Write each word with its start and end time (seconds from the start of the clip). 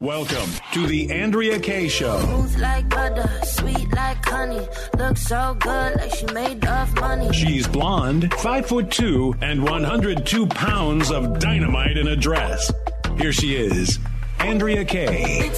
Welcome 0.00 0.50
to 0.74 0.86
the 0.86 1.10
Andrea 1.10 1.58
Kaye 1.58 1.88
Show. 1.88 2.20
Smooth 2.20 2.58
like 2.60 2.86
butter, 2.90 3.26
sweet 3.44 3.90
like 3.94 4.22
honey. 4.26 4.60
Looks 4.98 5.22
so 5.26 5.56
good, 5.58 5.96
like 5.96 6.14
she 6.14 6.26
made 6.34 6.62
of 6.66 6.94
money. 6.96 7.32
She's 7.32 7.66
blonde, 7.66 8.30
five 8.34 8.66
foot 8.66 8.90
two, 8.90 9.34
and 9.40 9.62
102 9.62 10.48
pounds 10.48 11.10
of 11.10 11.38
dynamite 11.38 11.96
in 11.96 12.08
a 12.08 12.16
dress. 12.16 12.70
Here 13.16 13.32
she 13.32 13.56
is, 13.56 13.98
Andrea 14.38 14.84
Kaye. 14.84 15.50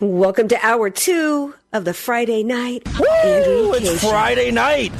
Welcome 0.00 0.48
to 0.48 0.58
hour 0.66 0.90
two 0.90 1.54
of 1.72 1.84
the 1.84 1.94
Friday 1.94 2.42
night. 2.42 2.84
Kaye 2.84 3.70
It's 3.74 4.02
Friday 4.08 4.50
night. 4.50 4.92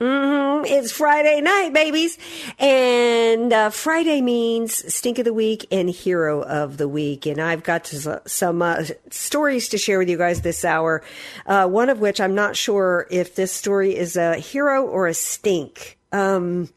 Mhm, 0.00 0.64
It's 0.66 0.90
Friday 0.92 1.40
night, 1.42 1.72
babies. 1.74 2.16
And 2.58 3.52
uh, 3.52 3.68
Friday 3.70 4.22
means 4.22 4.92
stink 4.92 5.18
of 5.18 5.26
the 5.26 5.34
week 5.34 5.66
and 5.70 5.90
hero 5.90 6.42
of 6.42 6.78
the 6.78 6.88
week. 6.88 7.26
And 7.26 7.38
I've 7.40 7.62
got 7.62 7.84
to, 7.86 8.22
some 8.26 8.62
uh, 8.62 8.84
stories 9.10 9.68
to 9.70 9.78
share 9.78 9.98
with 9.98 10.08
you 10.08 10.16
guys 10.16 10.40
this 10.40 10.64
hour. 10.64 11.02
Uh, 11.44 11.68
one 11.68 11.90
of 11.90 12.00
which 12.00 12.18
I'm 12.20 12.34
not 12.34 12.56
sure 12.56 13.06
if 13.10 13.34
this 13.34 13.52
story 13.52 13.94
is 13.94 14.16
a 14.16 14.36
hero 14.36 14.86
or 14.86 15.06
a 15.06 15.14
stink. 15.14 15.98
Um, 16.12 16.70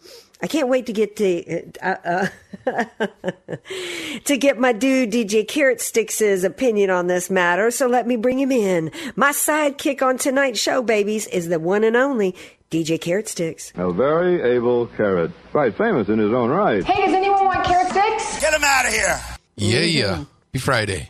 I 0.44 0.48
can't 0.48 0.68
wait 0.68 0.88
to 0.88 0.94
get 0.94 1.16
to 1.16 1.72
uh, 1.82 2.28
uh, 2.68 2.86
to 4.26 4.38
get 4.38 4.60
my 4.60 4.74
dude 4.74 5.10
DJ 5.10 5.48
Carrot 5.48 5.80
Sticks' 5.80 6.44
opinion 6.44 6.90
on 6.90 7.08
this 7.08 7.30
matter. 7.30 7.72
So 7.72 7.88
let 7.88 8.06
me 8.06 8.18
bring 8.18 8.40
him 8.40 8.52
in. 8.52 8.92
My 9.16 9.32
sidekick 9.32 10.02
on 10.02 10.18
tonight's 10.18 10.60
show, 10.60 10.82
babies, 10.82 11.28
is 11.28 11.48
the 11.48 11.60
one 11.60 11.86
and 11.86 11.96
only 11.96 12.36
DJ 12.70 13.00
Carrot 13.00 13.30
Sticks. 13.30 13.72
A 13.76 13.94
very 13.94 14.42
able 14.42 14.88
carrot. 14.88 15.32
Quite 15.52 15.78
famous 15.78 16.10
in 16.10 16.20
his 16.20 16.34
own 16.34 16.50
right. 16.50 16.84
Hey, 16.84 17.06
does 17.06 17.16
anyone 17.16 17.46
want 17.46 17.64
carrot 17.64 17.88
sticks? 17.88 18.42
Get 18.42 18.54
him 18.54 18.66
out 18.66 18.86
of 18.86 18.92
here. 18.92 19.22
Yeah, 19.56 19.80
yeah. 19.80 20.26
Be 20.52 20.60
Friday. 20.60 21.10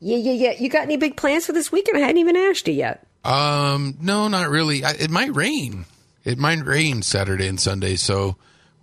Yeah, 0.00 0.16
yeah, 0.16 0.32
yeah. 0.32 0.52
You 0.58 0.70
got 0.70 0.84
any 0.84 0.96
big 0.96 1.18
plans 1.18 1.44
for 1.44 1.52
this 1.52 1.70
weekend? 1.70 1.98
I 1.98 2.00
hadn't 2.00 2.16
even 2.16 2.34
asked 2.34 2.66
you 2.66 2.72
yet. 2.72 3.06
Um, 3.24 3.98
no, 4.00 4.28
not 4.28 4.48
really. 4.48 4.84
I, 4.84 4.92
it 4.92 5.10
might 5.10 5.36
rain. 5.36 5.84
It 6.24 6.38
might 6.38 6.64
rain 6.64 7.02
Saturday 7.02 7.46
and 7.46 7.60
Sunday, 7.60 7.96
so 7.96 8.28
I'm 8.28 8.36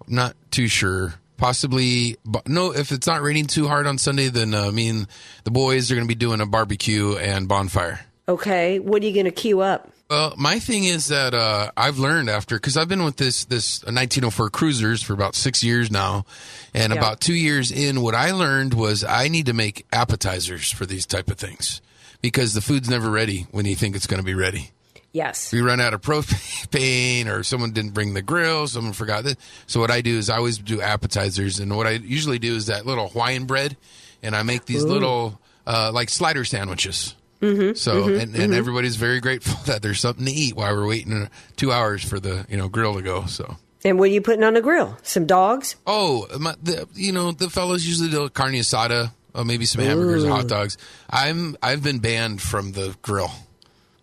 not 0.07 0.35
too 0.51 0.67
sure. 0.67 1.15
Possibly, 1.37 2.17
but 2.25 2.47
no. 2.49 2.73
If 2.73 2.91
it's 2.91 3.05
not 3.05 3.21
raining 3.21 3.45
too 3.45 3.67
hard 3.67 3.85
on 3.85 3.99
Sunday, 3.99 4.29
then 4.29 4.55
uh, 4.55 4.71
me 4.71 4.89
and 4.89 5.07
the 5.43 5.51
boys 5.51 5.91
are 5.91 5.95
going 5.95 6.07
to 6.07 6.07
be 6.07 6.15
doing 6.15 6.41
a 6.41 6.47
barbecue 6.47 7.15
and 7.15 7.47
bonfire. 7.47 7.99
Okay, 8.27 8.79
what 8.79 9.03
are 9.03 9.05
you 9.05 9.13
going 9.13 9.25
to 9.25 9.31
queue 9.31 9.61
up? 9.61 9.91
Well, 10.09 10.33
my 10.37 10.57
thing 10.59 10.85
is 10.85 11.07
that 11.07 11.33
uh, 11.35 11.69
I've 11.77 11.99
learned 11.99 12.29
after 12.29 12.55
because 12.55 12.75
I've 12.75 12.87
been 12.87 13.03
with 13.03 13.17
this 13.17 13.45
this 13.45 13.83
1904 13.83 14.49
cruisers 14.49 15.03
for 15.03 15.13
about 15.13 15.35
six 15.35 15.63
years 15.63 15.91
now, 15.91 16.25
and 16.73 16.91
Yeah. 16.91 16.97
about 16.99 17.21
two 17.21 17.35
years 17.35 17.71
in, 17.71 18.01
what 18.01 18.15
I 18.15 18.31
learned 18.31 18.73
was 18.73 19.03
I 19.03 19.27
need 19.27 19.45
to 19.45 19.53
make 19.53 19.85
appetizers 19.93 20.71
for 20.71 20.85
these 20.87 21.05
type 21.05 21.29
of 21.29 21.37
things 21.37 21.81
because 22.21 22.53
the 22.55 22.61
food's 22.61 22.89
never 22.89 23.11
ready 23.11 23.45
when 23.51 23.65
you 23.65 23.75
think 23.75 23.95
it's 23.95 24.07
going 24.07 24.19
to 24.21 24.25
be 24.25 24.33
ready. 24.33 24.71
Yes. 25.17 25.51
we 25.51 25.61
run 25.61 25.81
out 25.81 25.93
of 25.95 26.01
propane 26.09 27.25
or 27.27 27.43
someone 27.43 27.71
didn't 27.71 27.93
bring 27.93 28.13
the 28.13 28.21
grill, 28.21 28.67
someone 28.67 28.93
forgot 28.93 29.23
this. 29.23 29.35
So 29.65 29.79
what 29.79 29.89
I 29.89 30.01
do 30.01 30.15
is 30.17 30.29
I 30.29 30.37
always 30.37 30.59
do 30.59 30.79
appetizers, 30.79 31.59
and 31.59 31.75
what 31.75 31.87
I 31.87 31.91
usually 31.91 32.37
do 32.39 32.55
is 32.55 32.67
that 32.67 32.85
little 32.85 33.09
Hawaiian 33.09 33.45
bread, 33.45 33.75
and 34.21 34.35
I 34.35 34.43
make 34.43 34.65
these 34.65 34.83
little 34.83 35.39
uh, 35.65 35.91
like 35.93 36.09
slider 36.09 36.45
sandwiches. 36.45 37.15
Mm-hmm, 37.41 37.73
so 37.75 38.07
and, 38.15 38.35
and 38.35 38.53
everybody's 38.53 38.95
very 38.95 39.19
grateful 39.19 39.55
that 39.65 39.81
there's 39.81 39.99
something 39.99 40.25
to 40.25 40.31
eat 40.31 40.55
while 40.55 40.75
we're 40.75 40.87
waiting 40.87 41.23
uh, 41.23 41.27
two 41.55 41.71
hours 41.71 42.03
for 42.03 42.19
the 42.19 42.45
you 42.49 42.57
know 42.57 42.67
grill 42.67 42.95
to 42.95 43.01
go. 43.01 43.25
So 43.25 43.57
And 43.83 43.99
what 43.99 44.09
are 44.09 44.13
you 44.13 44.21
putting 44.21 44.43
on 44.43 44.53
the 44.55 44.61
grill? 44.61 44.97
Some 45.03 45.25
dogs? 45.25 45.75
oh, 45.85 46.27
my, 46.39 46.55
the, 46.61 46.87
you 46.95 47.11
know 47.11 47.31
the 47.31 47.49
fellows 47.49 47.85
usually 47.85 48.09
do 48.09 48.27
carne 48.29 48.53
asada, 48.53 49.11
or 49.35 49.45
maybe 49.45 49.65
some 49.65 49.83
hamburgers 49.83 50.23
or 50.23 50.29
hot 50.29 50.47
dogs. 50.47 50.77
I'm 51.09 51.55
I've 51.61 51.83
been 51.83 51.99
banned 51.99 52.41
from 52.41 52.71
the 52.71 52.95
grill. 53.01 53.31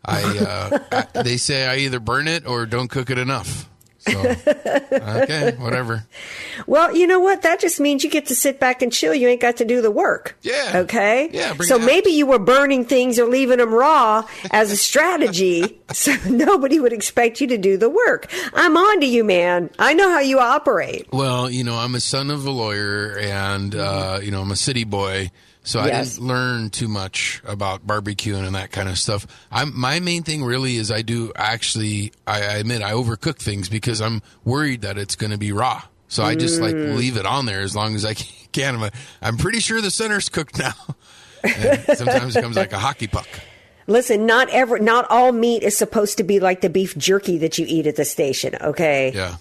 I, 0.04 0.38
uh, 0.38 1.06
I 1.14 1.22
they 1.22 1.36
say 1.36 1.66
I 1.66 1.76
either 1.78 2.00
burn 2.00 2.28
it 2.28 2.46
or 2.46 2.66
don't 2.66 2.88
cook 2.88 3.10
it 3.10 3.18
enough. 3.18 3.68
So 4.06 4.20
okay, 4.92 5.54
whatever. 5.58 6.04
Well, 6.66 6.94
you 6.94 7.06
know 7.06 7.20
what? 7.20 7.42
That 7.42 7.58
just 7.58 7.80
means 7.80 8.04
you 8.04 8.10
get 8.10 8.26
to 8.26 8.34
sit 8.34 8.60
back 8.60 8.82
and 8.82 8.92
chill. 8.92 9.14
You 9.14 9.28
ain't 9.28 9.40
got 9.40 9.56
to 9.58 9.64
do 9.64 9.80
the 9.80 9.90
work. 9.90 10.36
Yeah. 10.42 10.72
Okay. 10.76 11.30
Yeah, 11.32 11.54
bring 11.54 11.66
So 11.66 11.78
maybe 11.78 12.10
you 12.10 12.26
were 12.26 12.38
burning 12.38 12.84
things 12.84 13.18
or 13.18 13.26
leaving 13.26 13.58
them 13.58 13.72
raw 13.72 14.28
as 14.50 14.70
a 14.70 14.76
strategy, 14.76 15.80
so 15.92 16.14
nobody 16.28 16.80
would 16.80 16.92
expect 16.92 17.40
you 17.40 17.46
to 17.48 17.58
do 17.58 17.78
the 17.78 17.88
work. 17.88 18.30
I'm 18.52 18.76
on 18.76 19.00
to 19.00 19.06
you, 19.06 19.24
man. 19.24 19.70
I 19.78 19.94
know 19.94 20.10
how 20.10 20.20
you 20.20 20.38
operate. 20.38 21.08
Well, 21.10 21.48
you 21.48 21.64
know, 21.64 21.76
I'm 21.76 21.94
a 21.94 22.00
son 22.00 22.30
of 22.30 22.44
a 22.46 22.50
lawyer, 22.50 23.16
and 23.18 23.74
uh, 23.74 24.20
you 24.22 24.30
know, 24.30 24.42
I'm 24.42 24.50
a 24.50 24.56
city 24.56 24.84
boy, 24.84 25.30
so 25.64 25.80
I 25.80 25.88
Yes. 25.88 26.14
didn't 26.14 26.28
learn 26.28 26.70
too 26.70 26.86
much 26.88 27.42
about 27.44 27.86
barbecuing 27.86 28.46
and 28.46 28.54
that 28.54 28.70
kind 28.70 28.88
of 28.88 28.98
stuff. 28.98 29.26
I'm 29.50 29.78
my 29.78 29.98
main 29.98 30.22
thing 30.22 30.44
really 30.44 30.76
is 30.76 30.92
I 30.92 31.02
do 31.02 31.32
actually 31.34 32.12
I, 32.26 32.42
I 32.42 32.54
admit 32.58 32.82
I 32.82 32.92
overcook 32.92 33.38
things 33.38 33.68
because 33.68 34.00
I'm 34.00 34.22
worried 34.44 34.82
that 34.82 34.98
it's 34.98 35.16
going 35.16 35.32
to 35.32 35.38
be 35.38 35.50
raw. 35.52 35.82
So 36.08 36.22
I 36.22 36.36
just 36.36 36.60
like 36.60 36.76
mm. 36.76 36.96
leave 36.96 37.16
it 37.16 37.26
on 37.26 37.46
there 37.46 37.60
as 37.60 37.74
long 37.74 37.96
as 37.96 38.04
I 38.04 38.14
can. 38.52 38.76
I'm, 38.76 38.90
I'm 39.20 39.36
pretty 39.36 39.58
sure 39.58 39.80
the 39.80 39.90
center's 39.90 40.28
cooked 40.28 40.58
now. 40.58 40.74
And 41.42 41.82
sometimes 41.98 42.36
it 42.36 42.42
comes 42.42 42.56
like 42.56 42.72
a 42.72 42.78
hockey 42.78 43.06
puck. 43.08 43.26
Listen, 43.86 44.24
not 44.24 44.48
ever, 44.50 44.78
not 44.78 45.06
all 45.10 45.32
meat 45.32 45.62
is 45.62 45.76
supposed 45.76 46.18
to 46.18 46.24
be 46.24 46.40
like 46.40 46.60
the 46.60 46.70
beef 46.70 46.96
jerky 46.96 47.38
that 47.38 47.58
you 47.58 47.66
eat 47.68 47.86
at 47.86 47.96
the 47.96 48.04
station. 48.04 48.54
Okay. 48.60 49.12
Yeah. 49.14 49.36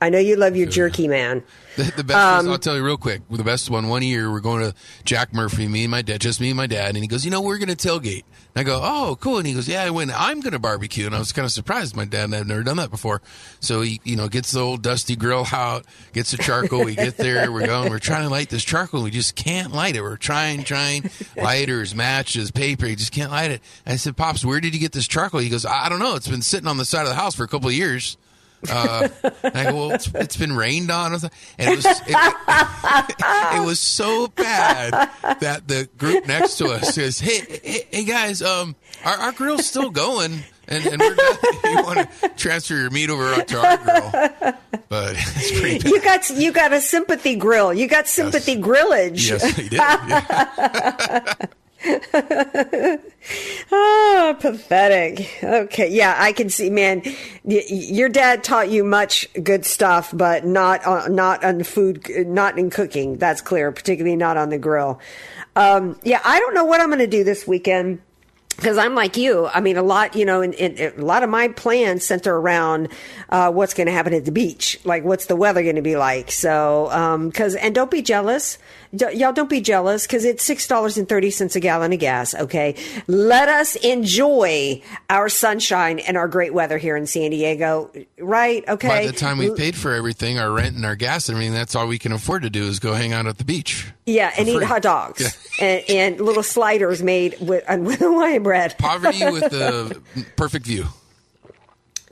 I 0.00 0.10
know 0.10 0.18
you 0.18 0.36
love 0.36 0.56
your 0.56 0.68
jerky, 0.68 1.08
man. 1.08 1.42
The, 1.76 1.82
the 1.94 2.04
best 2.04 2.16
Um, 2.18 2.46
was, 2.46 2.52
I'll 2.54 2.58
tell 2.58 2.74
you 2.74 2.82
real 2.82 2.96
quick. 2.96 3.20
The 3.28 3.44
best 3.44 3.68
one, 3.68 3.88
one 3.88 4.00
year, 4.02 4.32
we're 4.32 4.40
going 4.40 4.62
to 4.62 4.74
Jack 5.04 5.34
Murphy, 5.34 5.68
me 5.68 5.84
and 5.84 5.90
my 5.90 6.00
dad, 6.00 6.22
just 6.22 6.40
me 6.40 6.48
and 6.48 6.56
my 6.56 6.66
dad, 6.66 6.94
and 6.94 6.96
he 6.96 7.06
goes, 7.06 7.22
you 7.22 7.30
know, 7.30 7.42
we're 7.42 7.58
going 7.58 7.68
to 7.68 7.76
tailgate. 7.76 8.22
And 8.54 8.56
I 8.56 8.62
go, 8.62 8.80
oh, 8.82 9.18
cool. 9.20 9.36
And 9.36 9.46
he 9.46 9.52
goes, 9.52 9.68
yeah, 9.68 9.82
I 9.82 9.90
went, 9.90 10.10
I'm 10.18 10.40
going 10.40 10.54
to 10.54 10.58
barbecue. 10.58 11.04
And 11.04 11.14
I 11.14 11.18
was 11.18 11.32
kind 11.32 11.44
of 11.44 11.52
surprised. 11.52 11.94
My 11.94 12.06
dad 12.06 12.24
and 12.24 12.34
I've 12.34 12.46
never 12.46 12.62
done 12.62 12.78
that 12.78 12.90
before. 12.90 13.20
So 13.60 13.82
he, 13.82 14.00
you 14.04 14.16
know, 14.16 14.26
gets 14.26 14.52
the 14.52 14.60
old 14.60 14.80
dusty 14.80 15.16
grill 15.16 15.46
out, 15.52 15.84
gets 16.14 16.30
the 16.30 16.38
charcoal. 16.38 16.82
We 16.82 16.94
get 16.94 17.18
there, 17.18 17.52
we're 17.52 17.66
going, 17.66 17.90
we're 17.90 17.98
trying 17.98 18.22
to 18.22 18.30
light 18.30 18.48
this 18.48 18.64
charcoal. 18.64 19.02
We 19.02 19.10
just 19.10 19.36
can't 19.36 19.70
light 19.74 19.96
it. 19.96 20.00
We're 20.00 20.16
trying, 20.16 20.64
trying, 20.64 21.10
lighters, 21.36 21.94
matches, 21.94 22.50
paper. 22.50 22.86
You 22.86 22.96
just 22.96 23.12
can't 23.12 23.30
light 23.30 23.50
it. 23.50 23.60
And 23.84 23.92
I 23.92 23.96
said, 23.96 24.16
Pops, 24.16 24.46
where 24.46 24.60
did 24.60 24.72
you 24.72 24.80
get 24.80 24.92
this 24.92 25.06
charcoal? 25.06 25.40
He 25.40 25.50
goes, 25.50 25.66
I 25.66 25.90
don't 25.90 25.98
know. 25.98 26.14
It's 26.16 26.26
been 26.28 26.40
sitting 26.40 26.68
on 26.68 26.78
the 26.78 26.86
side 26.86 27.02
of 27.02 27.08
the 27.08 27.16
house 27.16 27.34
for 27.34 27.44
a 27.44 27.48
couple 27.48 27.68
of 27.68 27.74
years. 27.74 28.16
Uh, 28.68 29.08
and 29.42 29.56
I 29.56 29.64
go, 29.70 29.74
well, 29.74 29.90
it's, 29.92 30.08
it's 30.14 30.36
been 30.36 30.54
rained 30.56 30.90
on, 30.90 31.12
and 31.12 31.24
it 31.58 31.76
was 31.76 31.84
it, 31.86 32.02
it 33.62 33.64
was 33.66 33.78
so 33.78 34.28
bad 34.28 35.10
that 35.40 35.68
the 35.68 35.88
group 35.98 36.26
next 36.26 36.56
to 36.58 36.66
us 36.68 36.94
says, 36.94 37.18
"Hey, 37.20 37.40
hey, 37.62 37.86
hey 37.90 38.04
guys, 38.04 38.42
um, 38.42 38.74
our, 39.04 39.14
our 39.16 39.32
grill's 39.32 39.66
still 39.66 39.90
going, 39.90 40.42
and, 40.68 40.86
and 40.86 41.00
we're 41.00 41.14
done. 41.14 41.36
you 41.64 41.82
want 41.82 42.10
to 42.22 42.28
transfer 42.30 42.74
your 42.74 42.90
meat 42.90 43.10
over 43.10 43.42
to 43.42 43.58
our 43.58 43.76
grill?" 43.76 44.10
But 44.88 45.14
it's 45.16 45.60
pretty 45.60 45.78
bad. 45.78 45.90
You 45.90 46.00
got 46.00 46.30
you 46.30 46.52
got 46.52 46.72
a 46.72 46.80
sympathy 46.80 47.36
grill. 47.36 47.72
You 47.74 47.86
got 47.88 48.08
sympathy 48.08 48.56
grillage. 48.56 49.28
Yes, 49.28 49.44
he 49.56 49.68
did. 49.68 49.80
Yeah. 50.08 51.34
Oh, 53.72 54.36
pathetic. 54.38 55.42
Okay, 55.42 55.90
yeah, 55.90 56.14
I 56.16 56.32
can 56.32 56.48
see, 56.48 56.70
man. 56.70 57.02
Y- 57.42 57.64
your 57.68 58.08
dad 58.08 58.44
taught 58.44 58.70
you 58.70 58.84
much 58.84 59.28
good 59.42 59.64
stuff, 59.66 60.10
but 60.14 60.44
not 60.44 60.86
uh, 60.86 61.08
not 61.08 61.44
on 61.44 61.62
food, 61.64 62.08
not 62.26 62.58
in 62.58 62.70
cooking. 62.70 63.16
That's 63.18 63.40
clear, 63.40 63.72
particularly 63.72 64.16
not 64.16 64.36
on 64.36 64.50
the 64.50 64.58
grill. 64.58 65.00
Um, 65.56 65.98
yeah, 66.04 66.20
I 66.24 66.38
don't 66.38 66.54
know 66.54 66.64
what 66.64 66.80
I'm 66.80 66.88
going 66.88 66.98
to 67.00 67.06
do 67.06 67.24
this 67.24 67.46
weekend. 67.48 68.00
Because 68.56 68.78
I'm 68.78 68.94
like 68.94 69.16
you. 69.16 69.46
I 69.46 69.60
mean, 69.60 69.76
a 69.76 69.82
lot, 69.82 70.16
you 70.16 70.24
know, 70.24 70.40
in, 70.40 70.52
in, 70.54 70.92
a 70.98 71.04
lot 71.04 71.22
of 71.22 71.28
my 71.30 71.48
plans 71.48 72.04
center 72.04 72.34
around 72.34 72.88
uh, 73.28 73.50
what's 73.52 73.74
going 73.74 73.86
to 73.86 73.92
happen 73.92 74.14
at 74.14 74.24
the 74.24 74.32
beach, 74.32 74.80
like 74.84 75.04
what's 75.04 75.26
the 75.26 75.36
weather 75.36 75.62
going 75.62 75.76
to 75.76 75.82
be 75.82 75.96
like. 75.96 76.30
So, 76.30 76.88
because 77.26 77.54
and 77.54 77.74
don't 77.74 77.90
be 77.90 78.02
jealous, 78.02 78.58
D- 78.94 79.12
y'all. 79.14 79.32
Don't 79.32 79.50
be 79.50 79.60
jealous 79.60 80.06
because 80.06 80.24
it's 80.24 80.42
six 80.42 80.66
dollars 80.66 80.96
and 80.96 81.08
thirty 81.08 81.30
cents 81.30 81.56
a 81.56 81.60
gallon 81.60 81.92
of 81.92 81.98
gas. 81.98 82.34
Okay, 82.34 82.76
let 83.06 83.48
us 83.48 83.76
enjoy 83.76 84.82
our 85.10 85.28
sunshine 85.28 85.98
and 85.98 86.16
our 86.16 86.28
great 86.28 86.54
weather 86.54 86.78
here 86.78 86.96
in 86.96 87.06
San 87.06 87.30
Diego. 87.30 87.90
Right? 88.18 88.66
Okay. 88.66 88.88
By 88.88 89.06
the 89.06 89.12
time 89.12 89.38
we've 89.38 89.56
paid 89.56 89.76
for 89.76 89.92
everything, 89.92 90.38
our 90.38 90.50
rent 90.50 90.76
and 90.76 90.84
our 90.84 90.96
gas, 90.96 91.28
I 91.28 91.34
mean, 91.34 91.52
that's 91.52 91.74
all 91.74 91.86
we 91.86 91.98
can 91.98 92.12
afford 92.12 92.42
to 92.42 92.50
do 92.50 92.64
is 92.64 92.78
go 92.78 92.94
hang 92.94 93.12
out 93.12 93.26
at 93.26 93.38
the 93.38 93.44
beach. 93.44 93.92
Yeah, 94.06 94.32
and 94.38 94.48
eat 94.48 94.62
hot 94.62 94.82
dogs 94.82 95.36
and, 95.60 95.82
and 95.88 96.20
little 96.20 96.44
sliders 96.44 97.02
made 97.02 97.36
with, 97.40 97.64
with 97.80 97.98
Hawaiian 97.98 98.44
bread. 98.44 98.78
Poverty 98.78 99.24
with 99.30 99.50
the 99.50 100.00
perfect 100.36 100.64
view. 100.66 100.86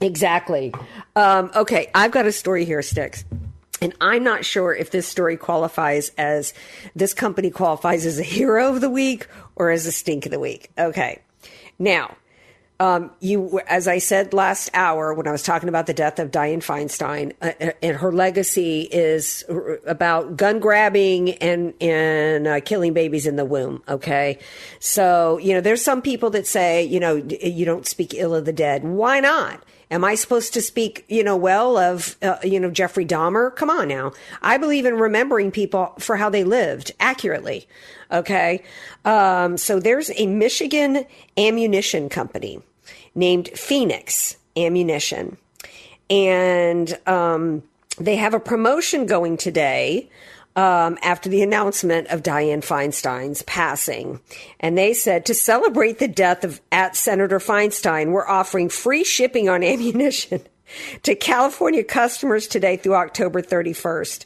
Exactly. 0.01 0.73
Um, 1.15 1.51
okay, 1.55 1.89
I've 1.95 2.11
got 2.11 2.25
a 2.25 2.31
story 2.33 2.65
here, 2.65 2.81
Sticks. 2.81 3.23
And 3.81 3.93
I'm 4.01 4.23
not 4.23 4.45
sure 4.45 4.73
if 4.73 4.91
this 4.91 5.07
story 5.07 5.37
qualifies 5.37 6.11
as 6.17 6.53
this 6.95 7.13
company 7.13 7.49
qualifies 7.49 8.05
as 8.05 8.19
a 8.19 8.23
hero 8.23 8.73
of 8.73 8.81
the 8.81 8.89
week 8.89 9.27
or 9.55 9.69
as 9.69 9.85
a 9.85 9.91
stink 9.91 10.25
of 10.25 10.31
the 10.31 10.39
week. 10.39 10.71
Okay. 10.77 11.21
Now, 11.79 12.15
um, 12.79 13.11
you, 13.21 13.61
as 13.67 13.87
I 13.87 13.99
said 13.99 14.33
last 14.33 14.69
hour 14.73 15.13
when 15.13 15.27
I 15.27 15.31
was 15.31 15.43
talking 15.43 15.69
about 15.69 15.85
the 15.85 15.93
death 15.93 16.19
of 16.19 16.31
Dianne 16.31 16.63
Feinstein, 16.63 17.33
uh, 17.41 17.71
and 17.81 17.97
her 17.97 18.11
legacy 18.11 18.81
is 18.81 19.45
about 19.85 20.35
gun 20.35 20.59
grabbing 20.59 21.31
and 21.35 21.73
and 21.79 22.47
uh, 22.47 22.59
killing 22.59 22.93
babies 22.93 23.27
in 23.27 23.37
the 23.37 23.45
womb. 23.45 23.81
Okay, 23.87 24.39
so 24.79 25.37
you 25.37 25.53
know 25.53 25.61
there's 25.61 25.81
some 25.81 26.01
people 26.01 26.29
that 26.31 26.47
say 26.47 26.83
you 26.83 26.99
know 26.99 27.15
you 27.15 27.63
don't 27.63 27.87
speak 27.87 28.13
ill 28.13 28.35
of 28.35 28.43
the 28.43 28.53
dead. 28.53 28.83
Why 28.83 29.21
not? 29.21 29.63
Am 29.91 30.03
I 30.03 30.15
supposed 30.15 30.53
to 30.53 30.61
speak, 30.61 31.05
you 31.07 31.23
know, 31.23 31.37
well 31.37 31.77
of, 31.77 32.17
uh, 32.21 32.37
you 32.43 32.59
know, 32.59 32.71
Jeffrey 32.71 33.05
Dahmer? 33.05 33.55
Come 33.55 33.69
on 33.69 33.87
now. 33.87 34.13
I 34.41 34.57
believe 34.57 34.85
in 34.85 34.95
remembering 34.95 35.51
people 35.51 35.93
for 35.99 36.17
how 36.17 36.29
they 36.29 36.43
lived 36.43 36.91
accurately. 36.99 37.67
Okay. 38.11 38.63
Um, 39.03 39.57
so 39.57 39.79
there's 39.79 40.11
a 40.15 40.25
Michigan 40.25 41.05
ammunition 41.37 42.09
company 42.09 42.61
named 43.13 43.49
Phoenix 43.49 44.37
Ammunition. 44.57 45.37
And 46.09 46.97
um, 47.07 47.63
they 47.97 48.15
have 48.15 48.33
a 48.33 48.39
promotion 48.39 49.05
going 49.05 49.37
today 49.37 50.09
um, 50.55 50.97
after 51.01 51.29
the 51.29 51.41
announcement 51.41 52.07
of 52.07 52.23
Dianne 52.23 52.63
Feinstein's 52.63 53.41
passing. 53.43 54.21
And 54.59 54.77
they 54.77 54.93
said 54.93 55.25
to 55.25 55.33
celebrate 55.33 55.99
the 55.99 56.07
death 56.07 56.43
of 56.43 56.61
at 56.71 56.95
Senator 56.95 57.39
Feinstein, 57.39 58.11
we're 58.11 58.27
offering 58.27 58.69
free 58.69 59.03
shipping 59.03 59.49
on 59.49 59.63
ammunition 59.65 60.41
to 61.03 61.15
California 61.15 61.83
customers 61.83 62.47
today 62.47 62.77
through 62.77 62.95
October 62.95 63.41
31st. 63.41 64.25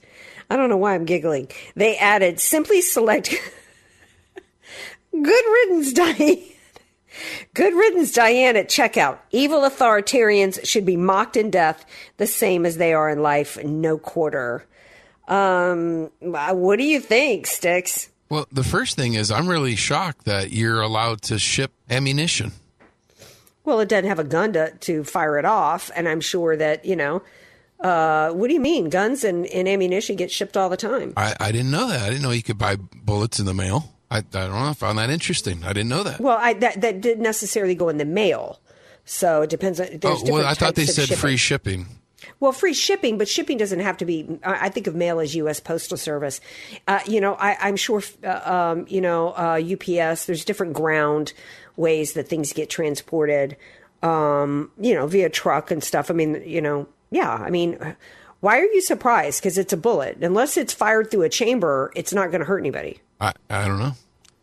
I 0.49 0.55
don't 0.55 0.69
know 0.69 0.77
why 0.77 0.95
I'm 0.95 1.05
giggling. 1.05 1.49
They 1.75 1.97
added 1.97 2.39
simply 2.39 2.81
select 2.81 3.29
good 5.11 5.23
riddance, 5.23 5.93
Dianne. 5.93 6.43
Good 7.53 7.73
riddance, 7.73 8.11
Dianne, 8.13 8.55
at 8.55 8.69
checkout. 8.69 9.19
Evil 9.31 9.61
authoritarians 9.61 10.65
should 10.65 10.85
be 10.85 10.95
mocked 10.95 11.35
in 11.35 11.49
death 11.49 11.85
the 12.17 12.27
same 12.27 12.65
as 12.65 12.77
they 12.77 12.93
are 12.93 13.09
in 13.09 13.21
life, 13.21 13.61
no 13.63 13.97
quarter. 13.97 14.65
Um, 15.29 16.09
what 16.21 16.77
do 16.77 16.83
you 16.83 16.99
think, 16.99 17.45
Sticks? 17.47 18.09
Well, 18.29 18.47
the 18.51 18.63
first 18.63 18.95
thing 18.95 19.13
is 19.13 19.31
I'm 19.31 19.47
really 19.47 19.75
shocked 19.75 20.25
that 20.25 20.51
you're 20.51 20.81
allowed 20.81 21.21
to 21.23 21.39
ship 21.39 21.71
ammunition. 21.89 22.51
Well, 23.63 23.79
it 23.79 23.89
doesn't 23.89 24.07
have 24.07 24.19
a 24.19 24.23
gun 24.23 24.53
to, 24.53 24.71
to 24.71 25.03
fire 25.03 25.37
it 25.37 25.45
off, 25.45 25.91
and 25.95 26.07
I'm 26.07 26.21
sure 26.21 26.57
that, 26.57 26.85
you 26.85 26.95
know, 26.95 27.21
uh, 27.79 28.31
what 28.31 28.47
do 28.47 28.53
you 28.53 28.59
mean? 28.59 28.89
Guns 28.89 29.23
and, 29.23 29.45
and 29.47 29.67
ammunition 29.67 30.15
get 30.15 30.31
shipped 30.31 30.57
all 30.57 30.69
the 30.69 30.77
time. 30.77 31.13
I, 31.15 31.35
I 31.39 31.51
didn't 31.51 31.71
know 31.71 31.87
that. 31.87 32.01
I 32.01 32.09
didn't 32.09 32.23
know 32.23 32.31
you 32.31 32.43
could 32.43 32.57
buy 32.57 32.75
bullets 32.75 33.39
in 33.39 33.45
the 33.45 33.53
mail. 33.53 33.93
I, 34.11 34.17
I 34.17 34.21
don't 34.21 34.51
know. 34.51 34.69
I 34.69 34.73
found 34.73 34.97
that 34.97 35.09
interesting. 35.09 35.63
I 35.63 35.73
didn't 35.73 35.89
know 35.89 36.03
that. 36.03 36.19
Well, 36.19 36.37
I, 36.39 36.53
that, 36.53 36.81
that 36.81 37.01
didn't 37.01 37.23
necessarily 37.23 37.75
go 37.75 37.89
in 37.89 37.97
the 37.97 38.05
mail. 38.05 38.59
So 39.05 39.43
it 39.43 39.49
depends 39.49 39.79
on. 39.79 39.87
There's 39.99 40.23
oh, 40.23 40.33
well, 40.33 40.45
I 40.45 40.53
thought 40.53 40.75
they 40.75 40.85
said 40.85 41.05
shipping. 41.05 41.17
free 41.17 41.37
shipping. 41.37 41.87
Well, 42.39 42.53
free 42.53 42.73
shipping, 42.73 43.17
but 43.17 43.27
shipping 43.27 43.57
doesn't 43.57 43.81
have 43.81 43.97
to 43.97 44.05
be. 44.05 44.39
I 44.43 44.69
think 44.69 44.87
of 44.87 44.95
mail 44.95 45.19
as 45.19 45.35
U.S. 45.35 45.59
Postal 45.59 45.97
Service. 45.97 46.39
Uh, 46.87 46.99
you 47.05 47.19
know, 47.19 47.35
I, 47.35 47.57
I'm 47.59 47.75
sure. 47.75 48.01
Uh, 48.23 48.39
um, 48.45 48.85
you 48.87 49.01
know, 49.01 49.29
uh, 49.29 49.61
UPS. 49.61 50.25
There's 50.25 50.45
different 50.45 50.73
ground 50.73 51.33
ways 51.75 52.13
that 52.13 52.29
things 52.29 52.53
get 52.53 52.69
transported. 52.69 53.57
Um, 54.01 54.71
you 54.79 54.95
know, 54.95 55.07
via 55.07 55.29
truck 55.29 55.71
and 55.71 55.83
stuff. 55.83 56.09
I 56.09 56.13
mean, 56.13 56.41
you 56.45 56.61
know, 56.61 56.87
yeah. 57.11 57.33
I 57.33 57.49
mean, 57.49 57.95
why 58.39 58.59
are 58.59 58.65
you 58.65 58.81
surprised? 58.81 59.41
Because 59.41 59.57
it's 59.57 59.73
a 59.73 59.77
bullet. 59.77 60.19
Unless 60.21 60.55
it's 60.55 60.73
fired 60.73 61.11
through 61.11 61.23
a 61.23 61.29
chamber, 61.29 61.91
it's 61.95 62.13
not 62.13 62.31
going 62.31 62.39
to 62.39 62.45
hurt 62.45 62.59
anybody. 62.59 63.01
I, 63.19 63.33
I 63.49 63.67
don't 63.67 63.79
know. 63.79 63.93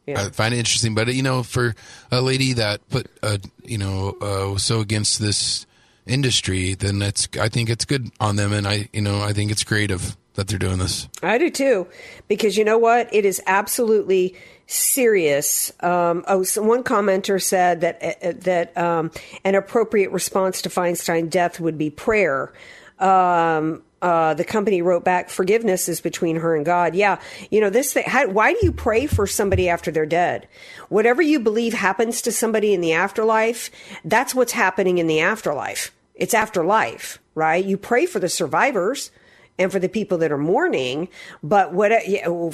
Yeah. 0.07 0.21
I 0.21 0.31
find 0.31 0.55
it 0.55 0.59
interesting, 0.59 0.95
but 0.95 1.13
you 1.15 1.23
know, 1.23 1.43
for 1.43 1.75
a 2.13 2.21
lady 2.21 2.53
that 2.53 2.87
put, 2.91 3.09
uh, 3.23 3.39
you 3.65 3.79
know, 3.79 4.11
uh, 4.21 4.53
was 4.53 4.63
so 4.63 4.81
against 4.81 5.19
this 5.19 5.67
industry, 6.07 6.75
then 6.75 6.99
that's 6.99 7.29
I 7.41 7.49
think 7.49 7.69
it's 7.69 7.85
good 7.85 8.11
on 8.21 8.37
them, 8.37 8.53
and 8.53 8.67
I, 8.67 8.89
you 8.93 9.01
know, 9.01 9.21
I 9.21 9.33
think 9.33 9.51
it's 9.51 9.65
creative 9.65 10.17
that 10.35 10.49
they're 10.49 10.59
doing 10.59 10.79
this. 10.79 11.09
I 11.23 11.39
do 11.39 11.51
too, 11.51 11.89
because 12.29 12.57
you 12.57 12.65
know 12.65 12.79
what? 12.79 13.13
It 13.13 13.25
is 13.25 13.43
absolutely 13.47 14.37
serious. 14.67 15.73
Um, 15.81 16.25
oh, 16.29 16.43
so 16.43 16.63
one 16.63 16.83
commenter 16.85 17.43
said 17.43 17.81
that 17.81 18.03
uh, 18.03 18.33
that 18.41 18.77
um, 18.77 19.11
an 19.45 19.55
appropriate 19.55 20.11
response 20.11 20.63
to 20.63 20.69
Feinstein 20.69 21.29
death 21.31 21.61
would 21.61 21.79
be 21.79 21.91
prayer. 21.91 22.53
Um, 22.99 23.83
uh, 24.03 24.35
the 24.35 24.45
company 24.45 24.83
wrote 24.83 25.05
back, 25.05 25.31
"Forgiveness 25.31 25.89
is 25.89 26.01
between 26.01 26.37
her 26.37 26.55
and 26.55 26.67
God." 26.67 26.95
Yeah, 26.95 27.19
you 27.51 27.61
know 27.61 27.71
this. 27.71 27.93
Thing, 27.95 28.05
how, 28.07 28.29
why 28.29 28.53
do 28.53 28.59
you 28.63 28.73
pray 28.73 29.07
for 29.07 29.27
somebody 29.27 29.69
after 29.69 29.91
they're 29.91 30.07
dead? 30.07 30.47
Whatever 30.89 31.23
you 31.23 31.41
believe 31.41 31.73
happens 31.73 32.21
to 32.23 32.33
somebody 32.33 32.75
in 32.75 32.81
the 32.81 32.93
afterlife, 32.93 33.71
that's 34.05 34.35
what's 34.35 34.53
happening 34.53 34.99
in 34.99 35.07
the 35.07 35.21
afterlife. 35.21 35.93
It's 36.17 36.35
afterlife, 36.35 37.19
right? 37.35 37.65
You 37.65 37.77
pray 37.77 38.07
for 38.07 38.19
the 38.19 38.29
survivors 38.29 39.11
and 39.59 39.71
for 39.73 39.79
the 39.79 39.89
people 39.89 40.19
that 40.19 40.33
are 40.33 40.39
mourning. 40.39 41.09
But 41.43 41.73
what 41.73 41.93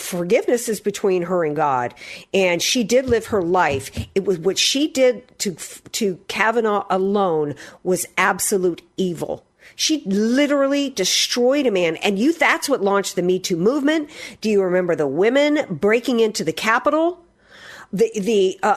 forgiveness 0.01 0.69
is 0.69 0.81
between 0.81 1.23
her 1.23 1.45
and 1.45 1.57
God, 1.57 1.95
and 2.35 2.61
she 2.63 2.85
did 2.85 3.07
live 3.07 3.27
her 3.27 3.43
life. 3.43 3.91
It 4.15 4.25
was 4.25 4.39
what 4.39 4.59
she 4.59 4.89
did 4.89 5.39
to 5.41 5.55
to 5.55 6.17
Kavanaugh 6.29 6.87
alone 6.91 7.55
was 7.83 8.07
absolute 8.17 8.83
evil. 8.97 9.45
She 9.77 10.03
literally 10.07 10.91
destroyed 10.91 11.67
a 11.67 11.71
man, 11.71 11.97
and 11.97 12.19
you. 12.19 12.33
That's 12.33 12.69
what 12.69 12.83
launched 12.83 13.17
the 13.17 13.23
Me 13.23 13.39
Too 13.39 13.57
movement. 13.57 14.11
Do 14.41 14.51
you 14.51 14.63
remember 14.63 14.97
the 14.97 15.07
women 15.07 15.67
breaking 15.71 16.21
into 16.21 16.45
the 16.45 16.53
Capitol? 16.53 17.25
The 17.93 18.11
the. 18.19 18.59
Uh, 18.63 18.77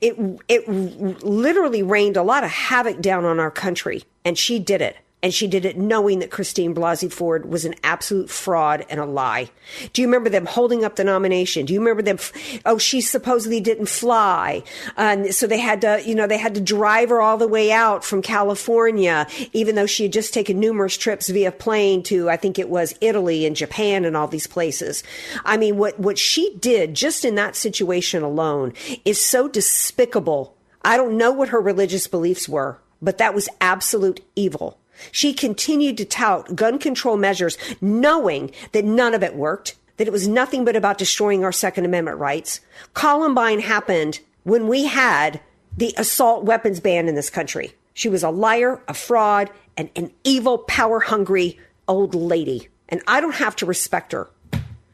it 0.00 0.40
it 0.48 0.68
literally 0.68 1.82
rained 1.82 2.16
a 2.16 2.22
lot 2.22 2.44
of 2.44 2.50
havoc 2.50 3.00
down 3.00 3.24
on 3.24 3.38
our 3.38 3.50
country, 3.50 4.04
and 4.24 4.38
she 4.38 4.58
did 4.58 4.80
it. 4.80 4.96
And 5.24 5.32
she 5.32 5.46
did 5.46 5.64
it 5.64 5.78
knowing 5.78 6.18
that 6.18 6.30
Christine 6.30 6.74
Blasey 6.74 7.10
Ford 7.10 7.46
was 7.46 7.64
an 7.64 7.76
absolute 7.82 8.28
fraud 8.28 8.84
and 8.90 9.00
a 9.00 9.06
lie. 9.06 9.48
Do 9.94 10.02
you 10.02 10.06
remember 10.06 10.28
them 10.28 10.44
holding 10.44 10.84
up 10.84 10.96
the 10.96 11.02
nomination? 11.02 11.64
Do 11.64 11.72
you 11.72 11.80
remember 11.80 12.02
them? 12.02 12.18
Oh, 12.66 12.76
she 12.76 13.00
supposedly 13.00 13.58
didn't 13.58 13.86
fly, 13.86 14.62
and 14.98 15.34
so 15.34 15.46
they 15.46 15.60
had 15.60 15.80
to, 15.80 16.02
you 16.04 16.14
know, 16.14 16.26
they 16.26 16.36
had 16.36 16.54
to 16.56 16.60
drive 16.60 17.08
her 17.08 17.22
all 17.22 17.38
the 17.38 17.48
way 17.48 17.72
out 17.72 18.04
from 18.04 18.20
California, 18.20 19.26
even 19.54 19.76
though 19.76 19.86
she 19.86 20.02
had 20.02 20.12
just 20.12 20.34
taken 20.34 20.60
numerous 20.60 20.98
trips 20.98 21.30
via 21.30 21.50
plane 21.50 22.02
to, 22.02 22.28
I 22.28 22.36
think 22.36 22.58
it 22.58 22.68
was 22.68 22.94
Italy 23.00 23.46
and 23.46 23.56
Japan 23.56 24.04
and 24.04 24.18
all 24.18 24.28
these 24.28 24.46
places. 24.46 25.02
I 25.42 25.56
mean, 25.56 25.78
what 25.78 25.98
what 25.98 26.18
she 26.18 26.54
did 26.56 26.92
just 26.92 27.24
in 27.24 27.34
that 27.36 27.56
situation 27.56 28.22
alone 28.22 28.74
is 29.06 29.18
so 29.24 29.48
despicable. 29.48 30.54
I 30.82 30.98
don't 30.98 31.16
know 31.16 31.32
what 31.32 31.48
her 31.48 31.62
religious 31.62 32.08
beliefs 32.08 32.46
were, 32.46 32.78
but 33.00 33.16
that 33.16 33.34
was 33.34 33.48
absolute 33.62 34.20
evil. 34.36 34.78
She 35.12 35.32
continued 35.32 35.96
to 35.98 36.04
tout 36.04 36.54
gun 36.54 36.78
control 36.78 37.16
measures, 37.16 37.56
knowing 37.80 38.50
that 38.72 38.84
none 38.84 39.14
of 39.14 39.22
it 39.22 39.36
worked, 39.36 39.76
that 39.96 40.08
it 40.08 40.12
was 40.12 40.28
nothing 40.28 40.64
but 40.64 40.76
about 40.76 40.98
destroying 40.98 41.44
our 41.44 41.52
Second 41.52 41.84
Amendment 41.84 42.18
rights. 42.18 42.60
Columbine 42.94 43.60
happened 43.60 44.20
when 44.42 44.68
we 44.68 44.84
had 44.84 45.40
the 45.76 45.94
assault 45.96 46.44
weapons 46.44 46.80
ban 46.80 47.08
in 47.08 47.14
this 47.14 47.30
country. 47.30 47.74
She 47.94 48.08
was 48.08 48.22
a 48.22 48.30
liar, 48.30 48.82
a 48.88 48.94
fraud, 48.94 49.50
and 49.76 49.90
an 49.96 50.12
evil, 50.24 50.58
power 50.58 51.00
hungry 51.00 51.58
old 51.88 52.14
lady. 52.14 52.68
And 52.88 53.02
I 53.06 53.20
don't 53.20 53.36
have 53.36 53.56
to 53.56 53.66
respect 53.66 54.12
her. 54.12 54.28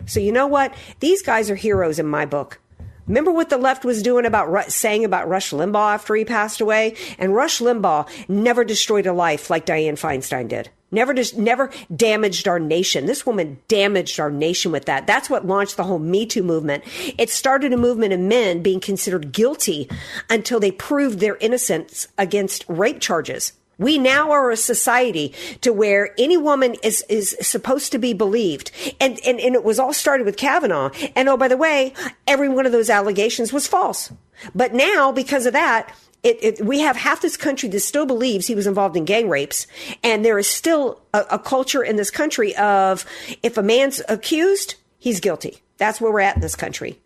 So, 0.07 0.21
you 0.21 0.33
know 0.33 0.47
what? 0.47 0.75
These 1.01 1.23
guys 1.23 1.51
are 1.51 1.57
heroes 1.57 1.99
in 1.99 2.07
my 2.07 2.27
book. 2.27 2.60
Remember 3.11 3.33
what 3.33 3.51
the 3.51 3.59
left 3.59 3.85
was 3.85 4.05
doing 4.05 4.25
about 4.25 4.71
saying 4.71 5.05
about 5.05 5.29
Rush 5.29 5.51
Limbaugh 5.51 5.95
after 5.95 6.15
he 6.15 6.25
passed 6.25 6.61
away? 6.61 6.95
And 7.19 7.35
Rush 7.35 7.59
Limbaugh 7.59 8.09
never 8.29 8.63
destroyed 8.63 9.05
a 9.05 9.13
life 9.13 9.51
like 9.51 9.67
Dianne 9.67 9.99
Feinstein 9.99 10.47
did. 10.47 10.71
Never 10.93 11.13
just 11.13 11.37
never 11.37 11.71
damaged 11.95 12.47
our 12.47 12.61
nation. 12.61 13.07
This 13.07 13.27
woman 13.27 13.59
damaged 13.67 14.21
our 14.21 14.31
nation 14.31 14.71
with 14.71 14.85
that. 14.85 15.09
That's 15.09 15.29
what 15.29 15.45
launched 15.45 15.77
the 15.77 15.83
whole 15.83 15.99
Me 15.99 16.25
Too 16.25 16.45
movement. 16.45 16.85
It 17.19 17.31
started 17.31 17.73
a 17.73 17.77
movement 17.77 18.13
of 18.13 18.21
men 18.21 18.63
being 18.63 18.79
considered 18.79 19.33
guilty 19.33 19.91
until 20.29 20.61
they 20.61 20.71
proved 20.71 21.19
their 21.19 21.37
innocence 21.39 22.07
against 22.17 22.65
rape 22.69 23.01
charges. 23.01 23.55
We 23.81 23.99
now 23.99 24.31
are 24.31 24.51
a 24.51 24.57
society 24.57 25.35
to 25.63 25.73
where 25.73 26.15
any 26.19 26.37
woman 26.37 26.77
is, 26.83 27.03
is 27.09 27.37
supposed 27.41 27.91
to 27.93 27.99
be 27.99 28.13
believed. 28.13 28.71
And, 29.01 29.19
and, 29.27 29.41
and 29.41 29.55
it 29.55 29.65
was 29.65 29.79
all 29.81 29.95
started 29.95 30.27
with 30.27 30.37
Kavanaugh. 30.37 30.91
And 31.17 31.29
oh, 31.29 31.39
by 31.39 31.49
the 31.49 31.57
way, 31.57 31.95
every 32.27 32.49
one 32.49 32.67
of 32.67 32.73
those 32.73 32.91
allegations 32.91 33.53
was 33.53 33.67
false. 33.67 34.13
But 34.55 34.75
now, 34.75 35.11
because 35.13 35.47
of 35.47 35.55
that, 35.55 35.93
it, 36.23 36.39
it, 36.43 36.65
we 36.65 36.81
have 36.81 36.97
half 36.97 37.23
this 37.23 37.39
country 37.39 37.71
that 37.71 37.81
still 37.81 38.05
believes 38.05 38.47
he 38.47 38.55
was 38.55 38.67
involved 38.67 38.97
in 38.97 39.07
gang 39.07 39.31
rapes, 39.31 39.67
and 40.05 40.23
there 40.23 40.39
is 40.39 40.49
still 40.49 41.01
a, 41.15 41.25
a 41.31 41.39
culture 41.39 41.83
in 41.83 41.97
this 41.97 42.11
country 42.11 42.55
of 42.57 43.07
if 43.43 43.57
a 43.57 43.63
man's 43.63 44.03
accused, 44.07 44.75
he's 44.99 45.21
guilty. 45.21 45.63
That's 45.79 45.99
where 45.99 46.13
we're 46.13 46.21
at 46.21 46.37
in 46.37 46.43
this 46.43 46.57
country 46.57 47.01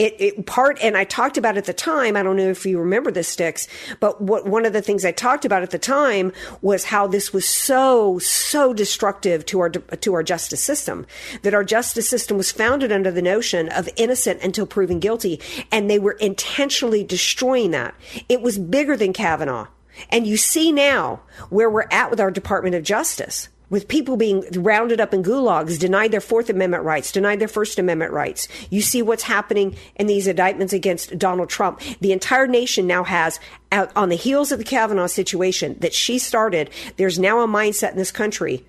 it, 0.00 0.16
it, 0.18 0.46
part 0.46 0.78
and 0.82 0.96
I 0.96 1.04
talked 1.04 1.36
about 1.36 1.58
at 1.58 1.66
the 1.66 1.74
time. 1.74 2.16
I 2.16 2.22
don't 2.22 2.36
know 2.36 2.48
if 2.48 2.64
you 2.64 2.78
remember 2.78 3.10
this, 3.10 3.28
Sticks, 3.28 3.68
but 4.00 4.18
what 4.18 4.46
one 4.46 4.64
of 4.64 4.72
the 4.72 4.80
things 4.80 5.04
I 5.04 5.12
talked 5.12 5.44
about 5.44 5.62
at 5.62 5.70
the 5.70 5.78
time 5.78 6.32
was 6.62 6.84
how 6.84 7.06
this 7.06 7.34
was 7.34 7.46
so 7.46 8.18
so 8.18 8.72
destructive 8.72 9.44
to 9.46 9.60
our 9.60 9.68
to 9.68 10.14
our 10.14 10.22
justice 10.22 10.62
system. 10.62 11.06
That 11.42 11.52
our 11.52 11.64
justice 11.64 12.08
system 12.08 12.38
was 12.38 12.50
founded 12.50 12.90
under 12.90 13.10
the 13.10 13.20
notion 13.20 13.68
of 13.68 13.90
innocent 13.96 14.42
until 14.42 14.66
proven 14.66 15.00
guilty, 15.00 15.38
and 15.70 15.90
they 15.90 15.98
were 15.98 16.12
intentionally 16.12 17.04
destroying 17.04 17.72
that. 17.72 17.94
It 18.26 18.40
was 18.40 18.56
bigger 18.58 18.96
than 18.96 19.12
Kavanaugh, 19.12 19.66
and 20.08 20.26
you 20.26 20.38
see 20.38 20.72
now 20.72 21.20
where 21.50 21.68
we're 21.68 21.88
at 21.90 22.08
with 22.08 22.20
our 22.20 22.30
Department 22.30 22.74
of 22.74 22.84
Justice 22.84 23.50
with 23.70 23.88
people 23.88 24.16
being 24.16 24.44
rounded 24.56 25.00
up 25.00 25.14
in 25.14 25.22
gulags, 25.22 25.78
denied 25.78 26.10
their 26.10 26.20
Fourth 26.20 26.50
Amendment 26.50 26.84
rights, 26.84 27.12
denied 27.12 27.40
their 27.40 27.48
First 27.48 27.78
Amendment 27.78 28.12
rights. 28.12 28.48
You 28.68 28.82
see 28.82 29.00
what's 29.00 29.22
happening 29.22 29.76
in 29.96 30.06
these 30.06 30.26
indictments 30.26 30.72
against 30.72 31.18
Donald 31.18 31.48
Trump. 31.48 31.80
The 32.00 32.12
entire 32.12 32.46
nation 32.46 32.86
now 32.86 33.04
has, 33.04 33.40
on 33.72 34.08
the 34.08 34.16
heels 34.16 34.52
of 34.52 34.58
the 34.58 34.64
Kavanaugh 34.64 35.06
situation 35.06 35.76
that 35.80 35.94
she 35.94 36.18
started, 36.18 36.70
there's 36.96 37.18
now 37.18 37.40
a 37.40 37.46
mindset 37.46 37.92
in 37.92 37.96
this 37.96 38.12
country 38.12 38.64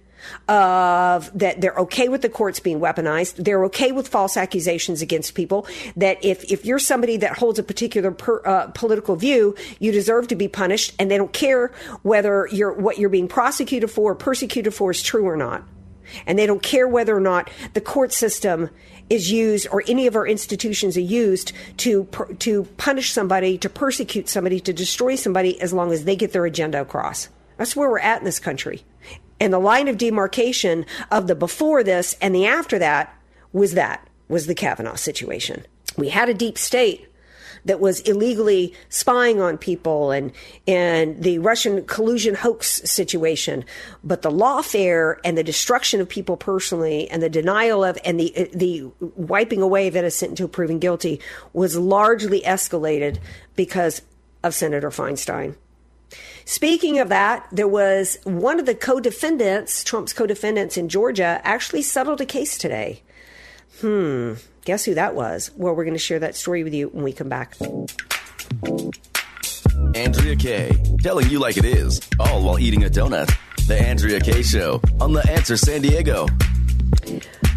of 0.47 1.37
that 1.37 1.61
they're 1.61 1.75
okay 1.77 2.09
with 2.09 2.21
the 2.21 2.29
courts 2.29 2.59
being 2.59 2.79
weaponized. 2.79 3.43
They're 3.43 3.65
okay 3.65 3.91
with 3.91 4.07
false 4.07 4.37
accusations 4.37 5.01
against 5.01 5.35
people. 5.35 5.67
That 5.95 6.23
if, 6.23 6.43
if 6.51 6.65
you're 6.65 6.79
somebody 6.79 7.17
that 7.17 7.37
holds 7.37 7.59
a 7.59 7.63
particular 7.63 8.11
per, 8.11 8.41
uh, 8.45 8.67
political 8.67 9.15
view, 9.15 9.55
you 9.79 9.91
deserve 9.91 10.27
to 10.29 10.35
be 10.35 10.47
punished, 10.47 10.93
and 10.99 11.09
they 11.09 11.17
don't 11.17 11.33
care 11.33 11.71
whether 12.03 12.47
you're 12.51 12.73
what 12.73 12.97
you're 12.97 13.09
being 13.09 13.27
prosecuted 13.27 13.89
for 13.91 14.11
or 14.11 14.15
persecuted 14.15 14.73
for 14.73 14.91
is 14.91 15.01
true 15.01 15.25
or 15.25 15.37
not. 15.37 15.63
And 16.25 16.37
they 16.37 16.45
don't 16.45 16.61
care 16.61 16.87
whether 16.87 17.15
or 17.15 17.21
not 17.21 17.49
the 17.73 17.81
court 17.81 18.11
system 18.11 18.69
is 19.09 19.31
used 19.31 19.67
or 19.71 19.83
any 19.87 20.07
of 20.07 20.15
our 20.15 20.25
institutions 20.25 20.97
are 20.97 21.01
used 21.01 21.51
to 21.77 22.05
to 22.39 22.63
punish 22.77 23.11
somebody, 23.11 23.57
to 23.57 23.69
persecute 23.69 24.29
somebody, 24.29 24.59
to 24.59 24.73
destroy 24.73 25.15
somebody 25.15 25.59
as 25.61 25.73
long 25.73 25.91
as 25.91 26.05
they 26.05 26.15
get 26.15 26.31
their 26.31 26.45
agenda 26.45 26.81
across. 26.81 27.29
That's 27.57 27.75
where 27.75 27.89
we're 27.89 27.99
at 27.99 28.19
in 28.19 28.25
this 28.25 28.39
country. 28.39 28.83
And 29.41 29.51
the 29.51 29.59
line 29.59 29.87
of 29.87 29.97
demarcation 29.97 30.85
of 31.09 31.25
the 31.25 31.33
before 31.33 31.83
this 31.83 32.15
and 32.21 32.35
the 32.35 32.45
after 32.45 32.77
that 32.77 33.11
was 33.51 33.73
that, 33.73 34.07
was 34.27 34.45
the 34.45 34.53
Kavanaugh 34.53 34.95
situation. 34.95 35.65
We 35.97 36.09
had 36.09 36.29
a 36.29 36.33
deep 36.35 36.59
state 36.59 37.07
that 37.65 37.79
was 37.79 38.01
illegally 38.01 38.75
spying 38.89 39.41
on 39.41 39.57
people 39.57 40.11
and 40.11 40.31
and 40.67 41.23
the 41.23 41.39
Russian 41.39 41.85
collusion 41.85 42.35
hoax 42.35 42.83
situation. 42.85 43.65
But 44.03 44.21
the 44.21 44.29
lawfare 44.29 45.17
and 45.23 45.35
the 45.35 45.43
destruction 45.43 46.01
of 46.01 46.07
people 46.07 46.37
personally 46.37 47.09
and 47.09 47.23
the 47.23 47.29
denial 47.29 47.83
of 47.83 47.97
and 48.05 48.19
the 48.19 48.47
the 48.53 48.91
wiping 48.99 49.63
away 49.63 49.87
of 49.87 49.95
innocent 49.95 50.29
until 50.29 50.49
proven 50.49 50.77
guilty 50.77 51.19
was 51.51 51.75
largely 51.75 52.41
escalated 52.41 53.17
because 53.55 54.03
of 54.43 54.53
Senator 54.53 54.91
Feinstein. 54.91 55.55
Speaking 56.45 56.99
of 56.99 57.09
that, 57.09 57.47
there 57.51 57.67
was 57.67 58.17
one 58.23 58.59
of 58.59 58.65
the 58.65 58.75
co 58.75 58.99
defendants, 58.99 59.83
Trump's 59.83 60.13
co 60.13 60.25
defendants 60.25 60.77
in 60.77 60.89
Georgia, 60.89 61.41
actually 61.43 61.81
settled 61.81 62.21
a 62.21 62.25
case 62.25 62.57
today. 62.57 63.01
Hmm. 63.79 64.33
Guess 64.65 64.85
who 64.85 64.93
that 64.93 65.15
was? 65.15 65.51
Well, 65.55 65.73
we're 65.73 65.85
going 65.85 65.95
to 65.95 65.99
share 65.99 66.19
that 66.19 66.35
story 66.35 66.63
with 66.63 66.73
you 66.73 66.89
when 66.89 67.03
we 67.03 67.13
come 67.13 67.29
back. 67.29 67.55
Andrea 69.95 70.35
Kaye, 70.35 70.71
telling 71.01 71.29
you 71.29 71.39
like 71.39 71.57
it 71.57 71.65
is, 71.65 71.99
all 72.19 72.43
while 72.43 72.59
eating 72.59 72.83
a 72.83 72.89
donut. 72.89 73.35
The 73.67 73.79
Andrea 73.79 74.19
Kaye 74.19 74.43
Show 74.43 74.81
on 74.99 75.13
The 75.13 75.29
Answer 75.31 75.57
San 75.57 75.81
Diego. 75.81 76.27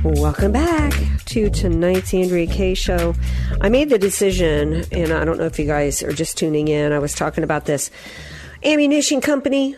Welcome 0.02 0.52
back 0.52 0.92
to 1.26 1.48
tonight's 1.50 2.12
Andrea 2.12 2.46
Kaye 2.46 2.74
show. 2.74 3.14
I 3.60 3.70
made 3.70 3.88
the 3.88 3.98
decision, 3.98 4.84
and 4.92 5.12
I 5.12 5.24
don't 5.24 5.38
know 5.38 5.46
if 5.46 5.58
you 5.58 5.64
guys 5.66 6.02
are 6.02 6.12
just 6.12 6.36
tuning 6.36 6.68
in. 6.68 6.92
I 6.92 6.98
was 6.98 7.14
talking 7.14 7.42
about 7.42 7.64
this 7.64 7.90
ammunition 8.64 9.20
company 9.20 9.76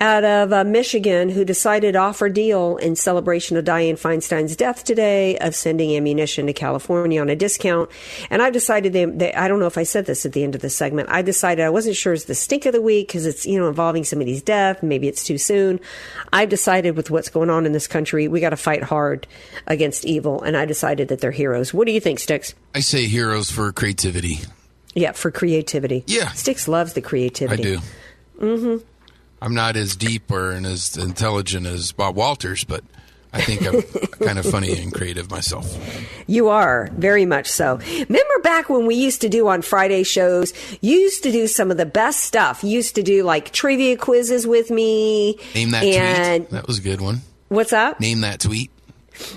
out 0.00 0.24
of 0.24 0.52
uh, 0.52 0.64
Michigan 0.64 1.28
who 1.28 1.44
decided 1.44 1.92
to 1.92 1.98
offer 1.98 2.26
a 2.26 2.32
deal 2.32 2.76
in 2.78 2.96
celebration 2.96 3.56
of 3.56 3.64
Dianne 3.64 3.98
Feinstein's 3.98 4.56
death 4.56 4.84
today 4.84 5.38
of 5.38 5.54
sending 5.54 5.96
ammunition 5.96 6.46
to 6.46 6.52
California 6.52 7.20
on 7.20 7.30
a 7.30 7.36
discount. 7.36 7.90
And 8.30 8.42
I've 8.42 8.52
decided 8.52 8.92
they, 8.92 9.04
they, 9.04 9.32
I 9.32 9.46
don't 9.46 9.60
know 9.60 9.66
if 9.66 9.78
I 9.78 9.84
said 9.84 10.06
this 10.06 10.26
at 10.26 10.32
the 10.32 10.42
end 10.42 10.54
of 10.54 10.62
the 10.62 10.70
segment. 10.70 11.10
I 11.10 11.22
decided 11.22 11.64
I 11.64 11.70
wasn't 11.70 11.96
sure 11.96 12.12
it's 12.12 12.24
the 12.24 12.34
stink 12.34 12.66
of 12.66 12.72
the 12.72 12.82
week 12.82 13.08
because 13.08 13.24
it's, 13.24 13.46
you 13.46 13.58
know, 13.58 13.68
involving 13.68 14.04
somebody's 14.04 14.42
death. 14.42 14.82
Maybe 14.82 15.06
it's 15.06 15.24
too 15.24 15.38
soon. 15.38 15.78
I've 16.32 16.48
decided 16.48 16.96
with 16.96 17.10
what's 17.10 17.28
going 17.28 17.50
on 17.50 17.64
in 17.64 17.72
this 17.72 17.86
country, 17.86 18.26
we 18.26 18.40
got 18.40 18.50
to 18.50 18.56
fight 18.56 18.82
hard 18.82 19.28
against 19.66 20.04
evil. 20.04 20.42
And 20.42 20.56
I 20.56 20.64
decided 20.64 21.08
that 21.08 21.20
they're 21.20 21.30
heroes. 21.30 21.72
What 21.72 21.86
do 21.86 21.92
you 21.92 22.00
think, 22.00 22.18
Sticks? 22.18 22.54
I 22.74 22.80
say 22.80 23.06
heroes 23.06 23.50
for 23.50 23.70
creativity. 23.72 24.40
Yeah, 24.96 25.12
for 25.12 25.30
creativity. 25.30 26.04
Yeah. 26.06 26.28
Sticks 26.32 26.66
loves 26.68 26.94
the 26.94 27.00
creativity. 27.00 27.62
I 27.62 27.76
do. 27.76 27.80
Mm-hmm. 28.40 28.84
I'm 29.42 29.54
not 29.54 29.76
as 29.76 29.96
deep 29.96 30.30
or 30.30 30.52
and 30.52 30.66
as 30.66 30.96
intelligent 30.96 31.66
as 31.66 31.92
Bob 31.92 32.16
Walters, 32.16 32.64
but 32.64 32.82
I 33.34 33.40
think 33.40 33.66
I'm 33.66 33.82
kind 34.26 34.38
of 34.38 34.46
funny 34.46 34.80
and 34.80 34.94
creative 34.94 35.30
myself. 35.30 35.76
You 36.26 36.48
are, 36.48 36.88
very 36.92 37.26
much 37.26 37.50
so. 37.50 37.76
Remember 37.76 38.38
back 38.42 38.70
when 38.70 38.86
we 38.86 38.94
used 38.94 39.20
to 39.22 39.28
do 39.28 39.48
on 39.48 39.60
Friday 39.60 40.04
shows, 40.04 40.54
you 40.80 40.96
used 40.96 41.24
to 41.24 41.32
do 41.32 41.46
some 41.46 41.70
of 41.70 41.76
the 41.76 41.84
best 41.84 42.20
stuff. 42.20 42.62
You 42.62 42.70
used 42.70 42.94
to 42.94 43.02
do 43.02 43.24
like 43.24 43.50
trivia 43.50 43.96
quizzes 43.96 44.46
with 44.46 44.70
me. 44.70 45.38
Name 45.54 45.72
that 45.72 45.84
and, 45.84 46.44
tweet. 46.44 46.50
That 46.50 46.66
was 46.66 46.78
a 46.78 46.82
good 46.82 47.00
one. 47.00 47.22
What's 47.48 47.72
up? 47.72 48.00
Name 48.00 48.20
that 48.22 48.40
tweet. 48.40 48.70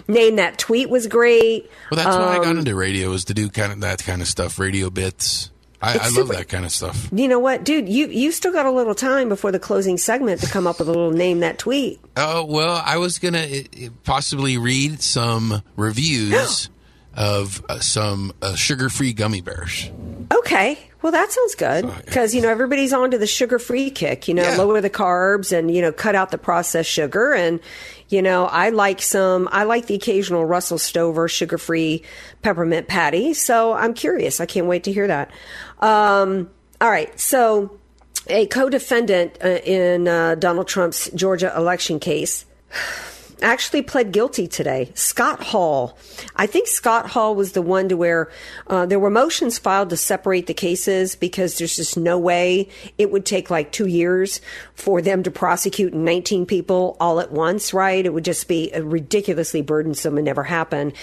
Name 0.07 0.37
that 0.37 0.57
tweet 0.57 0.89
was 0.89 1.07
great. 1.07 1.69
Well, 1.91 2.03
that's 2.03 2.15
um, 2.15 2.21
why 2.21 2.33
I 2.33 2.37
got 2.37 2.47
um, 2.47 2.59
into 2.59 2.75
radio 2.75 3.09
was 3.09 3.25
to 3.25 3.33
do 3.33 3.49
kind 3.49 3.71
of 3.71 3.81
that 3.81 4.03
kind 4.03 4.21
of 4.21 4.27
stuff, 4.27 4.59
radio 4.59 4.89
bits. 4.89 5.51
I, 5.81 5.97
I 5.97 6.09
love 6.09 6.29
that 6.29 6.47
kind 6.49 6.65
of 6.65 6.71
stuff. 6.71 7.07
You 7.11 7.27
know 7.27 7.39
what, 7.39 7.63
dude? 7.63 7.87
You 7.87 8.07
you 8.07 8.31
still 8.31 8.51
got 8.51 8.65
a 8.65 8.71
little 8.71 8.95
time 8.95 9.29
before 9.29 9.51
the 9.51 9.59
closing 9.59 9.97
segment 9.97 10.41
to 10.41 10.47
come 10.47 10.65
up 10.65 10.79
with 10.79 10.87
a 10.87 10.91
little 10.91 11.11
name 11.11 11.41
that 11.41 11.59
tweet. 11.59 11.99
Oh 12.15 12.45
well, 12.45 12.81
I 12.83 12.97
was 12.97 13.19
gonna 13.19 13.47
possibly 14.03 14.57
read 14.57 15.01
some 15.01 15.61
reviews 15.75 16.69
of 17.13 17.63
uh, 17.69 17.79
some 17.79 18.33
uh, 18.41 18.55
sugar-free 18.55 19.13
gummy 19.13 19.41
bears. 19.41 19.91
Okay, 20.33 20.79
well 21.03 21.11
that 21.11 21.31
sounds 21.31 21.53
good 21.53 21.87
because 22.05 22.33
you 22.33 22.41
know 22.41 22.49
everybody's 22.49 22.91
on 22.91 23.11
to 23.11 23.19
the 23.19 23.27
sugar-free 23.27 23.91
kick. 23.91 24.27
You 24.27 24.33
know, 24.33 24.43
yeah. 24.43 24.57
lower 24.57 24.81
the 24.81 24.89
carbs 24.89 25.55
and 25.55 25.69
you 25.69 25.83
know 25.83 25.91
cut 25.91 26.15
out 26.15 26.31
the 26.31 26.39
processed 26.39 26.89
sugar 26.89 27.33
and 27.33 27.59
you 28.09 28.21
know, 28.21 28.45
I 28.45 28.69
like 28.69 29.01
some, 29.01 29.49
I 29.51 29.63
like 29.63 29.87
the 29.87 29.95
occasional 29.95 30.45
Russell 30.45 30.77
Stover 30.77 31.27
sugar 31.27 31.57
free 31.57 32.03
peppermint 32.41 32.87
patty. 32.87 33.33
So 33.33 33.73
I'm 33.73 33.93
curious. 33.93 34.39
I 34.39 34.45
can't 34.45 34.67
wait 34.67 34.85
to 34.85 34.93
hear 34.93 35.07
that. 35.07 35.29
Um, 35.79 36.49
all 36.81 36.89
right. 36.89 37.17
So 37.19 37.77
a 38.27 38.45
co 38.47 38.69
defendant 38.69 39.37
uh, 39.43 39.59
in 39.63 40.07
uh, 40.07 40.35
Donald 40.35 40.67
Trump's 40.67 41.09
Georgia 41.11 41.53
election 41.55 41.99
case 41.99 42.45
actually 43.41 43.81
pled 43.81 44.11
guilty 44.11 44.47
today. 44.47 44.91
Scott 44.95 45.43
Hall. 45.43 45.97
I 46.35 46.47
think 46.47 46.67
Scott 46.67 47.09
Hall 47.09 47.35
was 47.35 47.51
the 47.51 47.61
one 47.61 47.89
to 47.89 47.97
where 47.97 48.31
uh, 48.67 48.85
there 48.85 48.99
were 48.99 49.09
motions 49.09 49.57
filed 49.57 49.89
to 49.91 49.97
separate 49.97 50.47
the 50.47 50.53
cases 50.53 51.15
because 51.15 51.57
there's 51.57 51.75
just 51.75 51.97
no 51.97 52.17
way 52.17 52.69
it 52.97 53.11
would 53.11 53.25
take 53.25 53.49
like 53.49 53.71
two 53.71 53.87
years 53.87 54.41
for 54.73 55.01
them 55.01 55.23
to 55.23 55.31
prosecute 55.31 55.93
19 55.93 56.45
people 56.45 56.97
all 56.99 57.19
at 57.19 57.31
once, 57.31 57.73
right? 57.73 58.05
It 58.05 58.13
would 58.13 58.25
just 58.25 58.47
be 58.47 58.71
ridiculously 58.77 59.61
burdensome 59.61 60.17
and 60.17 60.25
never 60.25 60.43
happen. 60.43 60.93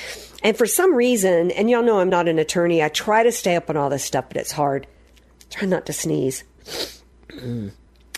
And 0.43 0.57
for 0.57 0.67
some 0.67 0.95
reason, 0.95 1.51
and 1.53 1.71
y'all 1.71 1.83
know 1.83 2.01
I'm 2.01 2.11
not 2.11 2.29
an 2.29 2.39
attorney, 2.39 2.83
I 2.83 2.89
try 2.89 3.23
to 3.23 3.33
stay 3.33 3.57
up 3.57 3.71
on 3.71 3.77
all 3.77 3.91
this 3.91 4.05
stuff, 4.05 4.27
but 4.29 4.37
it's 4.37 4.53
hard. 4.53 4.87
Try 5.51 5.69
not 5.69 5.87
to 5.87 5.93
sneeze. 5.93 6.45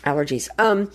Allergies. 0.05 0.49
Um, 0.59 0.91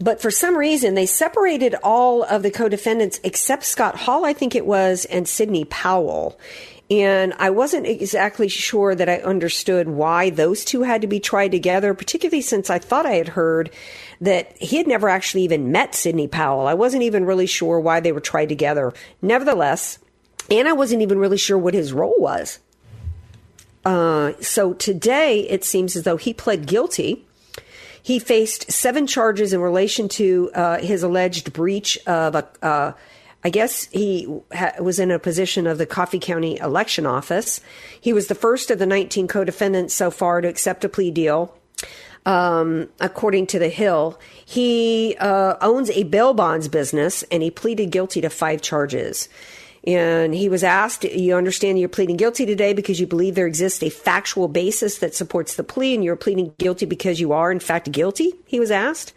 but 0.00 0.20
for 0.20 0.30
some 0.30 0.56
reason, 0.56 0.94
they 0.94 1.06
separated 1.06 1.74
all 1.82 2.22
of 2.24 2.42
the 2.42 2.50
co 2.50 2.68
defendants 2.68 3.20
except 3.22 3.64
Scott 3.64 3.96
Hall, 3.96 4.24
I 4.24 4.32
think 4.32 4.54
it 4.54 4.66
was, 4.66 5.04
and 5.04 5.28
Sidney 5.28 5.64
Powell. 5.64 6.38
And 6.90 7.32
I 7.38 7.50
wasn't 7.50 7.86
exactly 7.86 8.48
sure 8.48 8.94
that 8.94 9.08
I 9.08 9.16
understood 9.18 9.88
why 9.88 10.28
those 10.30 10.64
two 10.64 10.82
had 10.82 11.00
to 11.00 11.06
be 11.06 11.18
tried 11.18 11.52
together, 11.52 11.94
particularly 11.94 12.42
since 12.42 12.68
I 12.68 12.78
thought 12.78 13.06
I 13.06 13.14
had 13.14 13.28
heard 13.28 13.70
that 14.20 14.56
he 14.58 14.76
had 14.76 14.86
never 14.86 15.08
actually 15.08 15.44
even 15.44 15.72
met 15.72 15.94
Sidney 15.94 16.28
Powell. 16.28 16.66
I 16.66 16.74
wasn't 16.74 17.04
even 17.04 17.24
really 17.24 17.46
sure 17.46 17.80
why 17.80 18.00
they 18.00 18.12
were 18.12 18.20
tried 18.20 18.50
together. 18.50 18.92
Nevertheless, 19.22 19.98
and 20.50 20.68
I 20.68 20.72
wasn't 20.72 21.02
even 21.02 21.18
really 21.18 21.38
sure 21.38 21.56
what 21.56 21.74
his 21.74 21.92
role 21.92 22.16
was. 22.18 22.58
Uh, 23.84 24.32
so 24.40 24.74
today 24.74 25.40
it 25.48 25.64
seems 25.64 25.96
as 25.96 26.04
though 26.04 26.16
he 26.16 26.34
pled 26.34 26.66
guilty. 26.66 27.26
He 28.04 28.18
faced 28.18 28.70
seven 28.70 29.06
charges 29.06 29.54
in 29.54 29.62
relation 29.62 30.10
to 30.10 30.50
uh, 30.54 30.78
his 30.78 31.02
alleged 31.02 31.54
breach 31.54 31.96
of 32.06 32.34
a. 32.34 32.46
Uh, 32.62 32.92
I 33.42 33.50
guess 33.50 33.84
he 33.92 34.26
ha- 34.54 34.74
was 34.78 34.98
in 34.98 35.10
a 35.10 35.18
position 35.18 35.66
of 35.66 35.78
the 35.78 35.86
Coffee 35.86 36.18
County 36.18 36.58
Election 36.58 37.06
Office. 37.06 37.62
He 37.98 38.12
was 38.12 38.26
the 38.26 38.34
first 38.34 38.70
of 38.70 38.78
the 38.78 38.84
19 38.84 39.26
co 39.26 39.42
defendants 39.42 39.94
so 39.94 40.10
far 40.10 40.42
to 40.42 40.48
accept 40.48 40.84
a 40.84 40.88
plea 40.88 41.10
deal. 41.10 41.56
Um, 42.26 42.90
according 43.00 43.46
to 43.48 43.58
The 43.58 43.70
Hill, 43.70 44.20
he 44.44 45.16
uh, 45.18 45.56
owns 45.62 45.88
a 45.90 46.02
bail 46.02 46.34
bonds 46.34 46.68
business 46.68 47.22
and 47.24 47.42
he 47.42 47.50
pleaded 47.50 47.90
guilty 47.90 48.20
to 48.20 48.28
five 48.28 48.60
charges. 48.60 49.30
And 49.86 50.34
he 50.34 50.48
was 50.48 50.64
asked, 50.64 51.04
You 51.04 51.36
understand 51.36 51.78
you're 51.78 51.90
pleading 51.90 52.16
guilty 52.16 52.46
today 52.46 52.72
because 52.72 52.98
you 52.98 53.06
believe 53.06 53.34
there 53.34 53.46
exists 53.46 53.82
a 53.82 53.90
factual 53.90 54.48
basis 54.48 54.98
that 54.98 55.14
supports 55.14 55.56
the 55.56 55.64
plea, 55.64 55.94
and 55.94 56.02
you're 56.02 56.16
pleading 56.16 56.54
guilty 56.58 56.86
because 56.86 57.20
you 57.20 57.32
are, 57.32 57.52
in 57.52 57.60
fact, 57.60 57.92
guilty? 57.92 58.32
He 58.46 58.58
was 58.58 58.70
asked. 58.70 59.12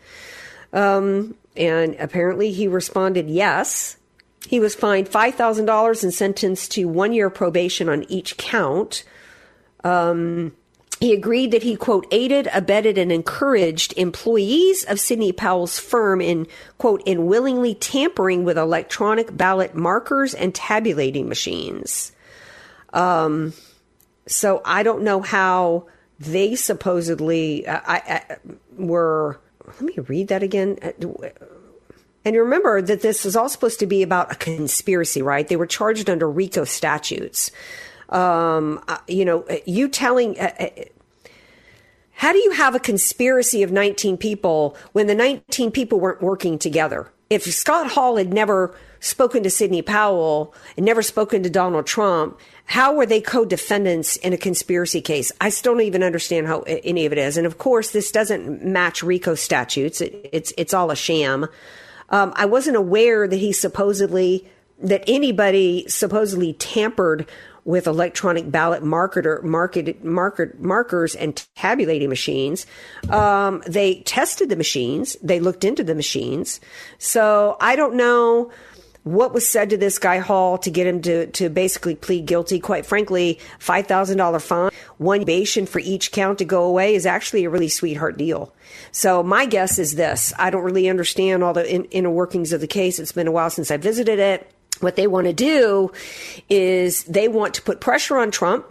Um, 0.73 1.35
and 1.55 1.95
apparently 1.95 2.51
he 2.51 2.67
responded 2.67 3.29
yes. 3.29 3.97
He 4.45 4.59
was 4.59 4.75
fined 4.75 5.09
$5,000 5.09 6.03
and 6.03 6.13
sentenced 6.13 6.71
to 6.73 6.85
one 6.85 7.13
year 7.13 7.29
probation 7.29 7.89
on 7.89 8.03
each 8.09 8.37
count. 8.37 9.03
Um, 9.83 10.53
he 10.99 11.13
agreed 11.13 11.51
that 11.51 11.63
he, 11.63 11.75
quote, 11.75 12.07
aided, 12.11 12.47
abetted, 12.53 12.97
and 12.97 13.11
encouraged 13.11 13.93
employees 13.97 14.83
of 14.85 14.99
Sidney 14.99 15.31
Powell's 15.31 15.79
firm 15.79 16.21
in, 16.21 16.47
quote, 16.79 17.03
in 17.05 17.27
willingly 17.27 17.75
tampering 17.75 18.43
with 18.43 18.57
electronic 18.57 19.35
ballot 19.35 19.75
markers 19.75 20.33
and 20.33 20.55
tabulating 20.55 21.29
machines. 21.29 22.13
Um, 22.93 23.53
so 24.25 24.61
I 24.65 24.81
don't 24.81 25.03
know 25.03 25.21
how 25.21 25.87
they 26.19 26.55
supposedly 26.55 27.67
uh, 27.67 27.79
I, 27.85 28.23
I, 28.29 28.37
were. 28.77 29.39
Let 29.67 29.81
me 29.81 29.93
read 30.07 30.29
that 30.29 30.41
again. 30.41 30.79
And 32.25 32.35
remember 32.35 32.81
that 32.81 33.01
this 33.01 33.25
is 33.25 33.35
all 33.35 33.49
supposed 33.49 33.79
to 33.79 33.85
be 33.85 34.01
about 34.01 34.31
a 34.31 34.35
conspiracy, 34.35 35.21
right? 35.21 35.47
They 35.47 35.55
were 35.55 35.67
charged 35.67 36.09
under 36.09 36.29
RICO 36.29 36.63
statutes. 36.63 37.51
Um, 38.09 38.83
uh, 38.87 38.97
you 39.07 39.25
know, 39.25 39.45
you 39.65 39.87
telling. 39.89 40.39
Uh, 40.39 40.53
uh, 40.59 40.69
how 42.13 42.33
do 42.33 42.39
you 42.39 42.51
have 42.51 42.73
a 42.73 42.79
conspiracy 42.79 43.61
of 43.61 43.71
19 43.71 44.17
people 44.17 44.75
when 44.93 45.05
the 45.05 45.13
19 45.13 45.69
people 45.69 45.99
weren't 45.99 46.21
working 46.21 46.57
together? 46.57 47.11
If 47.29 47.43
Scott 47.43 47.91
Hall 47.91 48.15
had 48.15 48.33
never 48.33 48.73
spoken 48.99 49.43
to 49.43 49.51
Sidney 49.51 49.83
Powell 49.83 50.55
and 50.75 50.85
never 50.85 51.03
spoken 51.03 51.43
to 51.43 51.49
Donald 51.49 51.85
Trump, 51.85 52.39
how 52.65 52.95
were 52.95 53.05
they 53.05 53.21
co-defendants 53.21 54.15
in 54.15 54.33
a 54.33 54.37
conspiracy 54.37 54.99
case? 54.99 55.31
I 55.39 55.49
still 55.49 55.73
don't 55.73 55.83
even 55.83 56.01
understand 56.01 56.47
how 56.47 56.61
any 56.61 57.05
of 57.05 57.11
it 57.11 57.19
is. 57.19 57.37
And 57.37 57.45
of 57.45 57.59
course, 57.59 57.91
this 57.91 58.11
doesn't 58.11 58.65
match 58.65 59.03
RICO 59.03 59.35
statutes. 59.35 60.01
It, 60.01 60.29
it's 60.33 60.53
it's 60.57 60.73
all 60.73 60.89
a 60.89 60.95
sham. 60.95 61.47
Um, 62.09 62.33
I 62.35 62.45
wasn't 62.45 62.77
aware 62.77 63.27
that 63.27 63.35
he 63.35 63.51
supposedly, 63.51 64.49
that 64.79 65.03
anybody 65.07 65.85
supposedly 65.87 66.53
tampered 66.53 67.27
with 67.67 67.85
electronic 67.85 68.49
ballot 68.49 68.81
marketer, 68.81 69.43
market, 69.43 70.01
market, 70.01 70.57
markers 70.57 71.13
and 71.15 71.45
tabulating 71.55 72.07
machines. 72.07 72.65
Um, 73.09 73.61
they 73.67 73.95
tested 74.03 74.47
the 74.47 74.55
machines. 74.55 75.17
They 75.21 75.41
looked 75.41 75.65
into 75.65 75.83
the 75.83 75.93
machines. 75.93 76.61
So 76.97 77.57
I 77.59 77.75
don't 77.75 77.95
know 77.95 78.51
what 79.03 79.33
was 79.33 79.45
said 79.45 79.69
to 79.71 79.77
this 79.77 79.99
guy 79.99 80.19
Hall 80.19 80.57
to 80.59 80.71
get 80.71 80.87
him 80.87 81.01
to, 81.01 81.27
to 81.27 81.49
basically 81.49 81.95
plead 81.95 82.25
guilty. 82.25 82.59
Quite 82.61 82.85
frankly, 82.85 83.37
$5,000 83.59 84.41
fine, 84.41 84.71
one 84.97 85.19
probation 85.19 85.65
for 85.65 85.79
each 85.79 86.13
count 86.13 86.37
to 86.37 86.45
go 86.45 86.63
away 86.63 86.95
is 86.95 87.05
actually 87.05 87.43
a 87.43 87.49
really 87.49 87.69
sweetheart 87.69 88.17
deal. 88.17 88.55
So 88.93 89.23
my 89.23 89.45
guess 89.45 89.77
is 89.77 89.95
this. 89.95 90.33
I 90.39 90.51
don't 90.51 90.63
really 90.63 90.87
understand 90.87 91.43
all 91.43 91.53
the 91.53 91.69
in, 91.69 91.83
inner 91.85 92.09
workings 92.09 92.53
of 92.53 92.61
the 92.61 92.67
case. 92.67 92.97
It's 92.97 93.11
been 93.11 93.27
a 93.27 93.31
while 93.31 93.49
since 93.49 93.71
I 93.71 93.77
visited 93.77 94.19
it. 94.19 94.53
What 94.81 94.95
they 94.95 95.07
want 95.07 95.27
to 95.27 95.33
do 95.33 95.91
is 96.49 97.03
they 97.03 97.27
want 97.27 97.55
to 97.55 97.61
put 97.61 97.79
pressure 97.79 98.17
on 98.17 98.31
Trump. 98.31 98.65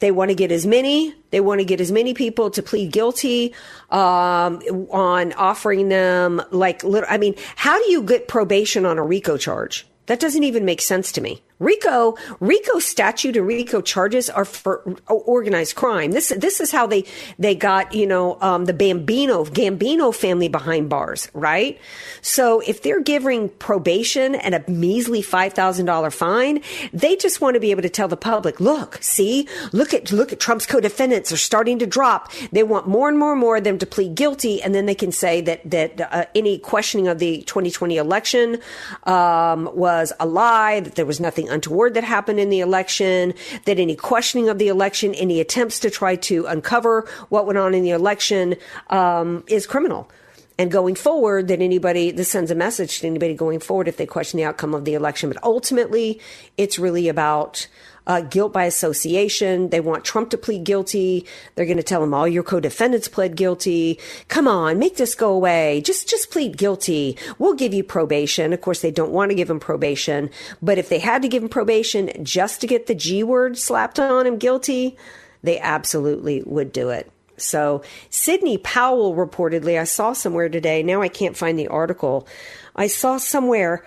They 0.00 0.10
want 0.10 0.30
to 0.30 0.34
get 0.34 0.50
as 0.50 0.66
many. 0.66 1.14
They 1.30 1.40
want 1.40 1.60
to 1.60 1.64
get 1.64 1.80
as 1.80 1.92
many 1.92 2.14
people 2.14 2.50
to 2.50 2.62
plead 2.62 2.92
guilty 2.92 3.54
um, 3.90 4.60
on 4.90 5.32
offering 5.34 5.88
them 5.88 6.42
like. 6.50 6.84
little. 6.84 7.08
I 7.08 7.18
mean, 7.18 7.34
how 7.56 7.78
do 7.82 7.90
you 7.90 8.02
get 8.02 8.28
probation 8.28 8.84
on 8.84 8.98
a 8.98 9.04
RICO 9.04 9.36
charge? 9.36 9.86
That 10.06 10.20
doesn't 10.20 10.44
even 10.44 10.64
make 10.64 10.82
sense 10.82 11.12
to 11.12 11.20
me. 11.20 11.42
RICO, 11.60 12.16
RICO 12.40 12.78
statute 12.80 13.36
and 13.36 13.46
RICO 13.46 13.80
charges 13.80 14.28
are 14.28 14.44
for 14.44 14.96
organized 15.06 15.76
crime. 15.76 16.10
This, 16.10 16.30
this 16.36 16.60
is 16.60 16.72
how 16.72 16.86
they, 16.86 17.04
they 17.38 17.54
got, 17.54 17.94
you 17.94 18.06
know, 18.06 18.38
um, 18.40 18.64
the 18.64 18.72
Bambino, 18.72 19.44
Gambino 19.44 20.14
family 20.14 20.48
behind 20.48 20.88
bars, 20.88 21.30
right? 21.32 21.78
So 22.22 22.60
if 22.60 22.82
they're 22.82 23.00
giving 23.00 23.48
probation 23.50 24.34
and 24.34 24.54
a 24.54 24.68
measly 24.68 25.22
$5,000 25.22 26.12
fine, 26.12 26.60
they 26.92 27.14
just 27.16 27.40
want 27.40 27.54
to 27.54 27.60
be 27.60 27.70
able 27.70 27.82
to 27.82 27.88
tell 27.88 28.08
the 28.08 28.16
public, 28.16 28.58
look, 28.58 28.98
see, 29.00 29.48
look 29.72 29.94
at, 29.94 30.10
look 30.10 30.32
at 30.32 30.40
Trump's 30.40 30.66
co-defendants 30.66 31.30
are 31.30 31.36
starting 31.36 31.78
to 31.78 31.86
drop. 31.86 32.32
They 32.50 32.64
want 32.64 32.88
more 32.88 33.08
and 33.08 33.18
more 33.18 33.32
and 33.32 33.40
more 33.40 33.58
of 33.58 33.64
them 33.64 33.78
to 33.78 33.86
plead 33.86 34.16
guilty. 34.16 34.60
And 34.60 34.74
then 34.74 34.86
they 34.86 34.94
can 34.94 35.12
say 35.12 35.40
that, 35.42 35.70
that 35.70 36.00
uh, 36.00 36.26
any 36.34 36.58
questioning 36.58 37.06
of 37.06 37.20
the 37.20 37.42
2020 37.42 37.96
election, 37.96 38.58
um, 39.04 39.70
was 39.74 40.12
a 40.18 40.26
lie, 40.26 40.80
that 40.80 40.96
there 40.96 41.06
was 41.06 41.20
nothing 41.20 41.48
untoward 41.54 41.94
that 41.94 42.04
happened 42.04 42.38
in 42.38 42.50
the 42.50 42.60
election, 42.60 43.32
that 43.64 43.78
any 43.78 43.96
questioning 43.96 44.48
of 44.48 44.58
the 44.58 44.68
election, 44.68 45.14
any 45.14 45.40
attempts 45.40 45.78
to 45.80 45.90
try 45.90 46.16
to 46.16 46.44
uncover 46.46 47.08
what 47.30 47.46
went 47.46 47.58
on 47.58 47.74
in 47.74 47.82
the 47.82 47.90
election 47.90 48.56
um, 48.90 49.44
is 49.46 49.66
criminal. 49.66 50.10
And 50.56 50.70
going 50.70 50.94
forward, 50.94 51.48
that 51.48 51.60
anybody, 51.60 52.12
this 52.12 52.30
sends 52.30 52.50
a 52.50 52.54
message 52.54 53.00
to 53.00 53.06
anybody 53.08 53.34
going 53.34 53.58
forward 53.58 53.88
if 53.88 53.96
they 53.96 54.06
question 54.06 54.36
the 54.36 54.44
outcome 54.44 54.72
of 54.72 54.84
the 54.84 54.94
election. 54.94 55.28
But 55.28 55.42
ultimately, 55.42 56.20
it's 56.56 56.78
really 56.78 57.08
about 57.08 57.66
uh, 58.06 58.20
guilt 58.20 58.52
by 58.52 58.64
association. 58.64 59.70
They 59.70 59.80
want 59.80 60.04
Trump 60.04 60.30
to 60.30 60.38
plead 60.38 60.64
guilty. 60.64 61.26
They're 61.54 61.66
going 61.66 61.78
to 61.78 61.82
tell 61.82 62.02
him 62.02 62.14
all 62.14 62.28
your 62.28 62.42
co-defendants 62.42 63.08
pled 63.08 63.36
guilty. 63.36 63.98
Come 64.28 64.46
on, 64.46 64.78
make 64.78 64.96
this 64.96 65.14
go 65.14 65.32
away. 65.32 65.80
Just 65.80 66.08
just 66.08 66.30
plead 66.30 66.56
guilty. 66.56 67.16
We'll 67.38 67.54
give 67.54 67.74
you 67.74 67.84
probation. 67.84 68.52
Of 68.52 68.60
course, 68.60 68.80
they 68.80 68.90
don't 68.90 69.12
want 69.12 69.30
to 69.30 69.34
give 69.34 69.50
him 69.50 69.60
probation, 69.60 70.30
but 70.62 70.78
if 70.78 70.88
they 70.88 70.98
had 70.98 71.22
to 71.22 71.28
give 71.28 71.42
him 71.42 71.48
probation 71.48 72.10
just 72.22 72.60
to 72.60 72.66
get 72.66 72.86
the 72.86 72.94
G 72.94 73.22
word 73.22 73.56
slapped 73.58 73.98
on 73.98 74.26
him 74.26 74.38
guilty, 74.38 74.96
they 75.42 75.58
absolutely 75.58 76.42
would 76.44 76.72
do 76.72 76.90
it. 76.90 77.10
So, 77.36 77.82
Sidney 78.10 78.58
Powell 78.58 79.14
reportedly, 79.14 79.78
I 79.80 79.84
saw 79.84 80.12
somewhere 80.12 80.48
today, 80.48 80.82
now 80.82 81.02
I 81.02 81.08
can't 81.08 81.36
find 81.36 81.58
the 81.58 81.66
article. 81.66 82.28
I 82.76 82.86
saw 82.86 83.16
somewhere 83.16 83.84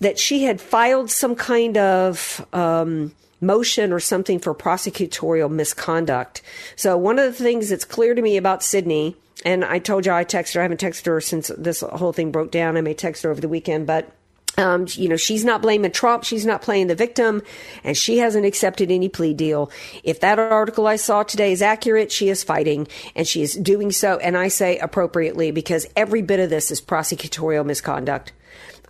that 0.00 0.18
she 0.18 0.44
had 0.44 0.60
filed 0.60 1.10
some 1.10 1.36
kind 1.36 1.76
of 1.76 2.44
um, 2.52 3.12
motion 3.44 3.92
or 3.92 4.00
something 4.00 4.38
for 4.38 4.54
prosecutorial 4.54 5.50
misconduct. 5.50 6.42
So 6.76 6.96
one 6.96 7.18
of 7.18 7.36
the 7.36 7.44
things 7.44 7.68
that's 7.68 7.84
clear 7.84 8.14
to 8.14 8.22
me 8.22 8.36
about 8.36 8.62
Sidney, 8.62 9.16
and 9.44 9.64
I 9.64 9.78
told 9.78 10.06
you 10.06 10.12
I 10.12 10.24
texted 10.24 10.54
her, 10.54 10.60
I 10.60 10.64
haven't 10.64 10.80
texted 10.80 11.06
her 11.06 11.20
since 11.20 11.50
this 11.56 11.80
whole 11.80 12.12
thing 12.12 12.32
broke 12.32 12.50
down. 12.50 12.76
I 12.76 12.80
may 12.80 12.94
text 12.94 13.22
her 13.22 13.30
over 13.30 13.40
the 13.40 13.48
weekend, 13.48 13.86
but 13.86 14.10
um, 14.56 14.86
you 14.90 15.08
know, 15.08 15.16
she's 15.16 15.44
not 15.44 15.62
blaming 15.62 15.90
Trump. 15.90 16.24
She's 16.24 16.46
not 16.46 16.62
playing 16.62 16.86
the 16.86 16.94
victim, 16.94 17.42
and 17.82 17.96
she 17.96 18.18
hasn't 18.18 18.46
accepted 18.46 18.90
any 18.90 19.08
plea 19.08 19.34
deal. 19.34 19.70
If 20.04 20.20
that 20.20 20.38
article 20.38 20.86
I 20.86 20.96
saw 20.96 21.22
today 21.22 21.52
is 21.52 21.62
accurate, 21.62 22.12
she 22.12 22.28
is 22.28 22.44
fighting, 22.44 22.86
and 23.16 23.26
she 23.26 23.42
is 23.42 23.54
doing 23.54 23.90
so, 23.90 24.18
and 24.18 24.36
I 24.36 24.48
say 24.48 24.78
appropriately 24.78 25.50
because 25.50 25.86
every 25.96 26.22
bit 26.22 26.40
of 26.40 26.50
this 26.50 26.70
is 26.70 26.80
prosecutorial 26.80 27.66
misconduct. 27.66 28.32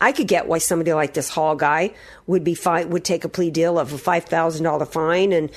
I 0.00 0.12
could 0.12 0.28
get 0.28 0.46
why 0.46 0.58
somebody 0.58 0.92
like 0.92 1.14
this 1.14 1.28
Hall 1.28 1.56
guy 1.56 1.92
would 2.26 2.44
be 2.44 2.54
fine, 2.54 2.90
would 2.90 3.04
take 3.04 3.24
a 3.24 3.28
plea 3.28 3.50
deal 3.50 3.78
of 3.78 3.92
a 3.92 3.98
five 3.98 4.24
thousand 4.24 4.64
dollar 4.64 4.86
fine 4.86 5.32
and 5.32 5.50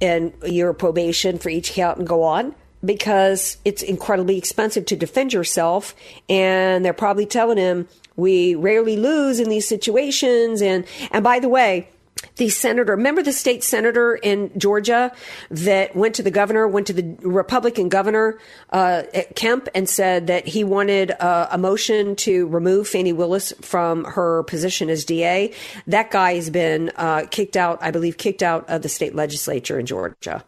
and 0.00 0.32
year 0.44 0.70
of 0.70 0.78
probation 0.78 1.38
for 1.38 1.50
each 1.50 1.72
count 1.72 1.98
and 1.98 2.06
go 2.06 2.22
on 2.22 2.54
because 2.84 3.56
it's 3.64 3.82
incredibly 3.82 4.38
expensive 4.38 4.86
to 4.86 4.96
defend 4.96 5.32
yourself, 5.32 5.94
and 6.28 6.84
they're 6.84 6.92
probably 6.92 7.26
telling 7.26 7.58
him 7.58 7.88
we 8.16 8.54
rarely 8.54 8.96
lose 8.96 9.40
in 9.40 9.48
these 9.48 9.68
situations. 9.68 10.62
And 10.62 10.84
and 11.10 11.22
by 11.22 11.38
the 11.38 11.48
way, 11.48 11.88
the 12.36 12.48
senator, 12.48 12.92
remember 12.92 13.22
the 13.22 13.32
state 13.32 13.62
senator 13.62 14.14
in 14.14 14.50
Georgia 14.58 15.12
that 15.50 15.94
went 15.94 16.14
to 16.16 16.22
the 16.22 16.30
governor, 16.30 16.66
went 16.66 16.86
to 16.86 16.92
the 16.92 17.16
Republican 17.20 17.88
governor, 17.88 18.38
uh, 18.70 19.02
at 19.14 19.36
Kemp, 19.36 19.68
and 19.74 19.88
said 19.88 20.26
that 20.26 20.46
he 20.46 20.64
wanted 20.64 21.12
uh, 21.12 21.48
a 21.50 21.58
motion 21.58 22.16
to 22.16 22.46
remove 22.48 22.88
Fani 22.88 23.12
Willis 23.12 23.52
from 23.60 24.04
her 24.04 24.42
position 24.44 24.90
as 24.90 25.04
DA. 25.04 25.52
That 25.86 26.10
guy 26.10 26.34
has 26.34 26.50
been 26.50 26.90
uh, 26.96 27.26
kicked 27.30 27.56
out, 27.56 27.78
I 27.82 27.90
believe, 27.90 28.16
kicked 28.16 28.42
out 28.42 28.68
of 28.68 28.82
the 28.82 28.88
state 28.88 29.14
legislature 29.14 29.78
in 29.78 29.86
Georgia. 29.86 30.44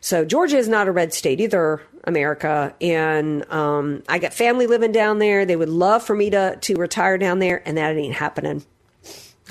So 0.00 0.24
Georgia 0.24 0.58
is 0.58 0.68
not 0.68 0.88
a 0.88 0.92
red 0.92 1.14
state 1.14 1.40
either, 1.40 1.80
America. 2.04 2.74
And 2.80 3.48
um, 3.50 4.02
I 4.08 4.18
got 4.18 4.34
family 4.34 4.66
living 4.66 4.90
down 4.90 5.18
there. 5.20 5.44
They 5.44 5.54
would 5.54 5.68
love 5.68 6.02
for 6.02 6.16
me 6.16 6.30
to 6.30 6.56
to 6.60 6.74
retire 6.74 7.18
down 7.18 7.38
there, 7.38 7.62
and 7.66 7.78
that 7.78 7.96
ain't 7.96 8.14
happening. 8.14 8.64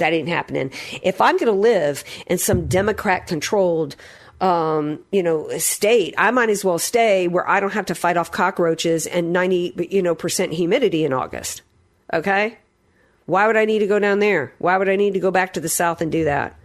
That 0.02 0.14
ain't 0.14 0.28
happening. 0.28 0.72
If 1.04 1.22
I'm 1.22 1.38
going 1.38 1.46
to 1.46 1.60
live 1.60 2.04
in 2.26 2.40
some 2.40 2.66
Democrat 2.66 3.28
controlled 3.28 3.96
um, 4.42 5.00
you 5.12 5.22
know, 5.22 5.48
state, 5.60 6.16
I 6.18 6.32
might 6.32 6.50
as 6.50 6.66
well 6.66 6.80
stay 6.80 7.28
where 7.28 7.48
I 7.48 7.60
don't 7.60 7.74
have 7.74 7.86
to 7.86 7.96
fight 7.96 8.18
off 8.18 8.32
cockroaches 8.32 9.06
and 9.06 9.32
90, 9.32 9.88
you 9.92 10.02
know, 10.02 10.16
percent 10.16 10.54
humidity 10.54 11.06
in 11.06 11.14
August. 11.14 11.62
Okay? 12.12 12.58
Why 13.28 13.46
would 13.46 13.56
I 13.56 13.66
need 13.66 13.80
to 13.80 13.88
go 13.88 14.00
down 14.00 14.18
there? 14.18 14.52
Why 14.58 14.78
would 14.78 14.90
I 14.90 14.96
need 14.96 15.14
to 15.14 15.20
go 15.20 15.30
back 15.30 15.54
to 15.54 15.60
the 15.60 15.70
South 15.70 16.02
and 16.02 16.12
do 16.12 16.24
that? 16.24 16.58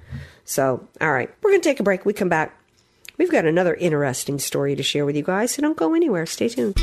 So, 0.46 0.88
all 1.02 1.12
right, 1.12 1.30
we're 1.42 1.50
going 1.50 1.60
to 1.60 1.68
take 1.68 1.78
a 1.78 1.82
break. 1.82 2.06
We 2.06 2.14
come 2.14 2.30
back. 2.30 2.58
We've 3.18 3.30
got 3.30 3.44
another 3.44 3.74
interesting 3.74 4.38
story 4.38 4.74
to 4.76 4.82
share 4.82 5.04
with 5.04 5.14
you 5.14 5.22
guys, 5.22 5.52
so 5.52 5.60
don't 5.60 5.76
go 5.76 5.94
anywhere. 5.94 6.24
Stay 6.24 6.48
tuned. 6.48 6.80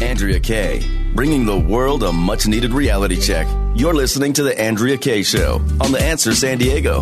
Andrea 0.00 0.38
Kaye, 0.38 0.82
bringing 1.18 1.44
the 1.44 1.58
world 1.58 2.04
a 2.04 2.12
much 2.12 2.46
needed 2.46 2.72
reality 2.72 3.20
check. 3.20 3.48
You're 3.74 3.92
listening 3.92 4.32
to 4.34 4.44
The 4.44 4.56
Andrea 4.56 4.96
Kaye 4.96 5.24
Show 5.24 5.54
on 5.80 5.90
The 5.90 6.00
Answer 6.00 6.32
San 6.32 6.58
Diego. 6.58 7.00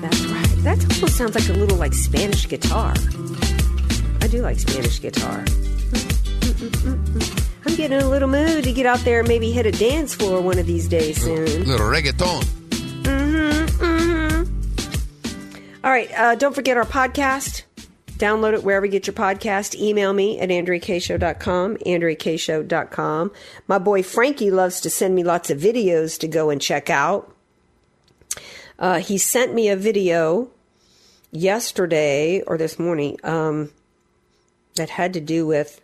That's 0.00 0.24
right. 0.24 0.48
That 0.64 0.82
almost 0.94 1.18
sounds 1.18 1.34
like 1.34 1.46
a 1.50 1.52
little 1.52 1.76
like 1.76 1.92
Spanish 1.92 2.48
guitar. 2.48 2.94
I 4.22 4.28
do 4.28 4.40
like 4.40 4.58
Spanish 4.58 4.98
guitar. 4.98 5.44
I'm 7.66 7.76
getting 7.76 7.98
in 7.98 8.02
a 8.02 8.08
little 8.08 8.30
mood 8.30 8.64
to 8.64 8.72
get 8.72 8.86
out 8.86 9.00
there 9.00 9.18
and 9.18 9.28
maybe 9.28 9.52
hit 9.52 9.66
a 9.66 9.72
dance 9.72 10.14
floor 10.14 10.40
one 10.40 10.58
of 10.58 10.64
these 10.64 10.88
days 10.88 11.20
soon. 11.20 11.66
Little 11.66 11.86
reggaeton. 11.86 12.44
Mm-hmm, 13.02 13.84
mm-hmm. 13.84 15.84
All 15.84 15.90
right, 15.90 16.10
uh, 16.18 16.34
don't 16.36 16.54
forget 16.54 16.78
our 16.78 16.86
podcast. 16.86 17.64
Download 18.18 18.52
it 18.52 18.64
wherever 18.64 18.84
you 18.84 18.90
get 18.90 19.06
your 19.06 19.14
podcast. 19.14 19.80
Email 19.80 20.12
me 20.12 20.40
at 20.40 20.48
AndreaKayeShow.com, 20.48 21.76
AndreaKayeShow.com. 21.76 23.32
My 23.68 23.78
boy 23.78 24.02
Frankie 24.02 24.50
loves 24.50 24.80
to 24.80 24.90
send 24.90 25.14
me 25.14 25.22
lots 25.22 25.50
of 25.50 25.58
videos 25.58 26.18
to 26.18 26.28
go 26.28 26.50
and 26.50 26.60
check 26.60 26.90
out. 26.90 27.32
Uh, 28.78 28.98
he 28.98 29.18
sent 29.18 29.54
me 29.54 29.68
a 29.68 29.76
video 29.76 30.50
yesterday 31.30 32.42
or 32.42 32.58
this 32.58 32.78
morning 32.78 33.18
um, 33.22 33.70
that 34.74 34.90
had 34.90 35.12
to 35.14 35.20
do 35.20 35.46
with 35.46 35.80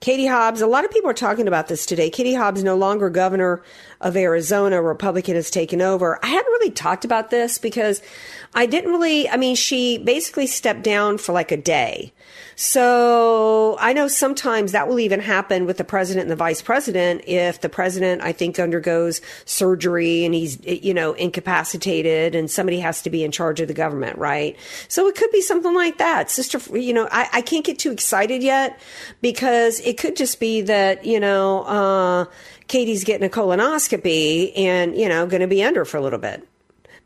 Katie 0.00 0.26
Hobbs. 0.26 0.60
A 0.60 0.66
lot 0.66 0.84
of 0.84 0.92
people 0.92 1.10
are 1.10 1.14
talking 1.14 1.48
about 1.48 1.66
this 1.66 1.84
today. 1.84 2.10
Katie 2.10 2.34
Hobbs, 2.34 2.62
no 2.62 2.76
longer 2.76 3.10
governor 3.10 3.62
of 4.00 4.16
Arizona, 4.16 4.80
Republican 4.80 5.34
has 5.34 5.50
taken 5.50 5.82
over. 5.82 6.24
I 6.24 6.28
hadn't 6.28 6.46
really 6.46 6.70
talked 6.70 7.04
about 7.04 7.30
this 7.30 7.58
because 7.58 8.00
I 8.54 8.66
didn't 8.66 8.90
really, 8.90 9.28
I 9.28 9.36
mean, 9.36 9.56
she 9.56 9.98
basically 9.98 10.46
stepped 10.46 10.82
down 10.82 11.18
for 11.18 11.32
like 11.32 11.52
a 11.52 11.56
day. 11.56 12.12
So 12.56 13.76
I 13.78 13.92
know 13.92 14.08
sometimes 14.08 14.72
that 14.72 14.88
will 14.88 14.98
even 14.98 15.20
happen 15.20 15.64
with 15.64 15.76
the 15.76 15.84
president 15.84 16.22
and 16.22 16.30
the 16.30 16.36
vice 16.36 16.60
president 16.60 17.22
if 17.26 17.60
the 17.60 17.68
president, 17.68 18.22
I 18.22 18.32
think, 18.32 18.58
undergoes 18.58 19.20
surgery 19.44 20.24
and 20.24 20.34
he's, 20.34 20.58
you 20.66 20.92
know, 20.92 21.12
incapacitated 21.12 22.34
and 22.34 22.50
somebody 22.50 22.80
has 22.80 23.00
to 23.02 23.10
be 23.10 23.22
in 23.22 23.30
charge 23.30 23.60
of 23.60 23.68
the 23.68 23.74
government, 23.74 24.18
right? 24.18 24.56
So 24.88 25.06
it 25.06 25.14
could 25.14 25.30
be 25.30 25.40
something 25.40 25.72
like 25.72 25.98
that. 25.98 26.30
Sister, 26.30 26.58
you 26.76 26.92
know, 26.92 27.08
I, 27.12 27.28
I 27.32 27.40
can't 27.42 27.64
get 27.64 27.78
too 27.78 27.92
excited 27.92 28.42
yet 28.42 28.80
because 29.20 29.78
it 29.80 29.96
could 29.96 30.16
just 30.16 30.40
be 30.40 30.62
that, 30.62 31.04
you 31.04 31.20
know, 31.20 31.62
uh, 31.62 32.24
Katie's 32.66 33.04
getting 33.04 33.26
a 33.26 33.30
colonoscopy 33.30 34.52
and, 34.58 34.96
you 34.96 35.08
know, 35.08 35.26
going 35.26 35.42
to 35.42 35.46
be 35.46 35.62
under 35.62 35.84
for 35.84 35.96
a 35.96 36.00
little 36.00 36.18
bit. 36.18 36.44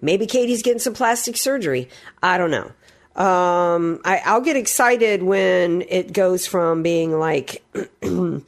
Maybe 0.03 0.27
Katie's 0.27 0.63
getting 0.63 0.81
some 0.81 0.95
plastic 0.95 1.39
surgery. 1.39 1.89
I 2.23 2.37
don't 2.37 2.51
know. 2.51 2.73
Um, 3.15 4.01
I, 4.05 4.21
I'll 4.25 4.41
get 4.41 4.57
excited 4.57 5.23
when 5.23 5.83
it 5.89 6.13
goes 6.13 6.47
from 6.47 6.83
being 6.83 7.19
like, 7.19 7.63
um, 8.03 8.43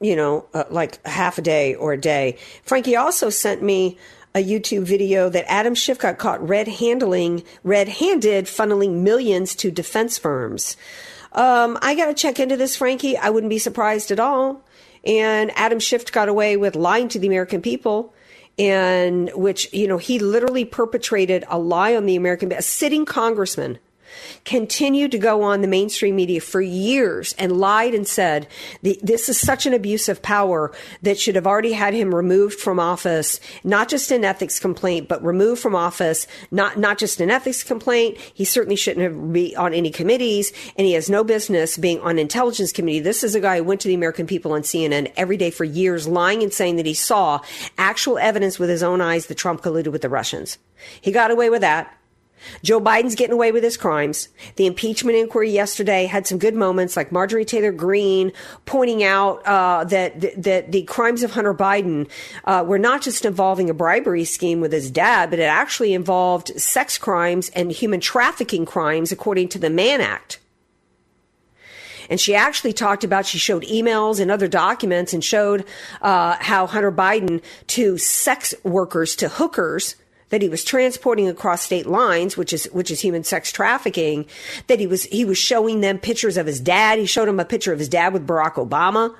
you 0.00 0.16
know, 0.16 0.46
uh, 0.52 0.64
like 0.70 1.06
half 1.06 1.38
a 1.38 1.42
day 1.42 1.74
or 1.74 1.92
a 1.92 2.00
day. 2.00 2.38
Frankie 2.64 2.96
also 2.96 3.30
sent 3.30 3.62
me 3.62 3.98
a 4.34 4.42
YouTube 4.42 4.82
video 4.82 5.28
that 5.28 5.44
Adam 5.48 5.74
Schiff 5.74 5.98
got 5.98 6.18
caught 6.18 6.46
red 6.46 6.66
handling, 6.66 7.44
red 7.62 7.88
handed, 7.88 8.46
funneling 8.46 9.02
millions 9.02 9.54
to 9.56 9.70
defense 9.70 10.18
firms. 10.18 10.76
Um, 11.32 11.78
I 11.82 11.94
got 11.94 12.06
to 12.06 12.14
check 12.14 12.40
into 12.40 12.56
this, 12.56 12.74
Frankie. 12.74 13.16
I 13.16 13.30
wouldn't 13.30 13.50
be 13.50 13.58
surprised 13.58 14.10
at 14.10 14.18
all. 14.18 14.64
And 15.04 15.52
Adam 15.56 15.78
Schiff 15.78 16.10
got 16.10 16.28
away 16.28 16.56
with 16.56 16.74
lying 16.74 17.08
to 17.10 17.18
the 17.18 17.26
American 17.26 17.60
people 17.60 18.14
and 18.58 19.30
which, 19.34 19.72
you 19.72 19.88
know, 19.88 19.98
he 19.98 20.18
literally 20.18 20.64
perpetrated 20.64 21.44
a 21.48 21.58
lie 21.58 21.96
on 21.96 22.06
the 22.06 22.16
American, 22.16 22.52
a 22.52 22.62
sitting 22.62 23.04
congressman 23.04 23.78
continued 24.44 25.10
to 25.12 25.18
go 25.18 25.42
on 25.42 25.60
the 25.60 25.68
mainstream 25.68 26.16
media 26.16 26.40
for 26.40 26.60
years 26.60 27.34
and 27.38 27.58
lied 27.58 27.94
and 27.94 28.06
said 28.06 28.46
this 28.82 29.28
is 29.28 29.38
such 29.38 29.66
an 29.66 29.74
abuse 29.74 30.08
of 30.08 30.22
power 30.22 30.72
that 31.02 31.18
should 31.18 31.34
have 31.34 31.46
already 31.46 31.72
had 31.72 31.94
him 31.94 32.14
removed 32.14 32.58
from 32.58 32.78
office, 32.78 33.40
not 33.62 33.88
just 33.88 34.10
an 34.10 34.24
ethics 34.24 34.58
complaint, 34.58 35.08
but 35.08 35.22
removed 35.24 35.60
from 35.60 35.74
office, 35.74 36.26
not, 36.50 36.78
not 36.78 36.98
just 36.98 37.20
an 37.20 37.30
ethics 37.30 37.62
complaint. 37.62 38.18
He 38.18 38.44
certainly 38.44 38.76
shouldn't 38.76 39.04
have 39.04 39.32
be 39.32 39.54
on 39.56 39.74
any 39.74 39.90
committees 39.90 40.52
and 40.76 40.86
he 40.86 40.92
has 40.92 41.10
no 41.10 41.24
business 41.24 41.76
being 41.76 42.00
on 42.00 42.18
intelligence 42.18 42.72
committee. 42.72 43.00
This 43.00 43.24
is 43.24 43.34
a 43.34 43.40
guy 43.40 43.58
who 43.58 43.64
went 43.64 43.80
to 43.82 43.88
the 43.88 43.94
American 43.94 44.26
people 44.26 44.52
on 44.52 44.62
CNN 44.62 45.12
every 45.16 45.36
day 45.36 45.50
for 45.50 45.64
years 45.64 46.06
lying 46.06 46.42
and 46.42 46.52
saying 46.52 46.76
that 46.76 46.86
he 46.86 46.94
saw 46.94 47.40
actual 47.78 48.18
evidence 48.18 48.58
with 48.58 48.68
his 48.68 48.82
own 48.82 49.00
eyes 49.00 49.26
that 49.26 49.36
Trump 49.36 49.62
colluded 49.62 49.92
with 49.92 50.02
the 50.02 50.08
Russians. 50.08 50.58
He 51.00 51.12
got 51.12 51.30
away 51.30 51.50
with 51.50 51.60
that. 51.62 51.96
Joe 52.62 52.80
Biden's 52.80 53.14
getting 53.14 53.34
away 53.34 53.52
with 53.52 53.62
his 53.62 53.76
crimes. 53.76 54.28
The 54.56 54.66
impeachment 54.66 55.16
inquiry 55.16 55.50
yesterday 55.50 56.06
had 56.06 56.26
some 56.26 56.38
good 56.38 56.54
moments, 56.54 56.96
like 56.96 57.12
Marjorie 57.12 57.44
Taylor 57.44 57.72
Greene 57.72 58.32
pointing 58.66 59.02
out 59.02 59.44
uh, 59.46 59.84
that 59.84 60.42
that 60.42 60.72
the 60.72 60.82
crimes 60.82 61.22
of 61.22 61.32
Hunter 61.32 61.54
Biden 61.54 62.08
uh, 62.44 62.64
were 62.66 62.78
not 62.78 63.02
just 63.02 63.24
involving 63.24 63.70
a 63.70 63.74
bribery 63.74 64.24
scheme 64.24 64.60
with 64.60 64.72
his 64.72 64.90
dad, 64.90 65.30
but 65.30 65.38
it 65.38 65.42
actually 65.42 65.94
involved 65.94 66.58
sex 66.60 66.98
crimes 66.98 67.50
and 67.50 67.72
human 67.72 68.00
trafficking 68.00 68.66
crimes, 68.66 69.12
according 69.12 69.48
to 69.48 69.58
the 69.58 69.70
Mann 69.70 70.00
Act. 70.00 70.40
And 72.10 72.20
she 72.20 72.34
actually 72.34 72.72
talked 72.72 73.04
about, 73.04 73.26
she 73.26 73.38
showed 73.38 73.62
emails 73.62 74.20
and 74.20 74.30
other 74.30 74.48
documents 74.48 75.12
and 75.12 75.24
showed 75.24 75.64
uh, 76.02 76.36
how 76.38 76.66
Hunter 76.66 76.92
Biden 76.92 77.42
to 77.68 77.96
sex 77.98 78.54
workers, 78.62 79.16
to 79.16 79.28
hookers, 79.28 79.96
that 80.34 80.42
he 80.42 80.48
was 80.48 80.64
transporting 80.64 81.28
across 81.28 81.62
state 81.62 81.86
lines, 81.86 82.36
which 82.36 82.52
is 82.52 82.64
which 82.72 82.90
is 82.90 83.00
human 83.00 83.22
sex 83.22 83.52
trafficking, 83.52 84.26
that 84.66 84.80
he 84.80 84.86
was 84.88 85.04
he 85.04 85.24
was 85.24 85.38
showing 85.38 85.80
them 85.80 85.96
pictures 85.96 86.36
of 86.36 86.44
his 86.44 86.58
dad. 86.58 86.98
He 86.98 87.06
showed 87.06 87.28
him 87.28 87.38
a 87.38 87.44
picture 87.44 87.72
of 87.72 87.78
his 87.78 87.88
dad 87.88 88.12
with 88.12 88.26
Barack 88.26 88.54
Obama. 88.54 89.14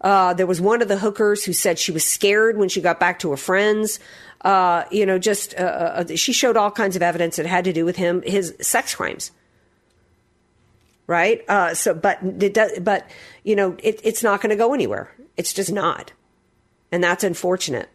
Uh, 0.00 0.32
there 0.32 0.46
was 0.46 0.60
one 0.60 0.80
of 0.80 0.86
the 0.86 0.96
hookers 0.96 1.44
who 1.44 1.52
said 1.52 1.76
she 1.76 1.90
was 1.90 2.04
scared 2.04 2.56
when 2.56 2.68
she 2.68 2.80
got 2.80 3.00
back 3.00 3.18
to 3.18 3.32
her 3.32 3.36
friends. 3.36 3.98
Uh, 4.42 4.84
you 4.92 5.04
know, 5.04 5.18
just 5.18 5.56
uh, 5.58 6.04
uh 6.06 6.14
she 6.14 6.32
showed 6.32 6.56
all 6.56 6.70
kinds 6.70 6.94
of 6.94 7.02
evidence 7.02 7.34
that 7.34 7.46
had 7.46 7.64
to 7.64 7.72
do 7.72 7.84
with 7.84 7.96
him 7.96 8.22
his 8.22 8.54
sex 8.60 8.94
crimes. 8.94 9.32
Right. 11.08 11.42
Uh, 11.48 11.74
so, 11.74 11.94
but 11.94 12.22
it 12.22 12.54
does, 12.54 12.78
but 12.78 13.10
you 13.42 13.56
know, 13.56 13.76
it, 13.82 14.00
it's 14.04 14.22
not 14.22 14.40
going 14.40 14.50
to 14.50 14.56
go 14.56 14.72
anywhere. 14.72 15.10
It's 15.36 15.52
just 15.52 15.72
not, 15.72 16.12
and 16.92 17.02
that's 17.02 17.24
unfortunate. 17.24 17.88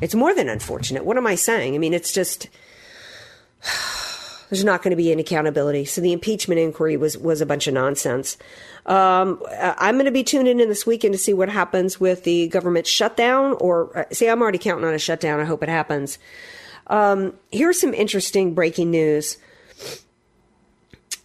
It's 0.00 0.14
more 0.14 0.34
than 0.34 0.48
unfortunate. 0.48 1.04
What 1.04 1.16
am 1.16 1.26
I 1.26 1.34
saying? 1.34 1.74
I 1.74 1.78
mean, 1.78 1.94
it's 1.94 2.12
just 2.12 2.48
there's 4.50 4.64
not 4.64 4.82
going 4.82 4.90
to 4.90 4.96
be 4.96 5.12
any 5.12 5.22
accountability. 5.22 5.84
So 5.84 6.00
the 6.00 6.12
impeachment 6.12 6.60
inquiry 6.60 6.96
was 6.96 7.16
was 7.16 7.40
a 7.40 7.46
bunch 7.46 7.66
of 7.66 7.74
nonsense. 7.74 8.36
Um, 8.86 9.42
I'm 9.58 9.96
going 9.96 10.06
to 10.06 10.10
be 10.10 10.24
tuning 10.24 10.60
in 10.60 10.68
this 10.68 10.86
weekend 10.86 11.14
to 11.14 11.18
see 11.18 11.34
what 11.34 11.48
happens 11.48 12.00
with 12.00 12.24
the 12.24 12.48
government 12.48 12.86
shutdown. 12.86 13.56
Or 13.60 13.96
uh, 13.98 14.04
see, 14.12 14.28
I'm 14.28 14.42
already 14.42 14.58
counting 14.58 14.86
on 14.86 14.94
a 14.94 14.98
shutdown. 14.98 15.40
I 15.40 15.44
hope 15.44 15.62
it 15.62 15.68
happens. 15.68 16.18
Um, 16.86 17.34
here's 17.52 17.80
some 17.80 17.94
interesting 17.94 18.54
breaking 18.54 18.90
news. 18.90 19.38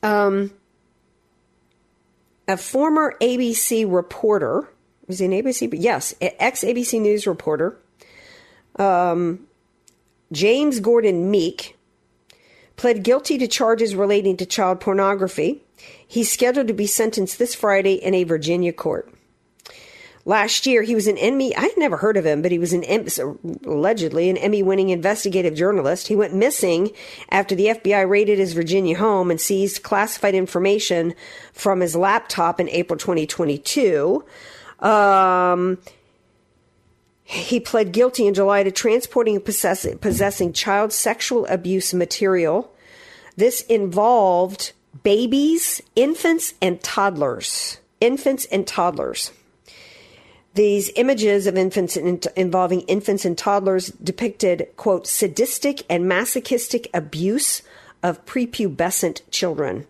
Um, 0.04 0.52
a 2.48 2.58
former 2.58 3.16
ABC 3.20 3.92
reporter 3.92 4.70
was 5.08 5.20
he 5.20 5.26
an 5.26 5.32
ABC? 5.32 5.70
Yes, 5.78 6.16
ex 6.22 6.64
ABC 6.64 7.00
News 7.00 7.28
reporter 7.28 7.78
um, 8.78 9.48
James 10.32 10.80
Gordon 10.80 11.32
Meek 11.32 11.78
pled 12.76 13.04
guilty 13.04 13.38
to 13.38 13.48
charges 13.48 13.96
relating 13.96 14.38
to 14.38 14.46
child 14.46 14.80
pornography. 14.80 15.64
He's 16.06 16.32
scheduled 16.32 16.68
to 16.68 16.74
be 16.74 16.88
sentenced 16.88 17.40
this 17.40 17.56
Friday 17.56 17.94
in 17.94 18.14
a 18.14 18.24
Virginia 18.24 18.74
court. 18.74 19.12
Last 20.28 20.66
year, 20.66 20.82
he 20.82 20.96
was 20.96 21.06
an 21.06 21.20
Emmy. 21.20 21.56
I 21.56 21.62
had 21.62 21.78
never 21.78 21.98
heard 21.98 22.18
of 22.18 22.26
him, 22.26 22.42
but 22.42 22.52
he 22.52 22.58
was 22.58 22.74
an 22.74 22.84
allegedly 23.64 24.28
an 24.28 24.38
Emmy-winning 24.38 24.90
investigative 24.90 25.54
journalist. 25.54 26.08
He 26.08 26.16
went 26.16 26.34
missing 26.34 26.92
after 27.30 27.54
the 27.54 27.68
FBI 27.68 28.10
raided 28.10 28.40
his 28.40 28.54
Virginia 28.54 28.98
home 28.98 29.30
and 29.30 29.40
seized 29.40 29.84
classified 29.84 30.34
information 30.34 31.14
from 31.54 31.80
his 31.80 31.96
laptop 31.96 32.60
in 32.60 32.68
April 32.70 32.98
2022. 32.98 34.26
Um, 34.80 35.78
he 37.28 37.60
pled 37.60 37.92
guilty 37.92 38.28
in 38.28 38.36
July 38.36 38.62
to 38.64 38.72
transporting 38.72 39.36
and 39.36 39.44
possess- 39.44 39.88
possessing 40.00 40.54
child 40.54 40.94
sexual 40.94 41.46
abuse 41.48 41.94
material. 41.94 42.72
This 43.36 43.62
involved 43.62 44.72
babies, 45.04 45.82
infants, 45.96 46.54
and 46.62 46.82
toddlers. 46.82 47.80
Infants 48.00 48.46
and 48.46 48.68
toddlers. 48.68 49.32
These 50.54 50.92
images 50.96 51.48
of 51.48 51.58
infants 51.58 51.98
involving 51.98 52.82
infants 52.82 53.26
and 53.26 53.38
toddlers 53.38 53.88
depicted, 53.88 54.68
quote, 54.78 55.08
sadistic 55.08 55.84
and 55.90 56.08
masochistic 56.08 56.90
abuse 56.94 57.64
of 58.04 58.24
prepubescent 58.26 59.22
children. 59.32 59.88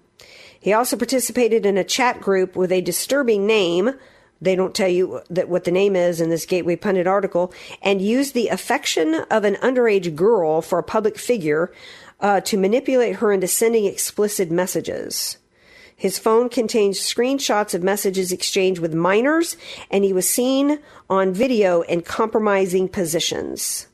He 0.57 0.73
also 0.73 0.95
participated 0.97 1.65
in 1.65 1.77
a 1.77 1.83
chat 1.83 2.21
group 2.21 2.55
with 2.55 2.71
a 2.71 2.81
disturbing 2.81 3.45
name. 3.45 3.91
They 4.41 4.55
don't 4.55 4.75
tell 4.75 4.89
you 4.89 5.21
that 5.29 5.49
what 5.49 5.63
the 5.63 5.71
name 5.71 5.95
is 5.95 6.19
in 6.19 6.29
this 6.29 6.45
Gateway 6.45 6.75
Pundit 6.75 7.07
article, 7.07 7.53
and 7.81 8.01
use 8.01 8.31
the 8.31 8.49
affection 8.49 9.15
of 9.31 9.43
an 9.43 9.55
underage 9.55 10.15
girl 10.15 10.61
for 10.61 10.79
a 10.79 10.83
public 10.83 11.17
figure 11.17 11.71
uh, 12.19 12.41
to 12.41 12.57
manipulate 12.57 13.17
her 13.17 13.31
into 13.31 13.47
sending 13.47 13.85
explicit 13.85 14.51
messages. 14.51 15.37
His 15.95 16.19
phone 16.19 16.49
contains 16.49 16.99
screenshots 16.99 17.73
of 17.73 17.81
messages 17.81 18.31
exchanged 18.31 18.81
with 18.81 18.93
minors, 18.93 19.55
and 19.89 20.03
he 20.03 20.11
was 20.11 20.27
seen 20.27 20.79
on 21.09 21.33
video 21.33 21.81
in 21.81 22.01
compromising 22.01 22.89
positions. 22.89 23.87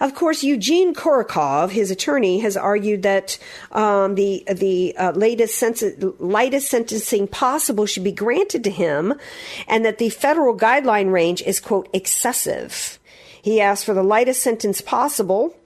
Of 0.00 0.14
course, 0.14 0.42
Eugene 0.42 0.94
Gorokhov, 0.94 1.70
his 1.70 1.90
attorney, 1.90 2.40
has 2.40 2.56
argued 2.56 3.02
that 3.02 3.38
um, 3.72 4.14
the 4.14 4.44
the 4.50 4.96
uh, 4.96 5.12
latest 5.12 5.62
lightest 6.20 6.70
sentencing 6.70 7.28
possible 7.28 7.86
should 7.86 8.04
be 8.04 8.12
granted 8.12 8.64
to 8.64 8.70
him, 8.70 9.14
and 9.66 9.84
that 9.84 9.98
the 9.98 10.10
federal 10.10 10.56
guideline 10.56 11.12
range 11.12 11.42
is 11.42 11.60
quote 11.60 11.88
excessive. 11.92 12.98
He 13.42 13.60
asked 13.60 13.84
for 13.84 13.94
the 13.94 14.02
lightest 14.02 14.42
sentence 14.42 14.80
possible, 14.80 15.56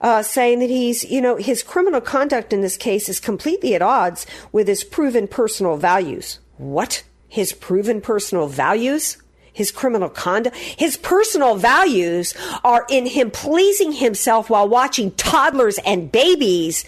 uh, 0.00 0.22
saying 0.22 0.58
that 0.58 0.68
he's, 0.68 1.04
you 1.04 1.20
know, 1.20 1.36
his 1.36 1.62
criminal 1.62 2.00
conduct 2.00 2.52
in 2.52 2.60
this 2.60 2.76
case 2.76 3.08
is 3.08 3.20
completely 3.20 3.74
at 3.74 3.82
odds 3.82 4.26
with 4.50 4.68
his 4.68 4.84
proven 4.84 5.26
personal 5.28 5.76
values. 5.76 6.40
What? 6.58 7.04
His 7.28 7.52
proven 7.52 8.00
personal 8.00 8.48
values? 8.48 9.21
His 9.52 9.70
criminal 9.70 10.08
conduct? 10.08 10.56
His 10.56 10.96
personal 10.96 11.56
values 11.56 12.34
are 12.64 12.86
in 12.88 13.06
him 13.06 13.30
pleasing 13.30 13.92
himself 13.92 14.48
while 14.48 14.68
watching 14.68 15.10
toddlers 15.12 15.78
and 15.84 16.10
babies 16.10 16.84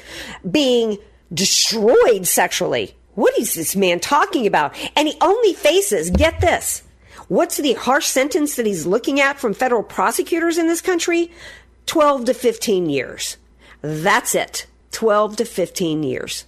being 0.50 0.98
destroyed 1.32 2.26
sexually. 2.26 2.96
What 3.14 3.38
is 3.38 3.54
this 3.54 3.76
man 3.76 4.00
talking 4.00 4.46
about? 4.46 4.74
And 4.96 5.08
he 5.08 5.16
only 5.20 5.52
faces, 5.52 6.10
get 6.10 6.40
this, 6.40 6.82
what's 7.28 7.58
the 7.58 7.74
harsh 7.74 8.06
sentence 8.06 8.56
that 8.56 8.66
he's 8.66 8.86
looking 8.86 9.20
at 9.20 9.38
from 9.38 9.54
federal 9.54 9.82
prosecutors 9.82 10.58
in 10.58 10.66
this 10.66 10.80
country? 10.80 11.30
12 11.86 12.24
to 12.26 12.34
15 12.34 12.88
years. 12.88 13.36
That's 13.82 14.34
it. 14.34 14.66
12 14.92 15.36
to 15.36 15.44
15 15.44 16.02
years. 16.02 16.44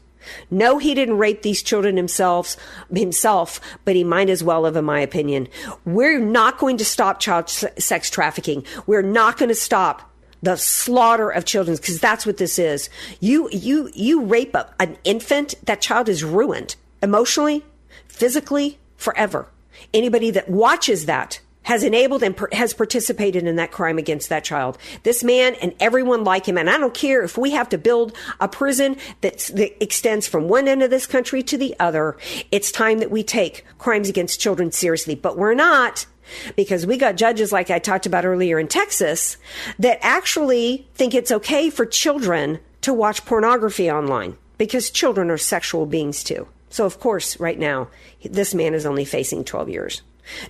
No, 0.50 0.78
he 0.78 0.94
didn't 0.94 1.18
rape 1.18 1.42
these 1.42 1.62
children 1.62 1.96
himself, 1.96 2.56
himself, 2.92 3.60
but 3.84 3.96
he 3.96 4.04
might 4.04 4.28
as 4.28 4.42
well 4.42 4.64
have, 4.64 4.76
in 4.76 4.84
my 4.84 5.00
opinion. 5.00 5.48
We're 5.84 6.18
not 6.18 6.58
going 6.58 6.76
to 6.78 6.84
stop 6.84 7.20
child 7.20 7.48
sex 7.48 8.10
trafficking. 8.10 8.64
We're 8.86 9.02
not 9.02 9.38
going 9.38 9.48
to 9.48 9.54
stop 9.54 10.10
the 10.42 10.56
slaughter 10.56 11.30
of 11.30 11.44
children 11.44 11.76
because 11.76 12.00
that's 12.00 12.26
what 12.26 12.36
this 12.36 12.58
is. 12.58 12.88
You, 13.20 13.48
you, 13.50 13.90
you 13.94 14.24
rape 14.24 14.54
a, 14.54 14.72
an 14.78 14.96
infant, 15.04 15.54
that 15.64 15.80
child 15.80 16.08
is 16.08 16.22
ruined 16.22 16.76
emotionally, 17.02 17.64
physically, 18.06 18.78
forever. 18.96 19.48
Anybody 19.92 20.30
that 20.30 20.48
watches 20.48 21.06
that 21.06 21.40
has 21.66 21.82
enabled 21.82 22.22
and 22.22 22.36
per- 22.36 22.48
has 22.52 22.72
participated 22.72 23.44
in 23.44 23.56
that 23.56 23.72
crime 23.72 23.98
against 23.98 24.28
that 24.28 24.44
child. 24.44 24.78
This 25.02 25.24
man 25.24 25.56
and 25.56 25.74
everyone 25.80 26.22
like 26.22 26.46
him, 26.46 26.56
and 26.56 26.70
I 26.70 26.78
don't 26.78 26.94
care 26.94 27.22
if 27.22 27.36
we 27.36 27.50
have 27.50 27.68
to 27.70 27.78
build 27.78 28.16
a 28.40 28.46
prison 28.46 28.96
that 29.20 29.82
extends 29.82 30.28
from 30.28 30.48
one 30.48 30.68
end 30.68 30.84
of 30.84 30.90
this 30.90 31.06
country 31.06 31.42
to 31.42 31.58
the 31.58 31.74
other. 31.80 32.16
It's 32.52 32.70
time 32.70 32.98
that 32.98 33.10
we 33.10 33.24
take 33.24 33.64
crimes 33.78 34.08
against 34.08 34.40
children 34.40 34.70
seriously, 34.70 35.16
but 35.16 35.36
we're 35.36 35.54
not 35.54 36.06
because 36.54 36.86
we 36.86 36.96
got 36.96 37.16
judges 37.16 37.50
like 37.50 37.68
I 37.68 37.80
talked 37.80 38.06
about 38.06 38.24
earlier 38.24 38.60
in 38.60 38.68
Texas 38.68 39.36
that 39.80 39.98
actually 40.02 40.88
think 40.94 41.14
it's 41.14 41.32
okay 41.32 41.68
for 41.70 41.84
children 41.84 42.60
to 42.82 42.94
watch 42.94 43.24
pornography 43.24 43.90
online 43.90 44.36
because 44.56 44.88
children 44.88 45.30
are 45.30 45.38
sexual 45.38 45.84
beings 45.84 46.22
too. 46.22 46.46
So, 46.70 46.84
of 46.84 47.00
course, 47.00 47.40
right 47.40 47.58
now, 47.58 47.88
this 48.22 48.54
man 48.54 48.74
is 48.74 48.86
only 48.86 49.04
facing 49.04 49.44
12 49.44 49.68
years. 49.68 50.02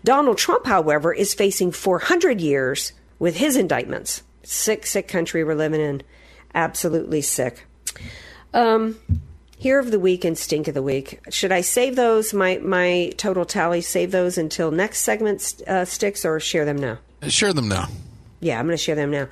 Donald 0.05 0.39
Trump, 0.39 0.67
however, 0.67 1.13
is 1.13 1.35
facing 1.35 1.73
400 1.73 2.41
years 2.41 2.93
with 3.19 3.37
his 3.37 3.57
indictments. 3.57 4.23
Sick, 4.43 4.87
sick 4.87 5.09
country 5.09 5.45
we're 5.45 5.55
living 5.55 5.81
in. 5.81 6.03
Absolutely 6.55 7.21
sick. 7.21 7.67
Um, 8.55 8.99
here 9.59 9.79
of 9.79 9.91
the 9.91 9.99
week 9.99 10.25
and 10.25 10.37
stink 10.37 10.69
of 10.69 10.75
the 10.75 10.83
week. 10.83 11.21
Should 11.31 11.53
I 11.53 11.61
save 11.61 11.97
those, 11.97 12.33
my, 12.33 12.59
my 12.59 13.13
total 13.17 13.45
tally, 13.45 13.81
save 13.81 14.11
those 14.11 14.39
until 14.39 14.71
next 14.71 15.01
segment 15.01 15.63
uh, 15.67 15.85
sticks 15.85 16.25
or 16.25 16.39
share 16.41 16.65
them 16.65 16.77
now? 16.77 16.99
Share 17.29 17.53
them 17.53 17.69
now. 17.69 17.89
Yeah, 18.41 18.59
I'm 18.59 18.67
going 18.67 18.77
to 18.77 18.83
share 18.83 18.95
them 18.95 19.11
now. 19.11 19.29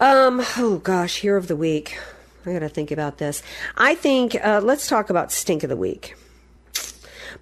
Um, 0.00 0.42
oh 0.56 0.80
gosh, 0.82 1.18
here 1.18 1.36
of 1.36 1.48
the 1.48 1.56
week. 1.56 1.98
I 2.46 2.52
got 2.52 2.60
to 2.60 2.68
think 2.68 2.90
about 2.90 3.18
this. 3.18 3.42
I 3.76 3.94
think, 3.94 4.34
uh, 4.34 4.60
let's 4.62 4.86
talk 4.88 5.10
about 5.10 5.32
stink 5.32 5.62
of 5.62 5.68
the 5.68 5.76
week. 5.76 6.14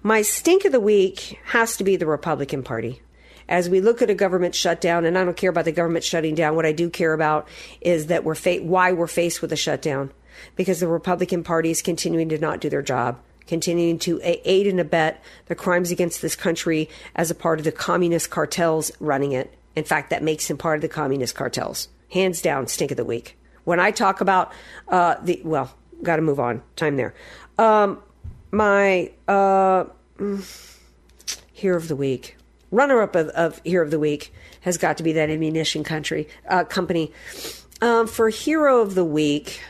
My 0.03 0.21
stink 0.21 0.63
of 0.63 0.71
the 0.71 0.79
week 0.79 1.39
has 1.45 1.75
to 1.77 1.83
be 1.83 1.95
the 1.95 2.05
Republican 2.05 2.63
Party. 2.63 3.01
As 3.49 3.69
we 3.69 3.81
look 3.81 4.01
at 4.01 4.09
a 4.09 4.15
government 4.15 4.53
shutdown, 4.53 5.05
and 5.05 5.17
I 5.17 5.23
don't 5.23 5.37
care 5.37 5.49
about 5.49 5.65
the 5.65 5.71
government 5.71 6.03
shutting 6.03 6.35
down, 6.35 6.55
what 6.55 6.65
I 6.65 6.71
do 6.71 6.89
care 6.89 7.13
about 7.13 7.47
is 7.81 8.07
that 8.07 8.23
we're 8.23 8.35
fa- 8.35 8.61
why 8.61 8.91
we're 8.91 9.07
faced 9.07 9.41
with 9.41 9.51
a 9.51 9.57
shutdown. 9.57 10.11
Because 10.55 10.79
the 10.79 10.87
Republican 10.87 11.43
Party 11.43 11.71
is 11.71 11.81
continuing 11.81 12.29
to 12.29 12.37
not 12.37 12.59
do 12.59 12.69
their 12.69 12.83
job, 12.83 13.19
continuing 13.47 13.97
to 13.99 14.19
aid 14.23 14.67
and 14.67 14.79
abet 14.79 15.23
the 15.47 15.55
crimes 15.55 15.89
against 15.89 16.21
this 16.21 16.35
country 16.35 16.89
as 17.15 17.31
a 17.31 17.35
part 17.35 17.57
of 17.57 17.65
the 17.65 17.71
communist 17.71 18.29
cartels 18.29 18.91
running 18.99 19.31
it. 19.31 19.51
In 19.75 19.83
fact, 19.83 20.11
that 20.11 20.21
makes 20.21 20.49
him 20.49 20.57
part 20.57 20.75
of 20.75 20.81
the 20.81 20.89
communist 20.89 21.33
cartels. 21.33 21.87
Hands 22.11 22.39
down, 22.39 22.67
stink 22.67 22.91
of 22.91 22.97
the 22.97 23.05
week. 23.05 23.37
When 23.63 23.79
I 23.79 23.91
talk 23.91 24.21
about 24.21 24.51
uh, 24.89 25.15
the, 25.23 25.41
well, 25.43 25.73
got 26.03 26.17
to 26.17 26.21
move 26.21 26.39
on. 26.39 26.61
Time 26.75 26.97
there. 26.97 27.15
Um, 27.57 28.03
my 28.51 29.11
uh, 29.27 29.85
hero 31.53 31.77
of 31.77 31.87
the 31.87 31.95
week, 31.95 32.37
runner 32.71 33.01
up 33.01 33.15
of, 33.15 33.29
of, 33.29 33.61
hero 33.63 33.85
of 33.85 33.91
the 33.91 33.99
week, 33.99 34.33
has 34.61 34.77
got 34.77 34.97
to 34.97 35.03
be 35.03 35.13
that 35.13 35.29
ammunition 35.29 35.83
country 35.83 36.27
uh, 36.49 36.63
company. 36.63 37.11
Um, 37.81 38.07
for 38.07 38.29
hero 38.29 38.81
of 38.81 38.95
the 38.95 39.05
week, 39.05 39.61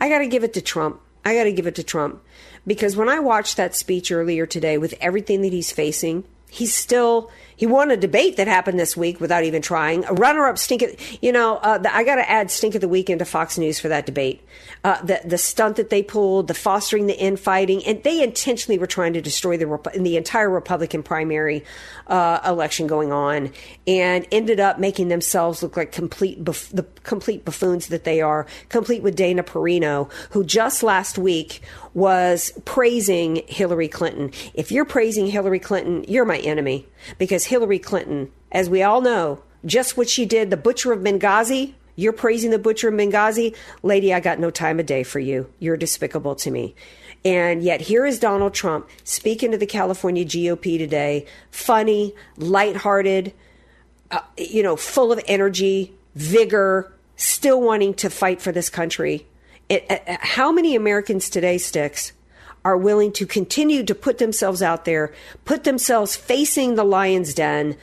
I 0.00 0.08
got 0.08 0.18
to 0.18 0.26
give 0.26 0.44
it 0.44 0.54
to 0.54 0.60
Trump. 0.60 1.00
I 1.24 1.34
got 1.34 1.44
to 1.44 1.52
give 1.52 1.66
it 1.66 1.74
to 1.76 1.82
Trump 1.82 2.22
because 2.66 2.96
when 2.96 3.08
I 3.08 3.18
watched 3.20 3.56
that 3.56 3.74
speech 3.74 4.12
earlier 4.12 4.46
today, 4.46 4.78
with 4.78 4.94
everything 5.00 5.42
that 5.42 5.52
he's 5.52 5.72
facing, 5.72 6.24
he's 6.50 6.74
still 6.74 7.30
he 7.56 7.66
won 7.66 7.90
a 7.90 7.96
debate 7.96 8.36
that 8.36 8.46
happened 8.46 8.78
this 8.78 8.96
week 8.96 9.20
without 9.20 9.44
even 9.44 9.62
trying. 9.62 10.04
A 10.04 10.12
runner-up 10.12 10.58
stink. 10.58 10.82
Of, 10.82 10.94
you 11.22 11.32
know, 11.32 11.56
uh, 11.56 11.78
the, 11.78 11.94
I 11.94 12.04
got 12.04 12.16
to 12.16 12.30
add 12.30 12.50
stink 12.50 12.74
of 12.74 12.80
the 12.80 12.88
week 12.88 13.10
into 13.10 13.24
Fox 13.24 13.58
News 13.58 13.80
for 13.80 13.88
that 13.88 14.06
debate. 14.06 14.42
Uh, 14.84 15.02
the 15.02 15.20
the 15.24 15.38
stunt 15.38 15.76
that 15.76 15.90
they 15.90 16.02
pulled, 16.02 16.48
the 16.48 16.54
fostering 16.54 17.06
the 17.06 17.18
infighting, 17.18 17.84
and 17.84 18.02
they 18.02 18.22
intentionally 18.22 18.78
were 18.78 18.86
trying 18.86 19.14
to 19.14 19.20
destroy 19.20 19.56
the 19.56 19.90
the 19.98 20.16
entire 20.16 20.50
Republican 20.50 21.02
primary 21.02 21.64
uh, 22.06 22.40
election 22.46 22.86
going 22.86 23.12
on, 23.12 23.52
and 23.86 24.26
ended 24.30 24.60
up 24.60 24.78
making 24.78 25.08
themselves 25.08 25.62
look 25.62 25.76
like 25.76 25.92
complete 25.92 26.44
buff- 26.44 26.70
the 26.70 26.84
complete 27.02 27.44
buffoons 27.44 27.88
that 27.88 28.04
they 28.04 28.20
are. 28.20 28.46
Complete 28.68 29.02
with 29.02 29.16
Dana 29.16 29.42
Perino, 29.42 30.10
who 30.30 30.44
just 30.44 30.82
last 30.82 31.18
week 31.18 31.62
was 31.94 32.52
praising 32.64 33.42
Hillary 33.46 33.88
Clinton. 33.88 34.30
If 34.54 34.70
you're 34.70 34.84
praising 34.84 35.26
Hillary 35.26 35.58
Clinton, 35.58 36.04
you're 36.06 36.26
my 36.26 36.38
enemy 36.38 36.86
because 37.18 37.44
Hillary 37.44 37.78
Clinton, 37.78 38.30
as 38.52 38.70
we 38.70 38.82
all 38.82 39.00
know, 39.00 39.42
just 39.64 39.96
what 39.96 40.08
she 40.08 40.24
did, 40.24 40.50
the 40.50 40.56
butcher 40.56 40.92
of 40.92 41.00
Benghazi, 41.00 41.74
you're 41.96 42.12
praising 42.12 42.50
the 42.50 42.58
butcher 42.58 42.88
of 42.88 42.94
Benghazi. 42.94 43.56
Lady, 43.82 44.12
I 44.12 44.20
got 44.20 44.38
no 44.38 44.50
time 44.50 44.78
of 44.78 44.86
day 44.86 45.02
for 45.02 45.18
you. 45.18 45.50
You're 45.58 45.78
despicable 45.78 46.34
to 46.36 46.50
me. 46.50 46.74
And 47.24 47.62
yet, 47.62 47.80
here 47.80 48.06
is 48.06 48.20
Donald 48.20 48.54
Trump 48.54 48.88
speaking 49.02 49.50
to 49.50 49.58
the 49.58 49.66
California 49.66 50.24
GOP 50.24 50.78
today, 50.78 51.26
funny, 51.50 52.14
lighthearted, 52.36 53.32
uh, 54.10 54.20
you 54.36 54.62
know, 54.62 54.76
full 54.76 55.10
of 55.10 55.20
energy, 55.26 55.92
vigor, 56.14 56.92
still 57.16 57.60
wanting 57.60 57.94
to 57.94 58.10
fight 58.10 58.40
for 58.40 58.52
this 58.52 58.70
country. 58.70 59.26
It, 59.68 59.90
uh, 59.90 60.18
how 60.20 60.52
many 60.52 60.76
Americans 60.76 61.28
today, 61.28 61.58
Sticks, 61.58 62.12
are 62.66 62.76
willing 62.76 63.12
to 63.12 63.24
continue 63.26 63.84
to 63.84 63.94
put 63.94 64.18
themselves 64.18 64.60
out 64.60 64.84
there, 64.84 65.12
put 65.44 65.62
themselves 65.62 66.16
facing 66.16 66.74
the 66.74 66.82
lion's 66.84 67.32
den, 67.32 67.76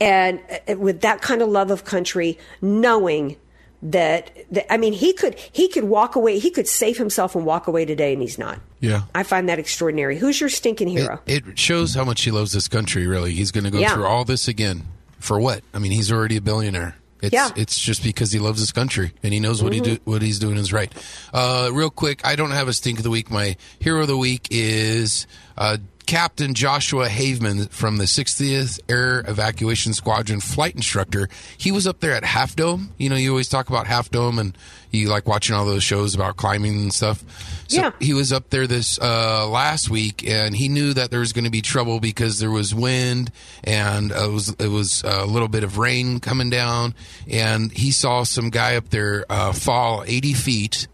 and 0.00 0.40
uh, 0.68 0.76
with 0.76 1.02
that 1.02 1.22
kind 1.22 1.40
of 1.40 1.48
love 1.48 1.70
of 1.70 1.84
country, 1.84 2.36
knowing 2.60 3.36
that, 3.80 4.30
that 4.50 4.72
I 4.72 4.76
mean, 4.76 4.92
he 4.92 5.12
could 5.12 5.38
he 5.52 5.68
could 5.68 5.84
walk 5.84 6.16
away, 6.16 6.38
he 6.40 6.50
could 6.50 6.66
save 6.66 6.98
himself 6.98 7.36
and 7.36 7.46
walk 7.46 7.68
away 7.68 7.84
today, 7.84 8.12
and 8.12 8.20
he's 8.22 8.38
not. 8.38 8.58
Yeah. 8.80 9.02
I 9.14 9.22
find 9.22 9.48
that 9.48 9.58
extraordinary. 9.58 10.18
Who's 10.18 10.40
your 10.40 10.48
stinking 10.50 10.88
hero? 10.88 11.20
It, 11.26 11.46
it 11.46 11.58
shows 11.58 11.94
how 11.94 12.04
much 12.04 12.22
he 12.22 12.30
loves 12.32 12.52
this 12.52 12.66
country. 12.66 13.06
Really, 13.06 13.32
he's 13.32 13.52
going 13.52 13.64
to 13.64 13.70
go 13.70 13.78
Yeah. 13.78 13.94
through 13.94 14.06
all 14.06 14.24
this 14.24 14.48
again 14.48 14.82
for 15.20 15.38
what? 15.38 15.62
I 15.72 15.78
mean, 15.78 15.92
he's 15.92 16.10
already 16.10 16.36
a 16.36 16.40
billionaire. 16.40 16.96
It's, 17.24 17.32
Yeah. 17.32 17.50
it's 17.56 17.78
just 17.80 18.02
because 18.02 18.30
he 18.32 18.38
loves 18.38 18.60
his 18.60 18.72
country 18.72 19.12
and 19.22 19.32
he 19.32 19.40
knows 19.40 19.62
what 19.62 19.72
he 19.72 19.80
do, 19.80 19.98
what 20.04 20.22
he's 20.22 20.38
doing 20.38 20.56
is 20.56 20.72
right. 20.72 20.92
Uh, 21.32 21.70
real 21.72 21.90
quick, 21.90 22.20
I 22.24 22.36
don't 22.36 22.52
have 22.52 22.68
a 22.68 22.72
stink 22.72 22.98
of 22.98 23.04
the 23.04 23.10
week. 23.10 23.30
My 23.30 23.56
hero 23.78 24.02
of 24.02 24.08
the 24.08 24.16
week 24.16 24.48
is 24.50 25.26
uh, 25.58 25.78
Captain 26.06 26.54
Joshua 26.54 27.08
Haveman 27.08 27.70
from 27.70 27.96
the 27.96 28.04
60th 28.04 28.78
Air 28.88 29.24
Evacuation 29.26 29.94
Squadron 29.94 30.40
flight 30.40 30.74
instructor. 30.74 31.28
He 31.56 31.72
was 31.72 31.86
up 31.86 32.00
there 32.00 32.12
at 32.12 32.24
Half 32.24 32.56
Dome. 32.56 32.92
You 32.98 33.08
know, 33.08 33.16
you 33.16 33.30
always 33.30 33.48
talk 33.48 33.68
about 33.68 33.86
Half 33.86 34.10
Dome 34.10 34.38
and 34.38 34.56
you 34.90 35.08
like 35.08 35.26
watching 35.26 35.56
all 35.56 35.64
those 35.66 35.82
shows 35.82 36.14
about 36.14 36.36
climbing 36.36 36.74
and 36.74 36.92
stuff. 36.92 37.24
So 37.68 37.80
Yeah. 37.80 37.90
he 38.00 38.12
was 38.14 38.32
up 38.32 38.50
there 38.50 38.66
this 38.66 38.98
uh, 39.00 39.48
last 39.48 39.90
week, 39.90 40.28
and 40.28 40.54
he 40.54 40.68
knew 40.68 40.92
that 40.94 41.10
there 41.10 41.20
was 41.20 41.32
going 41.32 41.44
to 41.46 41.50
be 41.50 41.62
trouble 41.62 41.98
because 42.00 42.38
there 42.38 42.50
was 42.50 42.74
wind 42.74 43.32
and 43.64 44.12
uh, 44.12 44.28
it 44.28 44.32
was 44.32 44.48
it 44.58 44.68
was 44.68 45.02
a 45.04 45.24
little 45.24 45.48
bit 45.48 45.64
of 45.64 45.78
rain 45.78 46.20
coming 46.20 46.50
down, 46.50 46.94
and 47.28 47.72
he 47.72 47.90
saw 47.90 48.22
some 48.24 48.50
guy 48.50 48.76
up 48.76 48.90
there 48.90 49.24
uh, 49.30 49.52
fall 49.52 50.04
eighty 50.06 50.32
feet 50.34 50.86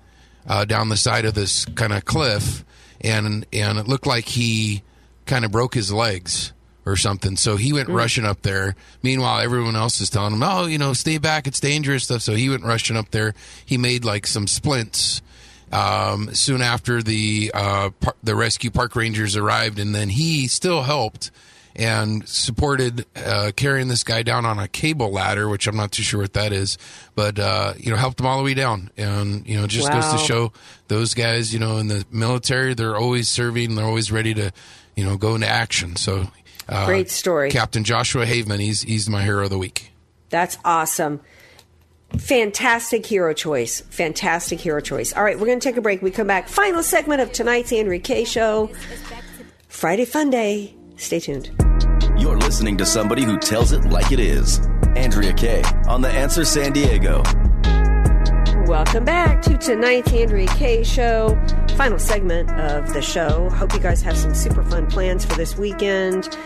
uh, 0.47 0.65
down 0.65 0.89
the 0.89 0.97
side 0.97 1.25
of 1.25 1.35
this 1.35 1.65
kind 1.67 1.93
of 1.93 2.05
cliff, 2.07 2.65
and 3.03 3.45
and 3.53 3.79
it 3.79 3.87
looked 3.89 4.07
like 4.07 4.25
he 4.27 4.83
kind 5.31 5.45
of 5.45 5.53
broke 5.53 5.75
his 5.75 5.93
legs 5.93 6.53
or 6.85 6.97
something. 6.97 7.37
So 7.37 7.57
he 7.57 7.73
went 7.73 7.89
rushing 7.89 8.25
up 8.25 8.43
there. 8.43 8.75
Meanwhile, 9.03 9.41
everyone 9.41 9.77
else 9.77 10.01
is 10.01 10.11
telling 10.11 10.33
him, 10.33 10.43
"Oh, 10.43 10.67
you 10.67 10.77
know, 10.77 10.93
stay 10.93 11.19
back. 11.19 11.47
It's 11.47 11.61
dangerous 11.61 12.05
stuff." 12.05 12.21
So 12.21 12.35
he 12.35 12.49
went 12.49 12.65
rushing 12.65 12.97
up 12.97 13.11
there. 13.13 13.35
He 13.65 13.79
made 13.79 14.05
like 14.05 14.27
some 14.27 14.47
splints. 14.47 15.23
Um, 15.73 16.35
soon 16.35 16.63
after 16.63 17.01
the 17.01 17.53
uh, 17.55 17.91
par- 18.01 18.17
the 18.25 18.35
rescue 18.35 18.71
park 18.73 18.97
rangers 18.97 19.37
arrived, 19.37 19.79
and 19.79 19.95
then 19.95 20.09
he 20.09 20.49
still 20.49 20.83
helped 20.83 21.31
and 21.81 22.29
supported 22.29 23.07
uh, 23.17 23.53
carrying 23.57 23.89
this 23.89 24.05
guy 24.05 24.23
down 24.23 24.45
on 24.45 24.59
a 24.59 24.69
cable 24.69 25.11
ladder, 25.11 25.49
which 25.49 25.67
I'm 25.67 25.77
not 25.77 25.91
too 25.91 26.03
sure 26.03 26.21
what 26.21 26.35
that 26.35 26.53
is, 26.53 26.77
but 27.15 27.39
uh, 27.39 27.73
you 27.79 27.91
know 27.91 27.97
helped 27.97 28.21
him 28.21 28.27
all 28.27 28.39
the 28.39 28.45
way 28.45 28.55
down, 28.55 28.91
and 28.97 29.47
you 29.49 29.59
know 29.59 29.67
just 29.67 29.91
goes 29.91 30.13
to 30.13 30.19
show 30.19 30.53
those 30.91 31.15
guys, 31.15 31.55
you 31.55 31.59
know, 31.59 31.79
in 31.79 31.89
the 31.89 32.05
military, 32.11 32.75
they're 32.75 32.97
always 32.97 33.29
serving, 33.29 33.77
they're 33.77 33.87
always 33.87 34.13
ready 34.13 34.35
to, 34.35 34.53
you 34.97 35.05
know, 35.05 35.17
go 35.17 35.35
into 35.37 35.47
action. 35.47 35.97
So, 35.97 36.27
uh, 36.69 36.85
Great 36.85 37.11
story. 37.11 37.51
Captain 37.51 37.85
Joshua 37.85 38.27
Haveman, 38.27 38.61
he's 38.61 38.83
he's 38.83 39.09
my 39.09 39.23
hero 39.23 39.45
of 39.45 39.51
the 39.51 39.59
week. 39.59 39.93
That's 40.29 40.59
awesome. 40.65 41.21
Fantastic 42.19 43.07
hero 43.07 43.33
choice. 43.33 43.81
Fantastic 43.83 44.61
hero 44.61 44.81
choice. 44.81 45.13
All 45.13 45.23
right, 45.23 45.39
we're 45.39 45.47
going 45.47 45.61
to 45.61 45.65
take 45.69 45.77
a 45.77 45.81
break. 45.81 46.03
We 46.03 46.11
come 46.11 46.27
back. 46.27 46.49
Final 46.49 46.83
segment 46.83 47.21
of 47.21 47.33
tonight's 47.33 47.71
Kaye 47.71 48.25
Show. 48.25 48.71
Friday 49.69 50.05
Fun 50.05 50.31
Day. 50.31 50.75
Stay 50.97 51.21
tuned. 51.21 51.70
Listening 52.51 52.77
to 52.79 52.85
somebody 52.85 53.23
who 53.23 53.39
tells 53.39 53.71
it 53.71 53.85
like 53.85 54.11
it 54.11 54.19
is. 54.19 54.59
Andrea 54.97 55.33
Kaye 55.33 55.63
on 55.87 56.01
The 56.01 56.09
Answer 56.09 56.45
San 56.45 56.73
Diego. 56.73 57.23
Welcome 58.67 59.05
back 59.05 59.41
to 59.43 59.57
tonight's 59.57 60.13
Andrea 60.13 60.49
Kaye 60.49 60.83
Show. 60.83 61.41
Final 61.77 62.01
segment 62.01 62.51
of 62.59 62.93
the 62.93 63.03
show. 63.03 63.49
Hope 63.51 63.73
you 63.73 63.79
guys 63.79 64.03
have 64.03 64.17
some 64.17 64.35
super 64.35 64.65
fun 64.65 64.89
plans 64.89 65.25
for 65.25 65.37
this 65.37 65.57
weekend. 65.57 66.37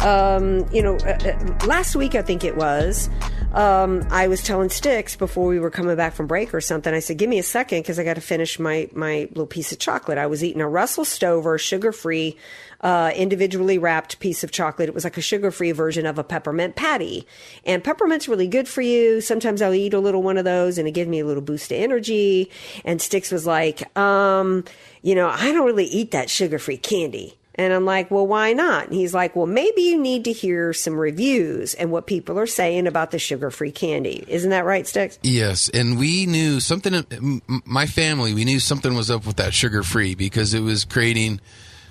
Um, 0.00 0.66
you 0.74 0.82
know, 0.82 0.96
uh, 0.98 1.18
uh, 1.24 1.66
last 1.66 1.96
week 1.96 2.14
I 2.14 2.20
think 2.20 2.44
it 2.44 2.54
was. 2.54 3.08
Um, 3.54 4.06
I 4.10 4.28
was 4.28 4.42
telling 4.42 4.68
Sticks 4.68 5.16
before 5.16 5.46
we 5.46 5.58
were 5.58 5.70
coming 5.70 5.96
back 5.96 6.12
from 6.12 6.26
break 6.26 6.52
or 6.52 6.60
something. 6.60 6.92
I 6.92 6.98
said, 6.98 7.16
"Give 7.16 7.30
me 7.30 7.38
a 7.38 7.42
second 7.42 7.78
because 7.78 7.98
I 7.98 8.04
got 8.04 8.16
to 8.16 8.20
finish 8.20 8.58
my 8.58 8.90
my 8.92 9.28
little 9.30 9.46
piece 9.46 9.72
of 9.72 9.78
chocolate." 9.78 10.18
I 10.18 10.26
was 10.26 10.44
eating 10.44 10.60
a 10.60 10.68
Russell 10.68 11.06
Stover 11.06 11.56
sugar 11.56 11.92
free, 11.92 12.36
uh, 12.80 13.12
individually 13.14 13.78
wrapped 13.78 14.18
piece 14.20 14.44
of 14.44 14.50
chocolate. 14.50 14.88
It 14.88 14.94
was 14.94 15.04
like 15.04 15.16
a 15.16 15.22
sugar 15.22 15.50
free 15.50 15.72
version 15.72 16.06
of 16.06 16.18
a 16.18 16.24
peppermint 16.24 16.76
patty, 16.76 17.26
and 17.64 17.82
peppermint's 17.82 18.28
really 18.28 18.48
good 18.48 18.68
for 18.68 18.82
you. 18.82 19.20
Sometimes 19.20 19.62
I'll 19.62 19.74
eat 19.74 19.94
a 19.94 20.00
little 20.00 20.22
one 20.22 20.38
of 20.38 20.44
those, 20.44 20.78
and 20.78 20.86
it 20.86 20.92
gives 20.92 21.08
me 21.08 21.20
a 21.20 21.26
little 21.26 21.42
boost 21.42 21.72
of 21.72 21.78
energy. 21.78 22.50
And 22.84 23.00
Sticks 23.00 23.30
was 23.30 23.46
like, 23.46 23.96
um, 23.98 24.64
"You 25.02 25.14
know, 25.14 25.28
I 25.28 25.52
don't 25.52 25.66
really 25.66 25.86
eat 25.86 26.10
that 26.12 26.30
sugar 26.30 26.58
free 26.58 26.78
candy." 26.78 27.36
And 27.58 27.72
I'm 27.72 27.86
like, 27.86 28.10
well, 28.10 28.26
why 28.26 28.52
not? 28.52 28.86
And 28.86 28.94
he's 28.94 29.14
like, 29.14 29.34
well, 29.34 29.46
maybe 29.46 29.80
you 29.80 29.98
need 29.98 30.24
to 30.24 30.32
hear 30.32 30.72
some 30.74 30.94
reviews 30.94 31.72
and 31.74 31.90
what 31.90 32.06
people 32.06 32.38
are 32.38 32.46
saying 32.46 32.86
about 32.86 33.10
the 33.10 33.18
sugar 33.18 33.50
free 33.50 33.72
candy. 33.72 34.24
Isn't 34.28 34.50
that 34.50 34.66
right, 34.66 34.86
Sticks? 34.86 35.18
Yes, 35.22 35.70
and 35.70 35.98
we 35.98 36.26
knew 36.26 36.60
something. 36.60 37.40
My 37.64 37.86
family, 37.86 38.34
we 38.34 38.44
knew 38.44 38.60
something 38.60 38.94
was 38.94 39.10
up 39.10 39.26
with 39.26 39.36
that 39.36 39.54
sugar 39.54 39.82
free 39.82 40.14
because 40.14 40.52
it 40.52 40.60
was 40.60 40.84
creating 40.84 41.40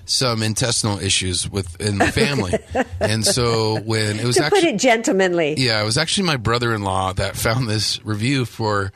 some 0.06 0.42
intestinal 0.44 1.00
issues 1.00 1.50
within 1.50 1.98
the 1.98 2.12
family. 2.12 2.54
and 3.00 3.26
so 3.26 3.80
when 3.82 4.20
it 4.20 4.26
was 4.26 4.38
to 4.38 4.46
actually 4.46 4.62
put 4.62 4.70
it 4.70 4.80
gentlemanly. 4.80 5.56
Yeah, 5.58 5.82
it 5.82 5.86
was 5.86 5.98
actually 5.98 6.28
my 6.28 6.38
brother-in-law 6.38 7.14
that 7.14 7.36
found 7.36 7.68
this 7.68 8.04
review 8.06 8.46
for 8.46 8.92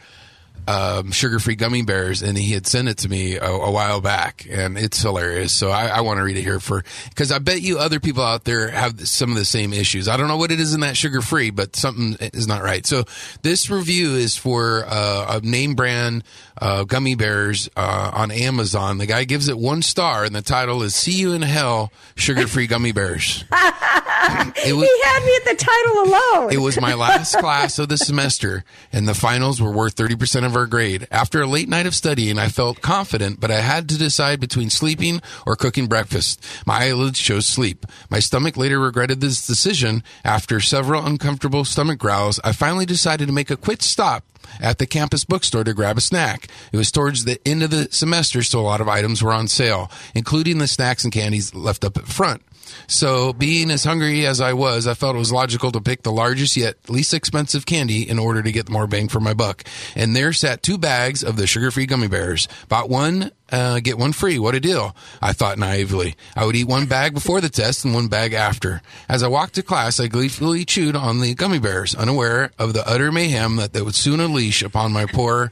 um, 0.69 1.11
sugar-free 1.11 1.55
gummy 1.55 1.81
bears, 1.81 2.21
and 2.21 2.37
he 2.37 2.53
had 2.53 2.67
sent 2.67 2.87
it 2.87 2.99
to 2.99 3.09
me 3.09 3.37
a, 3.37 3.49
a 3.49 3.71
while 3.71 4.01
back, 4.01 4.45
and 4.47 4.77
it's 4.77 5.01
hilarious. 5.01 5.51
So 5.51 5.71
I, 5.71 5.87
I 5.87 6.01
want 6.01 6.19
to 6.19 6.23
read 6.23 6.37
it 6.37 6.43
here 6.43 6.59
for 6.59 6.83
because 7.09 7.31
I 7.31 7.39
bet 7.39 7.63
you 7.63 7.79
other 7.79 7.99
people 7.99 8.23
out 8.23 8.43
there 8.43 8.69
have 8.69 9.07
some 9.07 9.31
of 9.31 9.37
the 9.37 9.45
same 9.45 9.73
issues. 9.73 10.07
I 10.07 10.15
don't 10.15 10.27
know 10.27 10.37
what 10.37 10.51
it 10.51 10.59
is 10.59 10.75
in 10.75 10.81
that 10.81 10.95
sugar-free, 10.95 11.49
but 11.49 11.75
something 11.75 12.17
is 12.33 12.47
not 12.47 12.61
right. 12.61 12.85
So 12.85 13.05
this 13.41 13.71
review 13.71 14.13
is 14.13 14.37
for 14.37 14.85
uh, 14.87 15.39
a 15.41 15.45
name 15.45 15.73
brand 15.73 16.23
uh, 16.61 16.83
gummy 16.83 17.15
bears 17.15 17.67
uh, 17.75 18.11
on 18.13 18.29
Amazon. 18.29 18.99
The 18.99 19.07
guy 19.07 19.23
gives 19.23 19.47
it 19.47 19.57
one 19.57 19.81
star, 19.81 20.23
and 20.23 20.35
the 20.35 20.43
title 20.43 20.83
is 20.83 20.93
"See 20.93 21.13
You 21.13 21.33
in 21.33 21.41
Hell: 21.41 21.91
Sugar-Free 22.15 22.67
Gummy 22.67 22.91
Bears." 22.91 23.43
He 24.59 24.69
had 25.03 25.25
me 25.25 25.35
at 25.35 25.45
the 25.45 25.55
title 25.57 26.03
alone. 26.03 26.53
it 26.53 26.57
was 26.57 26.79
my 26.79 26.93
last 26.93 27.37
class 27.37 27.79
of 27.79 27.89
the 27.89 27.97
semester, 27.97 28.63
and 28.91 29.07
the 29.07 29.13
finals 29.13 29.61
were 29.61 29.71
worth 29.71 29.95
30% 29.95 30.45
of 30.45 30.55
our 30.55 30.65
grade. 30.65 31.07
After 31.11 31.41
a 31.41 31.47
late 31.47 31.69
night 31.69 31.85
of 31.85 31.95
studying, 31.95 32.37
I 32.37 32.49
felt 32.49 32.81
confident, 32.81 33.39
but 33.39 33.51
I 33.51 33.61
had 33.61 33.87
to 33.89 33.97
decide 33.97 34.39
between 34.39 34.69
sleeping 34.69 35.21
or 35.45 35.55
cooking 35.55 35.87
breakfast. 35.87 36.43
My 36.65 36.85
eyelids 36.85 37.19
chose 37.19 37.47
sleep. 37.47 37.85
My 38.09 38.19
stomach 38.19 38.57
later 38.57 38.79
regretted 38.79 39.21
this 39.21 39.45
decision. 39.45 40.03
After 40.23 40.59
several 40.59 41.05
uncomfortable 41.05 41.63
stomach 41.65 41.99
growls, 41.99 42.39
I 42.43 42.51
finally 42.51 42.85
decided 42.85 43.27
to 43.27 43.33
make 43.33 43.49
a 43.49 43.57
quick 43.57 43.81
stop 43.81 44.25
at 44.59 44.77
the 44.77 44.87
campus 44.87 45.25
bookstore 45.25 45.63
to 45.63 45.73
grab 45.73 45.97
a 45.97 46.01
snack. 46.01 46.47
It 46.71 46.77
was 46.77 46.91
towards 46.91 47.25
the 47.25 47.39
end 47.47 47.63
of 47.63 47.69
the 47.71 47.87
semester, 47.91 48.43
so 48.43 48.59
a 48.59 48.61
lot 48.61 48.81
of 48.81 48.87
items 48.87 49.23
were 49.23 49.33
on 49.33 49.47
sale, 49.47 49.91
including 50.13 50.57
the 50.57 50.67
snacks 50.67 51.03
and 51.03 51.13
candies 51.13 51.53
left 51.53 51.85
up 51.85 51.97
at 51.97 52.07
front. 52.07 52.41
So, 52.87 53.33
being 53.33 53.71
as 53.71 53.83
hungry 53.83 54.25
as 54.25 54.41
I 54.41 54.53
was, 54.53 54.87
I 54.87 54.93
felt 54.93 55.15
it 55.15 55.19
was 55.19 55.31
logical 55.31 55.71
to 55.71 55.81
pick 55.81 56.03
the 56.03 56.11
largest 56.11 56.57
yet 56.57 56.77
least 56.89 57.13
expensive 57.13 57.65
candy 57.65 58.07
in 58.07 58.19
order 58.19 58.41
to 58.41 58.51
get 58.51 58.69
more 58.69 58.87
bang 58.87 59.07
for 59.07 59.19
my 59.19 59.33
buck. 59.33 59.63
And 59.95 60.15
there 60.15 60.33
sat 60.33 60.63
two 60.63 60.77
bags 60.77 61.23
of 61.23 61.35
the 61.35 61.47
sugar-free 61.47 61.85
gummy 61.85 62.07
bears. 62.07 62.47
Bought 62.67 62.89
one, 62.89 63.31
uh, 63.51 63.79
get 63.79 63.97
one 63.97 64.13
free. 64.13 64.39
What 64.39 64.55
a 64.55 64.59
deal! 64.59 64.95
I 65.21 65.33
thought 65.33 65.57
naively. 65.57 66.15
I 66.35 66.45
would 66.45 66.55
eat 66.55 66.67
one 66.67 66.85
bag 66.85 67.13
before 67.13 67.41
the 67.41 67.49
test 67.49 67.85
and 67.85 67.93
one 67.93 68.07
bag 68.07 68.33
after. 68.33 68.81
As 69.07 69.23
I 69.23 69.27
walked 69.27 69.55
to 69.55 69.63
class, 69.63 69.99
I 69.99 70.07
gleefully 70.07 70.65
chewed 70.65 70.95
on 70.95 71.19
the 71.19 71.33
gummy 71.35 71.59
bears, 71.59 71.95
unaware 71.95 72.51
of 72.59 72.73
the 72.73 72.87
utter 72.87 73.11
mayhem 73.11 73.57
that 73.57 73.73
they 73.73 73.81
would 73.81 73.95
soon 73.95 74.19
unleash 74.19 74.61
upon 74.61 74.93
my 74.93 75.05
poor 75.05 75.51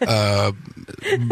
uh, 0.00 0.52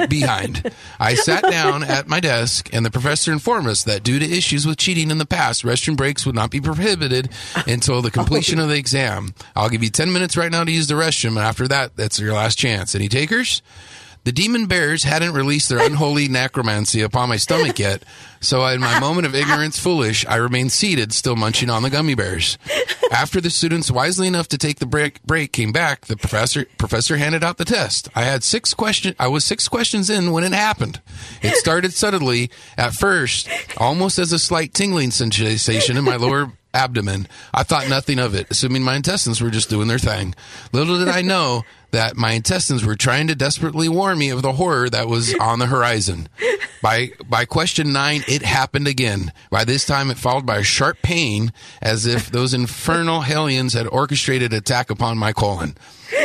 behind. 0.09 0.73
I 0.99 1.15
sat 1.15 1.43
down 1.45 1.83
at 1.85 2.09
my 2.09 2.21
desk, 2.21 2.69
and 2.73 2.85
the 2.85 2.91
professor 2.91 3.33
informed 3.33 3.69
us 3.69 3.85
that 3.85 4.03
due 4.03 4.19
to 4.19 4.25
issues 4.25 4.67
with 4.67 4.79
cheating 4.79 5.11
in 5.11 5.19
the 5.19 5.27
past, 5.27 5.63
restroom 5.65 5.97
breaks 5.97 6.27
would 6.27 6.35
not 6.35 6.51
be 6.51 6.61
prohibited 6.61 7.31
until 7.67 8.03
the 8.03 8.11
completion 8.11 8.59
of 8.59 8.69
the 8.69 8.77
exam. 8.77 9.35
I'll 9.55 9.69
give 9.69 9.83
you 9.83 9.91
10 9.91 10.13
minutes 10.13 10.37
right 10.37 10.51
now 10.51 10.65
to 10.65 10.73
use 10.73 10.87
the 10.87 10.95
restroom, 10.95 11.31
and 11.31 11.39
after 11.39 11.69
that, 11.69 11.97
that's 11.97 12.19
your 12.19 12.35
last 12.35 12.59
chance. 12.59 12.95
Any 12.95 13.09
takers? 13.09 13.63
The 14.25 14.33
demon 14.33 14.67
bears 14.67 15.05
hadn't 15.05 15.33
released 15.33 15.69
their 15.69 15.85
unholy 15.85 16.29
necromancy 16.29 17.01
upon 17.01 17.31
my 17.31 17.37
stomach 17.37 17.79
yet, 17.79 18.05
so 18.41 18.65
in 18.67 18.81
my 18.81 19.01
moment 19.01 19.27
of 19.27 19.35
ignorance, 19.35 19.79
foolish, 19.79 20.27
I 20.27 20.37
remained 20.37 20.73
seated, 20.73 21.13
still 21.13 21.37
munching 21.37 21.71
on 21.71 21.83
the 21.83 21.91
gummy 21.91 22.15
bears. 22.15 22.59
After 23.11 23.41
the 23.41 23.51
students, 23.51 23.91
wisely 23.91 24.29
enough 24.29 24.49
to 24.49 24.59
take 24.59 24.79
the 24.79 24.87
break, 24.87 25.23
break 25.23 25.53
came 25.53 25.73
back, 25.73 26.07
the 26.07 26.17
professor 26.17 26.67
professor 26.79 27.17
handed 27.17 27.43
out 27.43 27.57
the 27.57 27.65
test. 27.65 28.09
I 28.15 28.23
had 28.25 28.45
six 28.45 28.75
question. 28.75 29.15
I 29.19 29.29
was 29.29 29.45
six 29.45 29.69
questions 29.69 30.11
in 30.11 30.33
when 30.33 30.45
it 30.45 30.53
happened. 30.53 31.01
It 31.43 31.55
started 31.57 31.93
suddenly. 31.93 32.51
at 32.77 32.93
first, 32.93 33.49
almost 33.79 34.19
as 34.19 34.33
a 34.33 34.39
slight 34.39 34.75
tingling 34.75 35.11
sensation 35.11 35.97
in 35.97 36.05
my 36.05 36.17
lower 36.17 36.53
abdomen. 36.73 37.27
I 37.53 37.63
thought 37.63 37.89
nothing 37.89 38.19
of 38.19 38.35
it, 38.35 38.47
assuming 38.51 38.83
my 38.83 38.97
intestines 38.97 39.41
were 39.41 39.51
just 39.51 39.71
doing 39.71 39.89
their 39.89 39.99
thing. 39.99 40.35
Little 40.73 40.99
did 40.99 41.09
I 41.09 41.23
know 41.23 41.65
that 41.91 42.17
my 42.17 42.33
intestines 42.33 42.85
were 42.85 42.95
trying 42.95 43.27
to 43.27 43.35
desperately 43.35 43.89
warn 43.89 44.19
me 44.19 44.31
of 44.31 44.43
the 44.43 44.53
horror 44.53 44.89
that 44.91 45.09
was 45.09 45.35
on 45.35 45.59
the 45.59 45.67
horizon. 45.67 46.29
By 46.83 47.11
by 47.29 47.45
question 47.45 47.93
nine, 47.93 48.23
it 48.29 48.43
happened 48.43 48.87
again. 48.87 49.33
By 49.51 49.65
this 49.65 49.85
time, 49.85 50.11
it 50.11 50.17
followed 50.17 50.47
by 50.47 50.59
a 50.59 50.63
sharp 50.63 51.03
pain, 51.03 51.53
as 51.83 52.07
if 52.07 52.31
those 52.31 52.55
infernal 52.55 53.21
hellions 53.23 53.75
had 53.75 53.87
orchestrated 53.87 54.53
attack 54.53 54.89
upon 54.89 55.19
my 55.19 55.33
colon. 55.33 55.77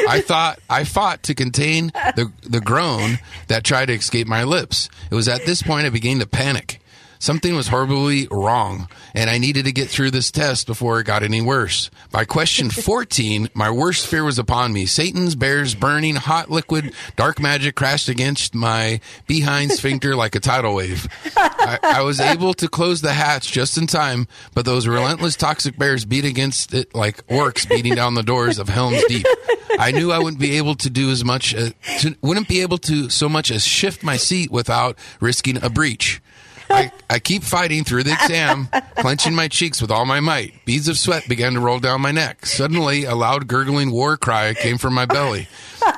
I 0.07 0.22
thought 0.22 0.59
I 0.70 0.84
fought 0.84 1.24
to 1.24 1.36
contain 1.36 1.88
the 2.15 2.32
the 2.43 2.61
groan 2.61 3.20
that 3.47 3.63
tried 3.63 3.88
to 3.88 3.93
escape 3.93 4.28
my 4.28 4.43
lips. 4.43 4.89
It 5.11 5.15
was 5.15 5.28
at 5.28 5.45
this 5.45 5.61
point 5.61 5.88
I 5.88 5.89
began 5.89 6.20
to 6.20 6.28
panic. 6.28 6.80
Something 7.20 7.55
was 7.55 7.68
horribly 7.68 8.28
wrong, 8.30 8.88
and 9.13 9.30
I 9.30 9.38
needed 9.38 9.66
to 9.66 9.72
get 9.72 9.89
through 9.89 10.11
this 10.11 10.32
test 10.32 10.68
before 10.68 10.99
it 10.99 11.05
got 11.05 11.24
any 11.24 11.41
worse. 11.41 11.89
By 12.11 12.26
question 12.26 12.70
14, 12.70 13.49
my 13.53 13.70
worst 13.70 14.07
fear 14.07 14.24
was 14.24 14.39
upon 14.39 14.74
me. 14.74 14.86
Satan's 14.86 15.36
bears 15.36 15.76
burning 15.76 16.16
hot 16.16 16.49
liquid, 16.51 16.93
dark 17.16 17.39
magic 17.39 17.76
crashed 17.76 18.09
against 18.09 18.53
my 18.53 18.99
behind 19.28 19.72
sphincter 19.72 20.16
like 20.16 20.36
a 20.36 20.39
tidal 20.39 20.76
wave. 20.76 21.07
I, 21.36 21.80
I 21.82 22.01
was 22.01 22.20
able 22.20 22.53
to 22.55 22.68
close 22.68 23.01
the 23.01 23.13
hatch 23.13 23.51
just 23.51 23.78
in 23.78 23.88
time, 23.88 24.28
but 24.53 24.66
those 24.66 24.88
relentless 24.88 25.36
toxic 25.36 25.78
bears 25.78 26.05
beat 26.05 26.26
against 26.26 26.74
it 26.74 26.93
like 26.93 27.26
orcs 27.28 27.68
beating 27.68 27.95
down 27.95 28.13
the 28.13 28.24
doors 28.24 28.59
of 28.59 28.70
Helm's 28.70 29.03
Deep. 29.05 29.26
I 29.78 29.91
knew 29.91 30.11
I 30.11 30.20
wouldn't 30.20 30.39
be 30.39 30.57
able 30.57 30.76
to 30.76 30.89
do 30.89 31.11
as 31.11 31.26
much, 31.26 31.53
uh, 31.53 31.72
to, 31.99 32.16
wouldn't 32.22 32.47
be 32.47 32.61
able 32.61 32.78
to 32.80 33.09
so 33.09 33.28
much 33.28 33.51
as 33.51 33.66
shift 33.66 34.03
my 34.03 34.18
seat 34.18 34.51
without 34.51 34.97
risking 35.20 35.61
a 35.63 35.70
breach. 35.70 36.22
I, 36.70 36.91
I 37.09 37.20
keep 37.20 37.43
fighting 37.43 37.84
through 37.84 38.03
the 38.03 38.13
exam, 38.13 38.68
clenching 38.97 39.36
my 39.36 39.47
cheeks 39.47 39.82
with 39.82 39.91
all 39.91 40.05
my 40.05 40.20
might. 40.20 40.55
Beads 40.66 40.88
of 40.88 40.97
sweat 40.97 41.28
began 41.28 41.53
to 41.53 41.59
roll 41.59 41.80
down 41.80 42.01
my 42.01 42.11
neck. 42.11 42.45
Suddenly, 42.47 43.03
a 43.03 43.13
loud 43.13 43.47
gurgling 43.47 43.91
war 43.91 44.18
cry 44.18 44.55
came 44.55 44.80
from 44.80 44.95
my 44.95 45.05
belly, 45.05 45.47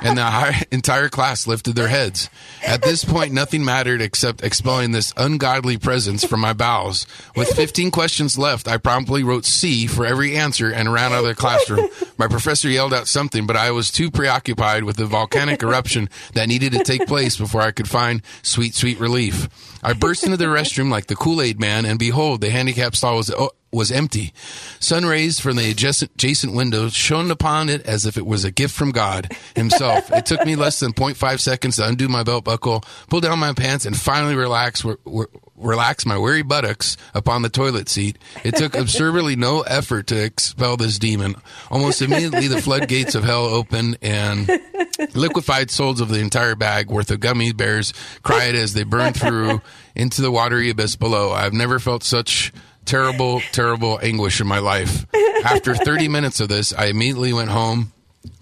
and 0.02 0.18
the 0.18 0.66
entire 0.70 1.08
class 1.08 1.46
lifted 1.46 1.74
their 1.74 1.88
heads. 1.88 2.28
At 2.62 2.82
this 2.82 3.02
point, 3.02 3.32
nothing 3.32 3.64
mattered 3.64 4.02
except 4.02 4.44
expelling 4.44 4.90
this 4.90 5.14
ungodly 5.16 5.78
presence 5.78 6.22
from 6.22 6.40
my 6.40 6.52
bowels. 6.52 7.06
With 7.34 7.48
15 7.48 7.90
questions 7.90 8.36
left, 8.36 8.68
I 8.68 8.76
promptly 8.76 9.22
wrote 9.22 9.46
C 9.46 9.86
for 9.86 10.04
every 10.04 10.36
answer 10.36 10.70
and 10.70 10.92
ran 10.92 11.12
out 11.14 11.20
of 11.20 11.24
the 11.24 11.34
classroom. 11.34 11.88
My 12.18 12.28
professor 12.28 12.68
yelled 12.68 12.92
out 12.92 13.08
something, 13.08 13.46
but 13.46 13.56
I 13.56 13.70
was 13.70 13.90
too 13.90 14.10
preoccupied 14.10 14.84
with 14.84 14.96
the 14.96 15.06
volcanic 15.06 15.62
eruption 15.62 16.10
that 16.34 16.48
needed 16.48 16.72
to 16.72 16.84
take 16.84 17.06
place 17.06 17.38
before 17.38 17.62
I 17.62 17.70
could 17.70 17.88
find 17.88 18.20
sweet, 18.42 18.74
sweet 18.74 19.00
relief. 19.00 19.48
I 19.82 19.94
burst 19.94 20.24
into 20.24 20.36
the 20.36 20.44
restroom 20.44 20.90
like 20.90 21.06
the 21.06 21.16
Kool 21.16 21.40
Aid 21.40 21.58
man, 21.58 21.86
and 21.86 21.98
behold, 21.98 22.42
the 22.42 22.50
handicap 22.50 22.94
stall 22.94 23.16
was 23.16 23.32
was 23.72 23.92
empty. 23.92 24.32
Sun 24.80 25.04
rays 25.04 25.40
from 25.40 25.56
the 25.56 25.70
adjacent, 25.70 26.12
adjacent 26.14 26.54
windows 26.54 26.94
shone 26.94 27.30
upon 27.30 27.68
it 27.68 27.84
as 27.86 28.06
if 28.06 28.16
it 28.16 28.26
was 28.26 28.44
a 28.44 28.50
gift 28.50 28.74
from 28.74 28.90
God 28.90 29.30
Himself. 29.54 30.10
it 30.12 30.26
took 30.26 30.44
me 30.46 30.56
less 30.56 30.80
than 30.80 30.92
0.5 30.92 31.40
seconds 31.40 31.76
to 31.76 31.86
undo 31.86 32.08
my 32.08 32.22
belt 32.22 32.44
buckle, 32.44 32.82
pull 33.08 33.20
down 33.20 33.38
my 33.38 33.52
pants, 33.52 33.84
and 33.84 33.96
finally 33.96 34.34
relax. 34.34 34.84
Re- 34.84 34.96
re- 35.04 35.26
relax 35.60 36.06
my 36.06 36.16
weary 36.16 36.42
buttocks 36.42 36.96
upon 37.14 37.42
the 37.42 37.48
toilet 37.48 37.88
seat. 37.88 38.16
It 38.44 38.54
took 38.54 38.76
absurdly 38.76 39.34
no 39.34 39.62
effort 39.62 40.06
to 40.06 40.22
expel 40.22 40.76
this 40.76 41.00
demon. 41.00 41.34
Almost 41.68 42.00
immediately, 42.00 42.46
the 42.46 42.62
floodgates 42.62 43.16
of 43.16 43.24
hell 43.24 43.44
opened 43.44 43.98
and 44.00 44.48
liquefied 45.14 45.70
souls 45.72 46.00
of 46.00 46.10
the 46.10 46.20
entire 46.20 46.54
bag 46.54 46.90
worth 46.90 47.10
of 47.10 47.18
gummy 47.20 47.52
bears 47.52 47.92
cried 48.22 48.54
as 48.54 48.74
they 48.74 48.84
burned 48.84 49.18
through 49.18 49.60
into 49.94 50.22
the 50.22 50.30
watery 50.30 50.70
abyss 50.70 50.94
below. 50.96 51.32
I've 51.32 51.52
never 51.52 51.78
felt 51.80 52.04
such 52.04 52.52
terrible, 52.88 53.40
terrible 53.52 54.00
anguish 54.02 54.40
in 54.40 54.46
my 54.46 54.58
life. 54.58 55.06
After 55.44 55.74
30 55.74 56.08
minutes 56.16 56.40
of 56.40 56.48
this, 56.48 56.72
I 56.72 56.86
immediately 56.86 57.32
went 57.32 57.50
home, 57.50 57.92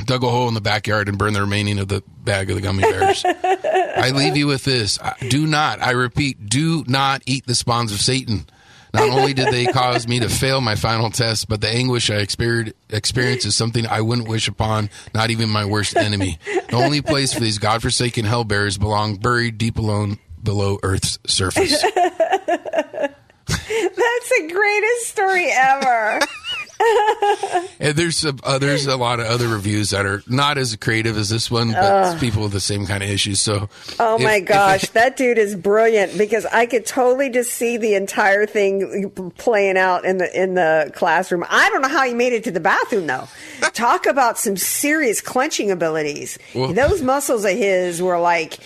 dug 0.05 0.23
a 0.23 0.31
hole 0.31 0.49
in 0.49 0.55
the 0.55 0.61
backyard, 0.61 1.09
and 1.09 1.19
burned 1.19 1.37
the 1.37 1.41
remaining 1.41 1.79
of 1.79 1.89
the 1.89 2.03
bag 2.25 2.49
of 2.49 2.57
the 2.57 2.63
gummy 2.63 2.83
bears. 2.83 3.25
I 3.25 4.13
leave 4.15 4.37
you 4.37 4.47
with 4.47 4.65
this. 4.65 4.99
Do 5.29 5.47
not, 5.47 5.83
I 5.83 5.91
repeat, 5.91 6.49
do 6.49 6.85
not 6.87 7.23
eat 7.27 7.47
the 7.47 7.55
spawns 7.55 7.93
of 7.93 8.01
Satan. 8.01 8.47
Not 8.95 9.11
only 9.11 9.35
did 9.35 9.49
they 9.53 9.67
cause 9.67 10.09
me 10.09 10.21
to 10.21 10.29
fail 10.29 10.63
my 10.63 10.75
final 10.75 11.11
test, 11.11 11.49
but 11.49 11.61
the 11.61 11.69
anguish 11.69 12.09
I 12.09 12.17
experienced 12.17 13.47
is 13.47 13.55
something 13.55 13.87
I 13.87 14.01
wouldn't 14.01 14.29
wish 14.29 14.49
upon 14.49 14.89
not 15.13 15.31
even 15.31 15.51
my 15.51 15.67
worst 15.67 15.97
enemy. 15.97 16.39
The 16.71 16.77
only 16.77 17.03
place 17.03 17.35
for 17.35 17.41
these 17.41 17.59
godforsaken 17.59 18.25
hell 18.25 18.45
bears 18.45 18.79
belong 18.79 19.17
buried 19.17 19.59
deep 19.59 19.77
alone 19.77 20.19
below 20.43 20.79
Earth's 20.83 21.19
surface. 21.27 21.85
That's 23.47 24.29
the 24.31 24.51
greatest 24.53 25.09
story 25.09 25.49
ever. 25.53 26.21
and 27.81 27.97
there's 27.97 28.23
a, 28.25 28.35
uh, 28.43 28.59
there's 28.59 28.87
a 28.87 28.97
lot 28.97 29.19
of 29.19 29.27
other 29.27 29.49
reviews 29.49 29.91
that 29.91 30.05
are 30.05 30.23
not 30.27 30.59
as 30.59 30.77
creative 30.77 31.17
as 31.17 31.29
this 31.31 31.51
one, 31.51 31.73
but 31.73 31.83
Ugh. 31.83 32.21
people 32.21 32.43
with 32.43 32.53
the 32.53 32.61
same 32.61 32.87
kind 32.87 33.03
of 33.03 33.09
issues. 33.09 33.41
So, 33.41 33.69
Oh 33.99 34.17
if- 34.17 34.23
my 34.23 34.37
if- 34.37 34.45
gosh, 34.47 34.91
that 34.91 35.17
dude 35.17 35.39
is 35.39 35.55
brilliant 35.55 36.19
because 36.19 36.45
I 36.47 36.67
could 36.67 36.85
totally 36.87 37.31
just 37.31 37.53
see 37.53 37.77
the 37.79 37.95
entire 37.95 38.45
thing 38.47 39.11
playing 39.39 39.79
out 39.79 40.05
in 40.05 40.19
the 40.19 40.43
in 40.43 40.55
the 40.55 40.91
classroom. 40.95 41.45
I 41.49 41.71
don't 41.71 41.83
know 41.83 41.89
how 41.89 42.05
he 42.05 42.15
made 42.15 42.33
it 42.35 42.45
to 42.45 42.51
the 42.51 42.61
bathroom 42.61 43.07
though. 43.07 43.27
Talk 43.73 44.07
about 44.07 44.39
some 44.39 44.57
serious 44.57 45.21
clenching 45.21 45.71
abilities. 45.71 46.39
Well- 46.55 46.73
Those 46.75 47.01
muscles 47.03 47.45
of 47.45 47.53
his 47.53 48.03
were 48.03 48.19
like 48.19 48.59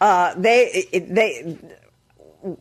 uh, 0.00 0.34
they 0.36 0.86
they. 0.92 1.58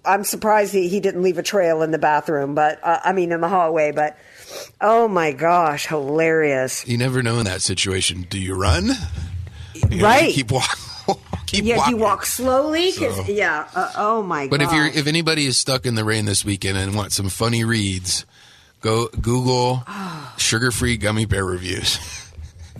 I'm 0.05 0.23
surprised 0.23 0.73
he, 0.73 0.87
he 0.89 0.99
didn't 0.99 1.21
leave 1.21 1.37
a 1.37 1.43
trail 1.43 1.81
in 1.83 1.91
the 1.91 1.97
bathroom, 1.99 2.55
but 2.55 2.79
uh, 2.83 2.99
I 3.03 3.13
mean 3.13 3.31
in 3.31 3.41
the 3.41 3.47
hallway. 3.49 3.91
But 3.91 4.17
oh 4.81 5.07
my 5.07 5.31
gosh, 5.31 5.85
hilarious! 5.87 6.87
you 6.87 6.97
never 6.97 7.21
know 7.21 7.39
in 7.39 7.45
that 7.45 7.61
situation. 7.61 8.25
Do 8.29 8.39
you 8.39 8.55
run? 8.55 8.89
You 9.89 10.03
Right. 10.03 10.33
keep 10.33 10.51
walking. 10.51 10.79
keep 11.45 11.63
yeah, 11.63 11.77
walking. 11.77 11.95
you 11.95 12.01
walk 12.01 12.25
slowly 12.25 12.91
So- 12.91 13.25
yeah. 13.27 13.67
Uh, 13.75 13.91
oh 13.95 14.23
my 14.23 14.47
But 14.47 14.59
god! 14.61 14.67
if 14.69 14.73
you're 14.75 14.87
if 15.01 15.07
anybody 15.07 15.45
is 15.45 15.57
stuck 15.57 15.85
in 15.85 15.95
the 15.95 16.03
rain 16.03 16.25
this 16.25 16.43
weekend 16.43 16.77
and 16.77 16.95
want 16.95 17.11
some 17.13 17.29
funny 17.29 17.63
reads, 17.63 18.25
go 18.81 19.07
Google 19.21 19.83
sugar-free 20.37 20.97
gummy 20.97 21.25
bear 21.25 21.45
reviews. 21.45 21.99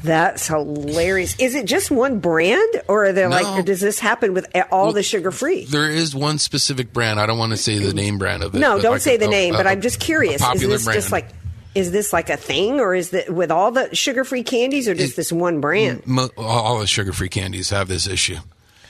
That's 0.07 0.47
hilarious. 0.47 1.35
Is 1.39 1.53
it 1.53 1.65
just 1.65 1.91
one 1.91 2.19
brand, 2.19 2.81
or 2.87 3.05
are 3.05 3.13
there 3.13 3.29
No. 3.29 3.35
like, 3.35 3.59
or 3.59 3.61
does 3.61 3.79
this 3.81 3.99
happen 3.99 4.33
with 4.33 4.47
all 4.71 4.93
the 4.93 5.03
sugar 5.03 5.31
free? 5.31 5.65
There 5.65 5.91
is 5.91 6.15
one 6.15 6.39
specific 6.39 6.93
brand. 6.93 7.19
I 7.19 7.25
don't 7.25 7.37
want 7.37 7.51
to 7.51 7.57
say 7.57 7.77
the 7.77 7.93
name 7.93 8.17
brand 8.17 8.43
of 8.43 8.55
it. 8.55 8.59
No, 8.59 8.79
don't 8.81 8.93
like 8.93 9.01
say 9.01 9.15
a- 9.15 9.19
the 9.19 9.27
oh, 9.27 9.29
name. 9.29 9.53
a- 9.53 9.57
but 9.57 9.67
I'm 9.67 9.81
just 9.81 9.99
curious. 9.99 10.41
Is 10.41 10.61
this 10.61 10.85
brand. 10.85 10.97
just 10.97 11.11
like, 11.11 11.27
is 11.75 11.91
this 11.91 12.11
like 12.11 12.29
a 12.31 12.37
thing, 12.37 12.79
or 12.79 12.95
is 12.95 13.11
that 13.11 13.29
with 13.29 13.51
all 13.51 13.71
the 13.71 13.93
sugar 13.95 14.23
free 14.23 14.43
candies, 14.43 14.87
or 14.87 14.95
just 14.95 15.15
this 15.15 15.31
one 15.31 15.61
brand? 15.61 16.01
All 16.37 16.79
the 16.79 16.87
sugar-free 16.87 17.29
candies 17.29 17.69
have 17.69 17.87
this 17.87 18.07
issue. 18.07 18.37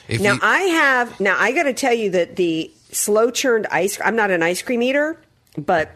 If 0.08 0.22
now 0.22 0.34
you, 0.34 0.40
I 0.42 0.60
have. 0.60 1.20
Now 1.20 1.36
I 1.38 1.52
got 1.52 1.64
to 1.64 1.74
tell 1.74 1.92
you 1.92 2.10
that 2.12 2.36
the 2.36 2.70
slow 2.92 3.30
churned 3.30 3.66
ice. 3.70 3.96
Cream 3.96 4.08
I'm 4.08 4.16
not 4.16 4.30
an 4.30 4.42
ice 4.42 4.62
cream 4.62 4.82
eater, 4.82 5.20
but 5.58 5.90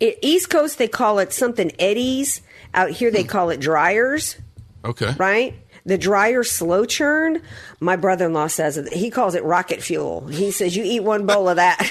it, 0.00 0.18
East 0.22 0.48
Coast 0.48 0.78
they 0.78 0.88
call 0.88 1.18
it 1.18 1.34
something 1.34 1.70
Edy's. 1.78 2.40
Out 2.76 2.90
here 2.90 3.10
they 3.10 3.24
call 3.24 3.50
it 3.50 3.58
Dreyer's. 3.60 4.36
okay, 4.84 5.12
right? 5.18 5.54
The 5.84 5.96
Dreyer's 5.98 6.50
slow 6.50 6.84
churn. 6.84 7.40
My 7.80 7.96
brother 7.96 8.26
in 8.26 8.32
law 8.32 8.48
says 8.48 8.76
it. 8.76 8.92
He 8.92 9.10
calls 9.10 9.34
it 9.34 9.44
rocket 9.44 9.82
fuel. 9.82 10.26
He 10.26 10.50
says 10.50 10.76
you 10.76 10.84
eat 10.84 11.00
one 11.00 11.26
bowl 11.26 11.48
of 11.48 11.56
that. 11.56 11.90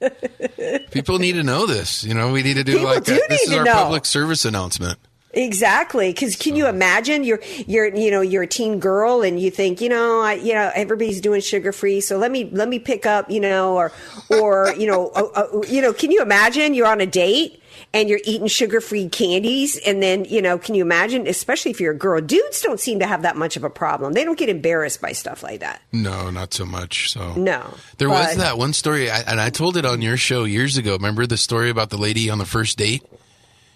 people 0.90 1.18
need 1.18 1.32
to 1.34 1.42
know 1.42 1.66
this. 1.66 2.04
You 2.04 2.14
know, 2.14 2.32
we 2.32 2.42
need 2.42 2.54
to 2.54 2.64
do 2.64 2.72
People 2.72 2.86
like 2.86 3.04
do 3.04 3.14
a, 3.14 3.20
this 3.28 3.42
is 3.42 3.52
our 3.54 3.64
know. 3.64 3.72
public 3.74 4.04
service 4.04 4.44
announcement. 4.44 4.98
exactly. 5.32 6.12
Because 6.12 6.34
can 6.36 6.56
you 6.56 6.66
imagine 6.66 7.22
you're 7.24 7.40
you're 7.66 7.94
you 7.94 8.10
know 8.10 8.20
you're 8.20 8.42
a 8.42 8.46
teen 8.48 8.80
girl 8.80 9.22
and 9.22 9.38
you 9.40 9.50
think 9.50 9.80
you 9.80 9.88
know 9.88 10.20
I 10.20 10.34
you 10.34 10.52
know 10.54 10.70
everybody's 10.74 11.20
doing 11.20 11.40
sugar 11.40 11.72
free 11.72 12.00
so 12.00 12.18
let 12.18 12.30
me 12.32 12.48
let 12.52 12.68
me 12.68 12.78
pick 12.80 13.06
up 13.06 13.30
you 13.30 13.40
know 13.40 13.76
or 13.76 13.92
or 14.28 14.74
you 14.76 14.86
know 14.88 15.08
uh, 15.14 15.22
uh, 15.34 15.62
you 15.68 15.80
know 15.80 15.92
can 15.92 16.10
you 16.10 16.20
imagine 16.20 16.74
you're 16.74 16.88
on 16.88 17.00
a 17.00 17.06
date. 17.06 17.61
And 17.94 18.08
you're 18.08 18.20
eating 18.24 18.46
sugar-free 18.46 19.10
candies, 19.10 19.76
and 19.76 20.02
then 20.02 20.24
you 20.24 20.40
know, 20.40 20.56
can 20.56 20.74
you 20.74 20.82
imagine? 20.82 21.26
Especially 21.26 21.70
if 21.70 21.78
you're 21.78 21.92
a 21.92 21.96
girl, 21.98 22.22
dudes 22.22 22.62
don't 22.62 22.80
seem 22.80 23.00
to 23.00 23.06
have 23.06 23.20
that 23.22 23.36
much 23.36 23.56
of 23.58 23.64
a 23.64 23.68
problem. 23.70 24.14
They 24.14 24.24
don't 24.24 24.38
get 24.38 24.48
embarrassed 24.48 25.02
by 25.02 25.12
stuff 25.12 25.42
like 25.42 25.60
that. 25.60 25.82
No, 25.92 26.30
not 26.30 26.54
so 26.54 26.64
much. 26.64 27.12
So 27.12 27.34
No, 27.34 27.74
There 27.98 28.08
was 28.08 28.36
that 28.36 28.56
one 28.56 28.72
story, 28.72 29.10
and 29.10 29.38
I 29.38 29.50
told 29.50 29.76
it 29.76 29.84
on 29.84 30.00
your 30.00 30.16
show 30.16 30.44
years 30.44 30.78
ago. 30.78 30.92
Remember 30.94 31.26
the 31.26 31.36
story 31.36 31.68
about 31.68 31.90
the 31.90 31.98
lady 31.98 32.30
on 32.30 32.38
the 32.38 32.46
first 32.46 32.78
date, 32.78 33.02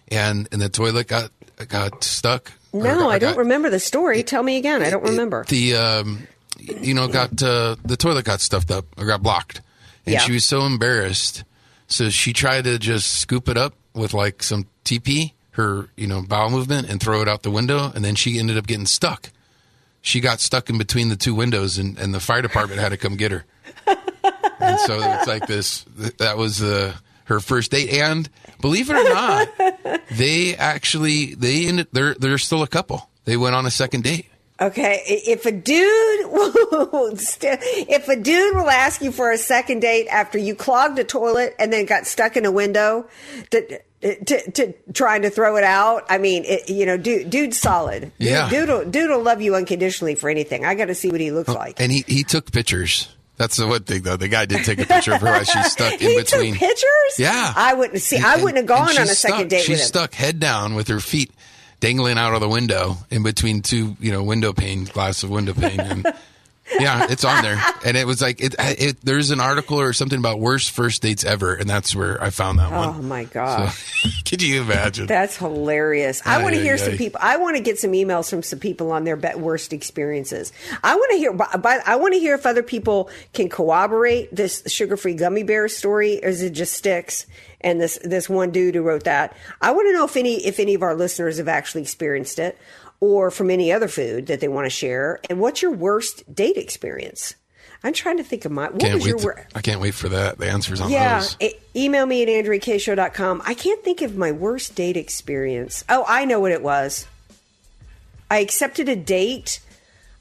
and 0.08 0.48
and 0.50 0.62
the 0.62 0.68
toilet 0.70 1.08
got 1.08 1.30
got 1.68 2.02
stuck. 2.02 2.52
Or 2.72 2.82
No, 2.84 3.10
I 3.10 3.18
don't 3.18 3.32
got- 3.32 3.38
remember 3.38 3.68
the 3.68 3.80
story. 3.80 4.22
Tell 4.22 4.42
me 4.42 4.56
again. 4.56 4.82
I 4.82 4.88
don't 4.88 5.02
remember. 5.04 5.44
The 5.48 5.74
um, 5.76 6.26
you 6.58 6.94
know, 6.94 7.06
got 7.08 7.42
uh, 7.42 7.76
the 7.84 7.96
toilet 7.98 8.24
got 8.24 8.40
stuffed 8.40 8.70
up 8.70 8.86
or 8.96 9.04
got 9.04 9.22
blocked, 9.22 9.60
and 10.06 10.14
Yeah. 10.14 10.20
she 10.20 10.32
was 10.32 10.44
so 10.46 10.64
embarrassed, 10.64 11.44
so 11.86 12.08
she 12.08 12.32
tried 12.32 12.64
to 12.64 12.78
just 12.78 13.12
scoop 13.20 13.48
it 13.50 13.58
up 13.58 13.74
with 13.96 14.14
like 14.14 14.42
some 14.42 14.66
TP, 14.84 15.32
her 15.52 15.88
you 15.96 16.06
know 16.06 16.22
bowel 16.22 16.50
movement, 16.50 16.88
and 16.88 17.00
throw 17.00 17.22
it 17.22 17.28
out 17.28 17.42
the 17.42 17.50
window, 17.50 17.90
and 17.94 18.04
then 18.04 18.14
she 18.14 18.38
ended 18.38 18.56
up 18.56 18.66
getting 18.66 18.86
stuck. 18.86 19.30
She 20.02 20.20
got 20.20 20.40
stuck 20.40 20.70
in 20.70 20.78
between 20.78 21.08
the 21.08 21.16
two 21.16 21.34
windows, 21.34 21.78
and, 21.78 21.98
and 21.98 22.14
the 22.14 22.20
fire 22.20 22.42
department 22.42 22.80
had 22.80 22.90
to 22.90 22.96
come 22.96 23.16
get 23.16 23.32
her. 23.32 23.44
and 23.86 24.78
so 24.80 25.00
it's 25.00 25.26
like 25.26 25.46
this. 25.46 25.84
That 26.18 26.36
was 26.36 26.58
the 26.58 26.94
her 27.24 27.40
first 27.40 27.72
date. 27.72 27.90
And 27.90 28.28
believe 28.60 28.88
it 28.90 28.96
or 28.96 29.04
not, 29.04 30.00
they 30.10 30.56
actually 30.56 31.34
they 31.34 31.66
ended, 31.66 31.88
they're 31.92 32.14
they're 32.14 32.38
still 32.38 32.62
a 32.62 32.68
couple. 32.68 33.08
They 33.24 33.36
went 33.36 33.54
on 33.54 33.66
a 33.66 33.70
second 33.70 34.04
date. 34.04 34.26
Okay, 34.58 35.02
if 35.06 35.44
a 35.44 35.52
dude 35.52 36.26
will 36.30 37.12
if 37.12 38.08
a 38.08 38.16
dude 38.16 38.56
will 38.56 38.70
ask 38.70 39.02
you 39.02 39.12
for 39.12 39.30
a 39.30 39.36
second 39.36 39.80
date 39.80 40.08
after 40.08 40.38
you 40.38 40.54
clogged 40.54 40.98
a 40.98 41.04
toilet 41.04 41.54
and 41.58 41.70
then 41.70 41.84
got 41.84 42.06
stuck 42.06 42.38
in 42.38 42.46
a 42.46 42.50
window 42.50 43.06
to 43.50 43.80
to, 44.00 44.50
to 44.52 44.74
trying 44.92 45.22
to 45.22 45.30
throw 45.30 45.56
it 45.56 45.64
out, 45.64 46.04
I 46.08 46.18
mean, 46.18 46.44
it, 46.46 46.70
you 46.70 46.86
know, 46.86 46.96
dude, 46.96 47.28
dude's 47.28 47.58
solid. 47.58 48.12
Yeah. 48.18 48.48
dude, 48.48 48.68
will, 48.68 48.84
dude 48.84 49.10
will 49.10 49.22
love 49.22 49.42
you 49.42 49.54
unconditionally 49.54 50.14
for 50.14 50.30
anything. 50.30 50.64
I 50.64 50.74
got 50.74 50.86
to 50.86 50.94
see 50.94 51.10
what 51.10 51.20
he 51.20 51.30
looks 51.30 51.48
oh, 51.48 51.54
like. 51.54 51.80
And 51.80 51.90
he 51.90 52.04
he 52.06 52.22
took 52.22 52.50
pictures. 52.52 53.14
That's 53.36 53.56
the 53.56 53.66
one 53.66 53.82
thing 53.82 54.02
though. 54.02 54.16
The 54.16 54.28
guy 54.28 54.46
did 54.46 54.64
take 54.64 54.80
a 54.80 54.86
picture 54.86 55.12
of 55.12 55.20
her 55.20 55.28
as 55.28 55.48
she's 55.48 55.72
stuck 55.72 55.92
in 56.00 56.10
he 56.10 56.16
between. 56.16 56.52
took 56.52 56.60
pictures. 56.60 57.18
Yeah. 57.18 57.52
I 57.54 57.74
wouldn't 57.74 58.00
see. 58.00 58.18
I 58.18 58.36
wouldn't 58.36 58.56
have 58.56 58.66
gone 58.66 58.96
on 58.96 59.02
a 59.02 59.06
second 59.06 59.38
stuck- 59.38 59.48
date 59.48 59.60
She's 59.60 59.68
with 59.68 59.80
him. 59.80 59.86
stuck 59.86 60.14
head 60.14 60.40
down 60.40 60.74
with 60.74 60.88
her 60.88 61.00
feet 61.00 61.30
dangling 61.80 62.18
out 62.18 62.34
of 62.34 62.40
the 62.40 62.48
window 62.48 62.96
in 63.10 63.22
between 63.22 63.62
two, 63.62 63.96
you 64.00 64.12
know, 64.12 64.22
window 64.22 64.52
pane 64.52 64.84
glass 64.84 65.22
of 65.22 65.30
window 65.30 65.54
pane. 65.54 65.80
And 65.80 66.14
yeah, 66.80 67.06
it's 67.10 67.24
on 67.24 67.42
there. 67.42 67.62
And 67.84 67.96
it 67.96 68.06
was 68.06 68.20
like 68.20 68.40
it, 68.40 68.54
it. 68.58 69.00
There's 69.02 69.30
an 69.30 69.40
article 69.40 69.80
or 69.80 69.92
something 69.92 70.18
about 70.18 70.40
worst 70.40 70.72
first 70.72 71.02
dates 71.02 71.24
ever, 71.24 71.54
and 71.54 71.68
that's 71.68 71.94
where 71.94 72.22
I 72.22 72.30
found 72.30 72.58
that 72.58 72.72
Oh 72.72 72.92
my 72.94 73.24
gosh. 73.24 73.76
So, 74.02 74.10
could 74.28 74.42
you 74.42 74.62
imagine? 74.62 75.06
That's 75.06 75.36
hilarious. 75.36 76.22
I 76.24 76.42
want 76.42 76.54
to 76.54 76.60
hear 76.60 76.78
some 76.78 76.96
people. 76.96 77.20
I 77.22 77.36
want 77.36 77.56
to 77.56 77.62
get 77.62 77.78
some 77.78 77.92
emails 77.92 78.28
from 78.28 78.42
some 78.42 78.58
people 78.58 78.92
on 78.92 79.04
their 79.04 79.16
worst 79.16 79.72
experiences. 79.72 80.52
I 80.82 80.96
want 80.96 81.12
to 81.12 81.18
hear. 81.18 81.32
But 81.32 81.86
I 81.86 81.96
want 81.96 82.14
to 82.14 82.20
hear 82.20 82.34
if 82.34 82.46
other 82.46 82.62
people 82.62 83.10
can 83.32 83.48
corroborate 83.48 84.34
this 84.34 84.62
sugar-free 84.66 85.14
gummy 85.14 85.44
bear 85.44 85.68
story, 85.68 86.24
or 86.24 86.28
is 86.28 86.42
it 86.42 86.50
just 86.50 86.74
sticks? 86.74 87.26
And 87.66 87.80
this 87.80 87.98
this 88.02 88.28
one 88.28 88.50
dude 88.52 88.74
who 88.76 88.82
wrote 88.82 89.04
that. 89.04 89.36
I 89.60 89.72
want 89.72 89.88
to 89.88 89.92
know 89.92 90.04
if 90.04 90.16
any 90.16 90.36
if 90.46 90.58
any 90.60 90.74
of 90.74 90.82
our 90.82 90.94
listeners 90.94 91.38
have 91.38 91.48
actually 91.48 91.82
experienced 91.82 92.38
it, 92.38 92.56
or 93.00 93.30
from 93.30 93.50
any 93.50 93.72
other 93.72 93.88
food 93.88 94.26
that 94.28 94.40
they 94.40 94.48
want 94.48 94.64
to 94.66 94.70
share. 94.70 95.20
And 95.28 95.40
what's 95.40 95.60
your 95.62 95.72
worst 95.72 96.32
date 96.34 96.56
experience? 96.56 97.34
I'm 97.84 97.92
trying 97.92 98.16
to 98.16 98.24
think 98.24 98.44
of 98.44 98.52
my. 98.52 98.68
What 98.70 98.80
can't 98.80 98.94
was 98.94 99.06
your 99.06 99.18
worst? 99.18 99.46
I 99.54 99.60
can't 99.60 99.80
wait 99.80 99.94
for 99.94 100.08
that. 100.08 100.38
The 100.38 100.48
answers 100.48 100.80
on 100.80 100.90
Yeah, 100.90 101.18
those. 101.20 101.36
e- 101.40 101.54
email 101.74 102.06
me 102.06 102.22
at 102.22 102.28
AndreaKayeShow.com. 102.28 103.42
I 103.44 103.54
can't 103.54 103.84
think 103.84 104.00
of 104.00 104.16
my 104.16 104.32
worst 104.32 104.74
date 104.74 104.96
experience. 104.96 105.84
Oh, 105.88 106.04
I 106.08 106.24
know 106.24 106.40
what 106.40 106.52
it 106.52 106.62
was. 106.62 107.06
I 108.30 108.38
accepted 108.38 108.88
a 108.88 108.96
date 108.96 109.60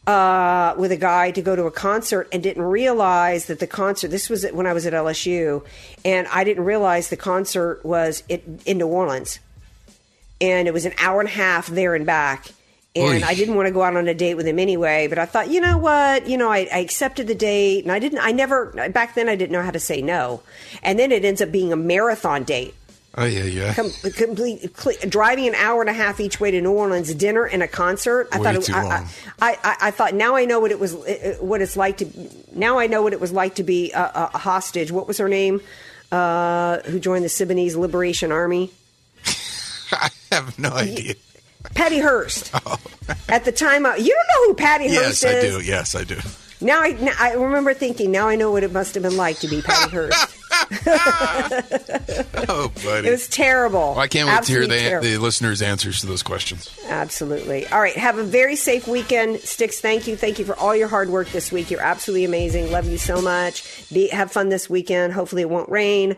uh, 0.08 0.76
with 0.78 0.92
a 0.92 0.98
guy 0.98 1.32
to 1.32 1.42
go 1.42 1.56
to 1.56 1.66
a 1.66 1.72
concert 1.72 2.28
and 2.32 2.44
didn't 2.44 2.64
realize 2.64 3.46
that 3.46 3.60
the 3.60 3.68
concert, 3.68 4.10
this 4.10 4.30
was 4.30 4.46
when 4.52 4.68
I 4.68 4.74
was 4.74 4.86
at 4.86 4.94
LSU, 4.94 5.66
and 6.04 6.28
I 6.28 6.44
didn't 6.44 6.64
realize 6.64 7.10
the 7.10 7.18
concert 7.18 7.84
was 7.84 8.24
it, 8.30 8.44
in 8.66 8.78
New 8.78 8.88
Orleans. 8.88 9.40
And 10.40 10.68
it 10.68 10.74
was 10.74 10.86
an 10.86 10.94
hour 11.00 11.22
and 11.22 11.30
a 11.30 11.32
half 11.32 11.68
there 11.68 11.96
and 11.96 12.06
back. 12.06 12.48
And 12.96 13.24
Oy. 13.24 13.28
I 13.28 13.34
didn't 13.34 13.56
want 13.56 13.68
to 13.68 13.74
go 13.74 13.82
out 13.82 13.98
on 13.98 14.08
a 14.08 14.14
date 14.14 14.36
with 14.36 14.46
him 14.46 14.60
anyway, 14.60 15.08
but 15.08 15.18
I 15.18 15.26
thought, 15.26 15.50
you 15.50 15.60
know 15.60 15.78
what? 15.78 16.30
You 16.30 16.38
know, 16.38 16.50
I, 16.50 16.68
I 16.72 16.80
accepted 16.80 17.28
the 17.28 17.36
date 17.36 17.84
and 17.84 17.92
I 17.92 18.00
didn't, 18.00 18.20
I 18.20 18.32
never, 18.32 18.68
back 18.92 19.16
then 19.16 19.28
I 19.28 19.36
didn't 19.36 19.52
know 19.52 19.64
how 19.64 19.72
to 19.72 19.80
say 19.80 20.02
no. 20.02 20.44
And 20.82 20.98
then 20.98 21.12
it 21.12 21.26
ends 21.26 21.42
up 21.42 21.52
being 21.52 21.74
a 21.74 21.78
marathon 21.78 22.44
date. 22.44 22.74
Oh 23.18 23.24
yeah, 23.26 23.44
yeah. 23.44 23.74
Com- 23.74 23.92
complete, 24.14 24.74
cle 24.76 24.92
driving 25.08 25.48
an 25.48 25.56
hour 25.56 25.80
and 25.80 25.90
a 25.90 25.94
half 25.94 26.20
each 26.20 26.40
way 26.42 26.52
to 26.52 26.60
New 26.60 26.72
Orleans, 26.74 27.14
dinner 27.16 27.46
and 27.46 27.64
a 27.64 27.68
concert. 27.68 28.28
I 28.32 28.40
Way 28.40 28.44
thought 28.44 28.56
it, 28.56 28.64
too 28.64 28.74
I, 28.76 28.84
long. 28.84 28.92
I, 29.42 29.58
I, 29.64 29.78
I 29.88 29.92
thought 29.92 30.14
now 30.14 30.36
I 30.36 30.44
know 30.44 30.60
what 30.60 30.72
it 30.72 30.80
was, 30.80 30.94
what 31.40 31.62
it's 31.62 31.78
like 31.78 31.98
to. 31.98 32.08
Now 32.54 32.78
I 32.78 32.88
know 32.88 33.02
what 33.02 33.14
it 33.14 33.22
was 33.22 33.32
like 33.32 33.56
to 33.56 33.64
be 33.64 33.92
a, 33.94 34.00
a, 34.02 34.32
a 34.34 34.38
hostage. 34.38 34.92
What 34.92 35.08
was 35.08 35.18
her 35.20 35.30
name? 35.30 35.62
Uh, 36.12 36.80
who 36.82 37.00
joined 37.00 37.24
the 37.24 37.30
Sudanese 37.30 37.76
Liberation 37.78 38.32
Army? 38.34 38.72
I 39.92 40.10
have 40.32 40.60
no 40.60 40.72
idea. 40.72 41.16
Patty 41.74 42.00
Hearst. 42.00 42.54
At 43.30 43.46
the 43.46 43.52
time, 43.52 43.86
I, 43.86 43.96
you 43.96 44.14
don't 44.14 44.28
know 44.28 44.48
who 44.50 44.54
Patty 44.56 44.86
Oh. 44.86 44.92
Yes, 44.92 45.24
Hearst 45.24 45.26
I 45.26 45.30
is. 45.40 45.58
do. 45.58 45.64
Yes, 45.64 45.96
I 45.96 46.04
do. 46.04 46.20
Now 46.62 46.82
I, 46.82 46.92
now 46.92 47.14
I 47.20 47.34
remember 47.34 47.74
thinking. 47.74 48.12
Now 48.12 48.28
I 48.28 48.36
know 48.36 48.52
what 48.52 48.64
it 48.64 48.72
must 48.72 48.94
have 48.96 49.04
been 49.04 49.18
like 49.18 49.40
to 49.40 49.48
be 49.48 49.62
Patty 49.62 49.92
Hearst. 49.92 50.36
Oh, 52.48 52.72
buddy. 52.84 53.08
It 53.08 53.12
was 53.12 53.28
terrible. 53.28 53.80
Well, 53.80 54.00
I 54.00 54.08
can't 54.08 54.28
wait 54.28 54.36
Absolutely 54.36 54.78
to 54.78 54.82
hear 54.82 55.02
the, 55.02 55.14
the 55.14 55.18
listeners' 55.18 55.62
answers 55.62 56.02
to 56.02 56.08
those 56.08 56.24
questions. 56.24 56.76
Absolutely. 56.88 57.68
All 57.68 57.80
right. 57.80 57.96
Have 57.96 58.18
a 58.18 58.24
very 58.24 58.56
safe 58.56 58.88
weekend. 58.88 59.40
Sticks, 59.40 59.82
thank 59.82 60.08
you. 60.08 60.16
Thank 60.16 60.40
you 60.40 60.46
for 60.46 60.56
all 60.56 60.76
your 60.76 60.88
hard 60.88 61.10
work 61.10 61.30
this 61.30 61.52
week. 61.52 61.72
You're 61.72 61.82
absolutely 61.82 62.26
amazing. 62.26 62.72
Love 62.72 62.88
you 62.88 62.98
so 62.98 63.22
much. 63.22 63.90
Be, 63.92 64.08
have 64.10 64.32
fun 64.32 64.50
this 64.50 64.70
weekend. 64.70 65.14
Hopefully 65.14 65.42
it 65.42 65.50
won't 65.50 65.70
rain. 65.70 66.16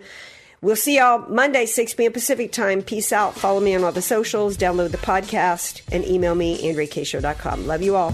We'll 0.62 0.76
see 0.76 0.98
y'all 0.98 1.28
Monday, 1.30 1.66
6 1.66 1.94
p.m. 1.94 2.12
Pacific 2.12 2.52
time. 2.52 2.82
Peace 2.82 3.14
out. 3.14 3.36
Follow 3.36 3.60
me 3.60 3.76
on 3.76 3.84
all 3.84 3.92
the 3.92 4.02
socials. 4.02 4.58
Download 4.58 4.92
the 4.92 4.98
podcast 4.98 5.82
and 5.92 6.04
email 6.06 6.36
me, 6.36 6.62
AndreaKayeShow.com. 6.62 7.68
Love 7.68 7.82
you 7.82 7.96
all. 7.96 8.14